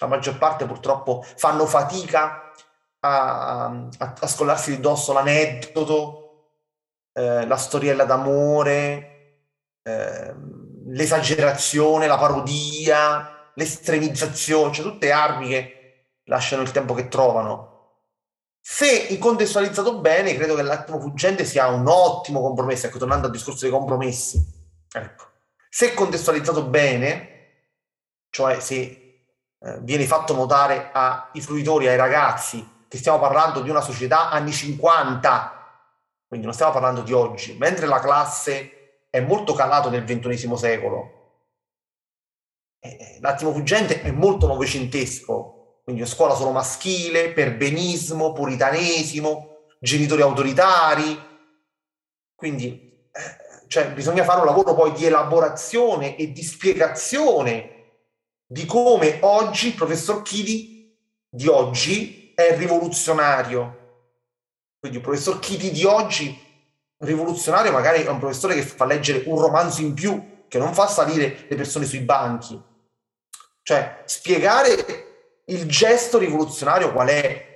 la 0.01 0.09
maggior 0.09 0.37
parte 0.39 0.67
purtroppo 0.67 1.25
fanno 1.37 1.67
fatica 1.67 2.46
a, 3.01 3.65
a, 3.65 4.15
a 4.21 4.27
scollarsi 4.27 4.77
di 4.77 4.81
dosso 4.81 5.13
l'aneddoto, 5.13 6.27
eh, 7.13 7.47
la 7.47 7.57
storiella 7.57 8.05
d'amore, 8.05 9.17
eh, 9.83 10.35
l'esagerazione, 10.87 12.07
la 12.07 12.19
parodia, 12.19 13.51
l'estremizzazione, 13.55 14.73
cioè 14.73 14.85
tutte 14.85 15.13
armi 15.13 15.49
che 15.49 16.21
lasciano 16.25 16.63
il 16.63 16.71
tempo 16.71 16.95
che 16.95 17.09
trovano. 17.09 17.75
Se 18.61 19.17
contestualizzato 19.19 20.01
bene, 20.01 20.35
credo 20.35 20.57
che 20.57 20.63
l'attimo 20.63 21.01
fuggente 21.01 21.45
sia 21.45 21.69
un 21.69 21.87
ottimo 21.87 22.41
compromesso. 22.41 22.87
Ecco, 22.87 22.99
tornando 22.99 23.27
al 23.27 23.33
discorso 23.33 23.61
dei 23.61 23.71
compromessi. 23.71 24.45
Ecco. 24.93 25.25
Se 25.69 25.95
contestualizzato 25.95 26.65
bene, 26.65 27.31
cioè 28.31 28.59
se 28.59 28.75
eh, 28.75 29.81
viene 29.83 30.05
fatto 30.05 30.35
notare 30.35 30.91
ai 30.93 31.41
fruitori, 31.41 31.87
ai 31.87 31.97
ragazzi, 31.97 32.76
che 32.89 32.99
stiamo 32.99 33.19
parlando 33.19 33.61
di 33.61 33.71
una 33.71 33.81
società 33.81 34.31
anni 34.31 34.53
50, 34.53 35.57
quindi 36.29 36.47
non 36.47 36.55
stiamo 36.55 36.73
parlando 36.73 37.03
di 37.03 37.13
oggi, 37.13 37.57
mentre 37.59 37.87
la 37.87 38.01
classe 38.01 39.07
è 39.11 39.21
molto 39.21 39.55
calato 39.55 39.91
nel 39.91 40.05
ventunesimo 40.05 40.57
secolo. 40.57 41.15
Eh, 42.81 43.19
l'attimo 43.21 43.53
fuggente 43.53 44.03
è 44.03 44.11
molto 44.11 44.47
novecentesco, 44.47 45.81
quindi 45.83 46.03
una 46.03 46.11
scuola 46.11 46.35
solo 46.35 46.53
maschile, 46.53 47.33
perbenismo, 47.33 48.33
puritanesimo, 48.33 49.57
genitori 49.81 50.23
autoritari, 50.23 51.19
quindi 52.35 53.09
eh, 53.13 53.67
cioè, 53.69 53.91
bisogna 53.93 54.25
fare 54.25 54.41
un 54.41 54.47
lavoro 54.47 54.75
poi 54.75 54.93
di 54.93 55.07
elaborazione 55.07 56.17
e 56.17 56.33
di 56.33 56.43
spiegazione 56.43 57.73
di 58.47 58.65
come 58.65 59.19
oggi 59.23 59.69
il 59.69 59.75
professor 59.75 60.23
Chidi 60.23 60.97
di 61.29 61.49
oggi 61.49 62.26
è 62.37 62.55
rivoluzionario. 62.57 63.85
Quindi 64.79 64.99
il 64.99 65.03
professor 65.03 65.39
Chiti 65.41 65.71
di 65.71 65.85
oggi, 65.85 66.39
rivoluzionario, 66.99 67.73
magari 67.73 68.03
è 68.03 68.11
un 68.11 68.19
professore 68.19 68.55
che 68.55 68.63
fa 68.63 68.85
leggere 68.85 69.23
un 69.27 69.41
romanzo 69.41 69.81
in 69.81 69.95
più, 69.95 70.45
che 70.47 70.59
non 70.59 70.75
fa 70.75 70.87
salire 70.87 71.47
le 71.49 71.57
persone 71.57 71.87
sui 71.87 72.01
banchi. 72.01 72.63
Cioè, 73.63 74.03
spiegare 74.05 75.43
il 75.47 75.67
gesto 75.67 76.19
rivoluzionario 76.19 76.93
qual 76.93 77.09
è. 77.09 77.55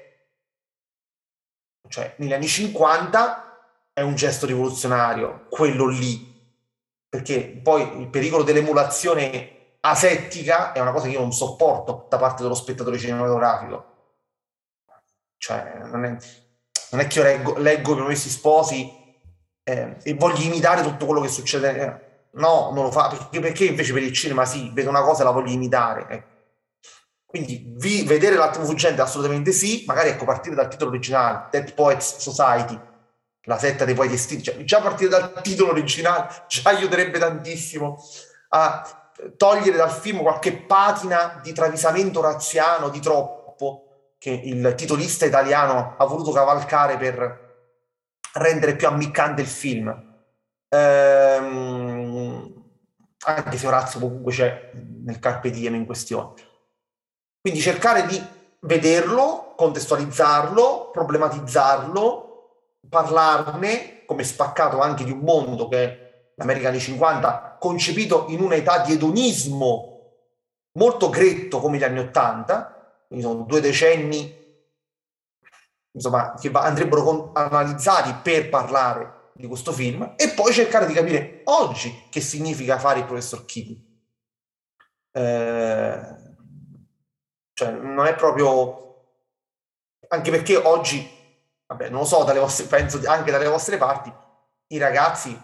Cioè, 1.87 2.15
negli 2.17 2.33
anni 2.33 2.49
50 2.49 3.91
è 3.93 4.01
un 4.01 4.15
gesto 4.15 4.47
rivoluzionario, 4.47 5.47
quello 5.51 5.87
lì. 5.89 6.27
Perché 7.07 7.61
poi 7.63 8.01
il 8.01 8.09
pericolo 8.09 8.45
dell'emulazione 8.45 9.77
asettica 9.81 10.73
è 10.73 10.81
una 10.81 10.93
cosa 10.93 11.07
che 11.07 11.13
io 11.13 11.21
non 11.21 11.33
sopporto 11.33 12.07
da 12.09 12.17
parte 12.17 12.43
dello 12.43 12.55
spettatore 12.55 12.99
cinematografico 12.99 13.91
cioè, 15.41 15.81
non 15.85 16.05
è, 16.05 16.17
non 16.91 17.01
è 17.01 17.07
che 17.07 17.19
io 17.19 17.25
leggo, 17.25 17.57
leggo 17.57 17.93
i 17.93 17.97
promessi 17.97 18.29
sposi 18.29 18.93
eh, 19.65 19.97
e 20.03 20.15
voglio 20.15 20.43
imitare 20.43 20.83
tutto 20.83 21.07
quello 21.07 21.23
che 21.23 21.29
succede. 21.29 22.29
No, 22.33 22.71
non 22.75 22.85
lo 22.85 22.91
fa 22.93 23.09
perché, 23.09 23.41
perché 23.41 23.65
invece 23.65 23.95
per 23.95 24.03
il 24.03 24.13
cinema 24.13 24.45
sì, 24.45 24.71
vedo 24.75 24.91
una 24.91 25.01
cosa 25.01 25.23
e 25.23 25.25
la 25.25 25.31
voglio 25.31 25.51
imitare. 25.51 26.07
Eh. 26.09 26.25
Quindi 27.25 27.73
vi, 27.79 28.03
vedere 28.03 28.37
l'attimo 28.37 28.67
fuggente 28.67 29.01
assolutamente 29.01 29.51
sì, 29.51 29.85
magari 29.87 30.11
ecco 30.11 30.27
partire 30.27 30.55
dal 30.55 30.69
titolo 30.69 30.91
originale, 30.91 31.49
Dead 31.51 31.73
Poets 31.73 32.19
Society, 32.19 32.79
la 33.45 33.59
setta 33.59 33.87
dei 33.87 33.95
poeti 33.95 34.15
estinti, 34.15 34.45
cioè, 34.45 34.63
già 34.65 34.83
partire 34.83 35.09
dal 35.09 35.41
titolo 35.41 35.71
originale 35.71 36.29
già 36.49 36.69
aiuterebbe 36.69 37.19
tantissimo 37.19 37.99
a 38.51 39.13
togliere 39.39 39.79
dal 39.79 39.91
film 39.91 40.21
qualche 40.21 40.53
patina 40.53 41.41
di 41.43 41.53
travisamento 41.55 42.21
razziano 42.21 42.91
di 42.91 43.01
troppo 43.01 43.40
che 44.21 44.31
il 44.31 44.75
titolista 44.77 45.25
italiano 45.25 45.95
ha 45.97 46.05
voluto 46.05 46.31
cavalcare 46.31 46.99
per 46.99 47.49
rendere 48.35 48.77
più 48.77 48.87
ammiccante 48.87 49.41
il 49.41 49.47
film. 49.47 49.89
Ehm, 50.69 52.55
anche 53.25 53.57
se 53.57 53.67
Orazio 53.67 53.99
comunque 53.99 54.31
c'è 54.31 54.73
nel 54.75 55.19
Carpe 55.19 55.51
Diem 55.51 55.75
in 55.75 55.87
questione. 55.87 56.35
Quindi 57.41 57.61
cercare 57.61 58.05
di 58.05 58.23
vederlo, 58.61 59.55
contestualizzarlo, 59.57 60.91
problematizzarlo, 60.93 62.77
parlarne 62.91 64.05
come 64.05 64.23
spaccato 64.23 64.83
anche 64.83 65.05
di 65.05 65.13
un 65.13 65.21
mondo 65.21 65.67
che 65.67 65.83
è 65.83 66.33
l'America 66.37 66.69
anni 66.69 66.79
50, 66.79 67.57
concepito 67.59 68.27
in 68.29 68.43
un'età 68.43 68.81
di 68.81 68.93
edonismo 68.93 69.87
molto 70.73 71.09
gretto 71.09 71.59
come 71.59 71.79
gli 71.79 71.85
anni 71.85 72.01
80, 72.01 72.80
quindi 72.80 72.80
sono 73.19 73.43
due 73.43 73.61
decenni 73.61 74.39
insomma, 75.93 76.35
che 76.35 76.51
andrebbero 76.53 77.33
analizzati 77.33 78.15
per 78.23 78.49
parlare 78.49 79.31
di 79.35 79.47
questo 79.47 79.73
film 79.73 80.15
e 80.17 80.31
poi 80.31 80.53
cercare 80.53 80.87
di 80.87 80.93
capire 80.93 81.41
oggi 81.45 82.07
che 82.11 82.21
significa 82.21 82.79
fare 82.79 83.01
il 83.01 83.07
professor 83.07 83.45
Kitty. 83.45 83.89
Eh, 85.13 86.01
cioè, 87.55 87.71
non 87.73 88.07
è 88.07 88.15
proprio... 88.15 88.79
Anche 90.13 90.31
perché 90.31 90.57
oggi, 90.57 91.09
vabbè, 91.67 91.89
non 91.89 92.01
lo 92.01 92.07
so, 92.07 92.25
dalle 92.25 92.41
vostre, 92.41 92.67
penso 92.67 93.01
anche 93.09 93.31
dalle 93.31 93.47
vostre 93.47 93.77
parti, 93.77 94.13
i 94.69 94.79
ragazzi, 94.79 95.41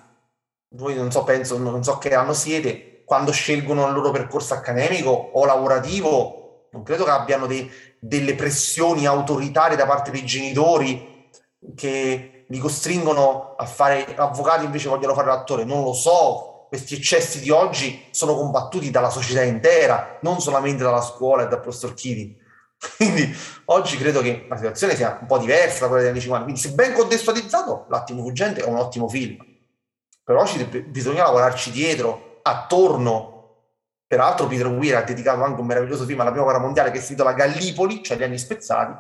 voi 0.74 0.96
non 0.96 1.12
so, 1.12 1.22
penso, 1.22 1.56
non 1.56 1.84
so 1.84 1.98
che 1.98 2.12
anno 2.14 2.32
siete, 2.32 3.04
quando 3.04 3.30
scelgono 3.30 3.86
il 3.86 3.94
loro 3.94 4.10
percorso 4.10 4.54
accademico 4.54 5.10
o 5.10 5.44
lavorativo, 5.44 6.45
non 6.76 6.84
credo 6.84 7.04
che 7.04 7.10
abbiano 7.10 7.46
dei, 7.46 7.70
delle 7.98 8.34
pressioni 8.34 9.06
autoritarie 9.06 9.76
da 9.76 9.86
parte 9.86 10.10
dei 10.10 10.24
genitori 10.24 11.30
che 11.74 12.44
li 12.48 12.58
costringono 12.58 13.54
a 13.56 13.64
fare 13.64 14.14
avvocati 14.14 14.64
invece 14.64 14.88
vogliono 14.88 15.14
fare 15.14 15.28
l'attore, 15.28 15.64
non 15.64 15.82
lo 15.82 15.94
so. 15.94 16.66
questi 16.68 16.94
eccessi 16.94 17.40
di 17.40 17.50
oggi 17.50 18.06
sono 18.10 18.34
combattuti 18.34 18.90
dalla 18.90 19.08
società 19.08 19.42
intera, 19.42 20.18
non 20.22 20.40
solamente 20.40 20.82
dalla 20.82 21.00
scuola 21.00 21.44
e 21.44 21.48
dal 21.48 21.60
professor 21.60 21.94
Chidi. 21.94 22.36
Quindi 22.98 23.34
oggi 23.66 23.96
credo 23.96 24.20
che 24.20 24.46
la 24.48 24.56
situazione 24.56 24.94
sia 24.94 25.16
un 25.20 25.26
po' 25.26 25.38
diversa 25.38 25.80
da 25.80 25.86
quella 25.86 26.02
degli 26.02 26.10
anni 26.10 26.20
50. 26.20 26.44
Quindi, 26.44 26.60
se 26.60 26.72
ben 26.72 26.92
contestualizzato, 26.92 27.86
L'attimo 27.88 28.22
fuggente 28.22 28.60
è 28.60 28.66
un 28.66 28.76
ottimo 28.76 29.08
film. 29.08 29.36
Però 30.22 30.44
ci, 30.44 30.62
bisogna 30.64 31.24
lavorarci 31.24 31.70
dietro, 31.70 32.40
attorno. 32.42 33.35
Peraltro, 34.06 34.46
Peter 34.46 34.66
Weir 34.66 34.96
ha 34.96 35.02
dedicato 35.02 35.42
anche 35.42 35.60
un 35.60 35.66
meraviglioso 35.66 36.04
film 36.04 36.20
alla 36.20 36.30
prima 36.30 36.44
guerra 36.44 36.60
mondiale 36.60 36.90
che 36.90 37.00
si 37.00 37.12
intitola 37.12 37.34
Gallipoli, 37.34 38.02
cioè 38.02 38.16
gli 38.16 38.22
anni 38.22 38.38
spezzati. 38.38 38.94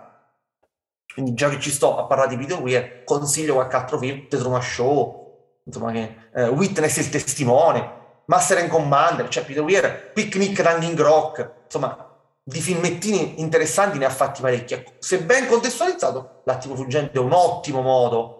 Quindi, 1.12 1.34
già 1.34 1.48
che 1.48 1.60
ci 1.60 1.70
sto 1.70 1.96
a 1.96 2.04
parlare 2.04 2.30
di 2.30 2.36
Peter 2.36 2.60
Weir, 2.60 3.04
consiglio 3.04 3.54
qualche 3.54 3.76
altro 3.76 3.98
film, 3.98 4.26
The 4.28 4.36
Truman 4.36 4.62
Show, 4.62 5.60
insomma, 5.64 5.92
che, 5.92 6.16
eh, 6.34 6.48
Witness 6.48 6.96
il 6.96 7.08
testimone, 7.08 7.92
Master 8.26 8.58
and 8.58 8.68
Commander, 8.68 9.28
cioè 9.28 9.44
Peter 9.44 9.62
Weir, 9.62 10.12
Picnic 10.12 10.58
Hanging 10.58 10.98
Rock, 11.00 11.52
insomma, 11.64 12.04
di 12.42 12.60
filmettini 12.60 13.40
interessanti 13.40 13.98
ne 13.98 14.04
ha 14.04 14.10
fatti 14.10 14.40
parecchi. 14.40 14.74
Ecco, 14.74 14.92
se 14.98 15.22
ben 15.22 15.46
contestualizzato, 15.46 16.36
L'attimo 16.46 16.76
fuggente 16.76 17.18
è 17.18 17.20
un 17.20 17.32
ottimo 17.32 17.82
modo 17.82 18.35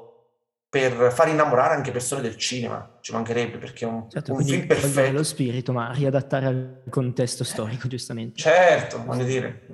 per 0.68 1.12
far 1.12 1.28
innamorare 1.28 1.74
anche 1.74 1.90
persone 1.90 2.22
del 2.22 2.36
cinema, 2.36 2.98
ci 3.00 3.12
mancherebbe 3.12 3.58
perché 3.58 3.84
è 3.84 3.88
un, 3.88 4.10
certo, 4.10 4.32
un 4.32 4.44
film 4.44 4.66
perfetto. 4.66 5.12
lo 5.12 5.22
spirito, 5.22 5.72
ma 5.72 5.92
riadattare 5.92 6.46
al 6.46 6.82
contesto 6.90 7.44
storico, 7.44 7.88
giustamente. 7.88 8.40
Certo, 8.40 9.02
voglio 9.04 9.24
dire. 9.24 9.66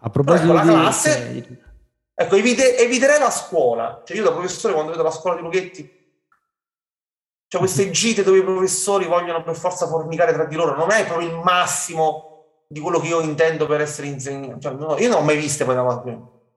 A 0.00 0.10
proposito 0.10 0.54
ecco, 0.54 0.66
di... 0.66 0.68
classe, 0.68 1.60
ecco, 2.14 2.36
evite, 2.36 2.78
eviterei 2.78 3.18
la 3.18 3.30
scuola. 3.30 4.02
Cioè 4.04 4.16
io 4.16 4.24
da 4.24 4.32
professore 4.32 4.74
quando 4.74 4.90
vedo 4.90 5.02
la 5.02 5.10
scuola 5.10 5.36
di 5.36 5.42
Lughetti 5.42 6.02
cioè 7.54 7.62
queste 7.62 7.88
gite 7.92 8.24
dove 8.24 8.38
i 8.38 8.42
professori 8.42 9.04
vogliono 9.04 9.44
per 9.44 9.54
forza 9.54 9.86
fornicare 9.86 10.32
tra 10.32 10.44
di 10.44 10.56
loro, 10.56 10.74
non 10.74 10.90
è 10.90 11.06
proprio 11.06 11.28
il 11.28 11.36
massimo 11.36 12.64
di 12.66 12.80
quello 12.80 12.98
che 12.98 13.06
io 13.06 13.20
intendo 13.20 13.66
per 13.66 13.80
essere 13.80 14.08
insegnante. 14.08 14.60
Cioè, 14.60 14.72
no, 14.72 14.98
io 14.98 15.08
non 15.08 15.18
ho 15.18 15.24
mai 15.24 15.36
viste 15.36 15.64
poi 15.64 15.76
una 15.76 16.02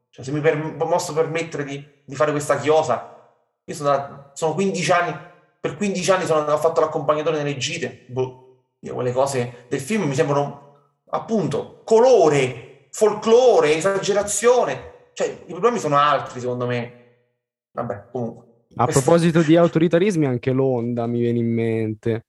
cioè, 0.09 0.25
se 0.25 0.32
mi 0.32 0.41
per, 0.41 0.75
posso 0.75 1.13
permettere 1.13 1.63
di, 1.63 1.88
di, 2.03 2.15
fare 2.15 2.32
questa 2.32 2.57
chiosa, 2.57 3.16
io 3.70 3.76
sono, 3.76 4.32
sono 4.34 4.53
15 4.53 4.91
anni, 4.91 5.18
per 5.59 5.76
15 5.76 6.11
anni 6.11 6.26
sono, 6.26 6.49
ho 6.49 6.57
fatto 6.57 6.80
l'accompagnatore 6.80 7.38
nelle 7.38 7.57
gite, 7.57 8.05
boh, 8.07 8.61
io 8.80 8.93
quelle 8.93 9.11
cose 9.11 9.65
del 9.68 9.82
film 9.82 10.03
mi 10.03 10.15
sembrano 10.15 10.76
appunto 11.09 11.82
colore, 11.84 12.88
folklore, 12.91 13.76
esagerazione, 13.76 15.09
cioè 15.13 15.43
i 15.45 15.51
problemi 15.51 15.80
sono 15.80 15.97
altri 15.97 16.39
secondo 16.39 16.65
me. 16.65 16.93
Vabbè, 17.72 18.05
comunque. 18.11 18.45
A 18.76 18.86
proposito 18.86 19.41
di 19.41 19.55
autoritarismi, 19.57 20.26
anche 20.26 20.51
l'onda 20.51 21.05
mi 21.05 21.20
viene 21.20 21.39
in 21.39 21.51
mente. 21.51 22.26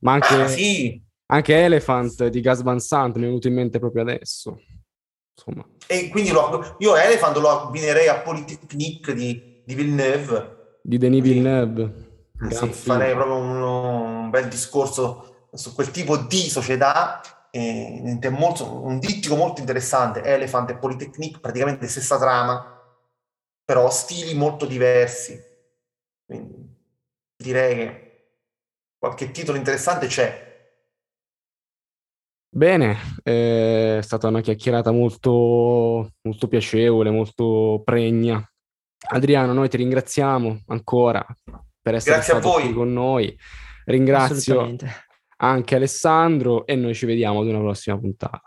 Ma 0.00 0.12
anche... 0.12 0.34
Ah, 0.34 0.46
sì, 0.46 1.02
anche 1.28 1.56
Elephant 1.56 2.28
di 2.28 2.40
Gas 2.40 2.62
Van 2.62 2.78
Sant 2.78 3.16
mi 3.16 3.24
è 3.24 3.26
venuto 3.26 3.48
in 3.48 3.54
mente 3.54 3.78
proprio 3.78 4.02
adesso. 4.02 4.60
Insomma. 5.36 5.66
E 5.86 6.08
quindi 6.08 6.30
lo, 6.30 6.76
io 6.78 6.96
Elephant 6.96 7.36
lo 7.38 7.48
abbinerei 7.48 8.08
a 8.08 8.20
Polytechnique 8.20 9.14
di, 9.14 9.62
di 9.64 9.74
Villeneuve. 9.74 10.54
Di 10.86 10.98
Denis 10.98 11.20
Villeneuve. 11.20 12.30
Sì, 12.48 12.68
farei 12.68 13.12
proprio 13.12 13.38
un, 13.38 13.60
un, 13.60 14.30
bel 14.30 14.46
discorso 14.46 15.48
su 15.52 15.74
quel 15.74 15.90
tipo 15.90 16.16
di 16.16 16.48
società. 16.48 17.20
E, 17.50 18.18
è 18.20 18.28
molto, 18.28 18.84
un 18.84 19.00
dittico 19.00 19.34
molto 19.34 19.60
interessante. 19.60 20.22
Elephant 20.22 20.70
e 20.70 20.76
Polytechnique, 20.76 21.40
praticamente 21.40 21.88
stessa 21.88 22.18
trama, 22.18 22.80
però 23.64 23.90
stili 23.90 24.34
molto 24.34 24.64
diversi. 24.64 25.36
Quindi 26.24 26.72
direi 27.36 27.74
che 27.74 28.28
qualche 28.96 29.32
titolo 29.32 29.58
interessante 29.58 30.06
c'è. 30.06 30.44
Bene, 32.48 32.96
eh, 33.24 33.98
è 33.98 34.02
stata 34.02 34.28
una 34.28 34.40
chiacchierata 34.40 34.92
molto, 34.92 36.12
molto 36.22 36.46
piacevole, 36.46 37.10
molto 37.10 37.82
pregna. 37.84 38.48
Adriano, 39.08 39.52
noi 39.52 39.68
ti 39.68 39.76
ringraziamo 39.76 40.62
ancora 40.66 41.24
per 41.80 41.94
essere 41.94 42.16
Grazie 42.16 42.38
stato 42.38 42.60
qui 42.60 42.72
con 42.72 42.92
noi. 42.92 43.36
Ringrazio 43.84 44.76
anche 45.38 45.74
Alessandro 45.76 46.66
e 46.66 46.74
noi 46.74 46.94
ci 46.94 47.06
vediamo 47.06 47.40
ad 47.40 47.46
una 47.46 47.58
prossima 47.58 47.98
puntata. 47.98 48.45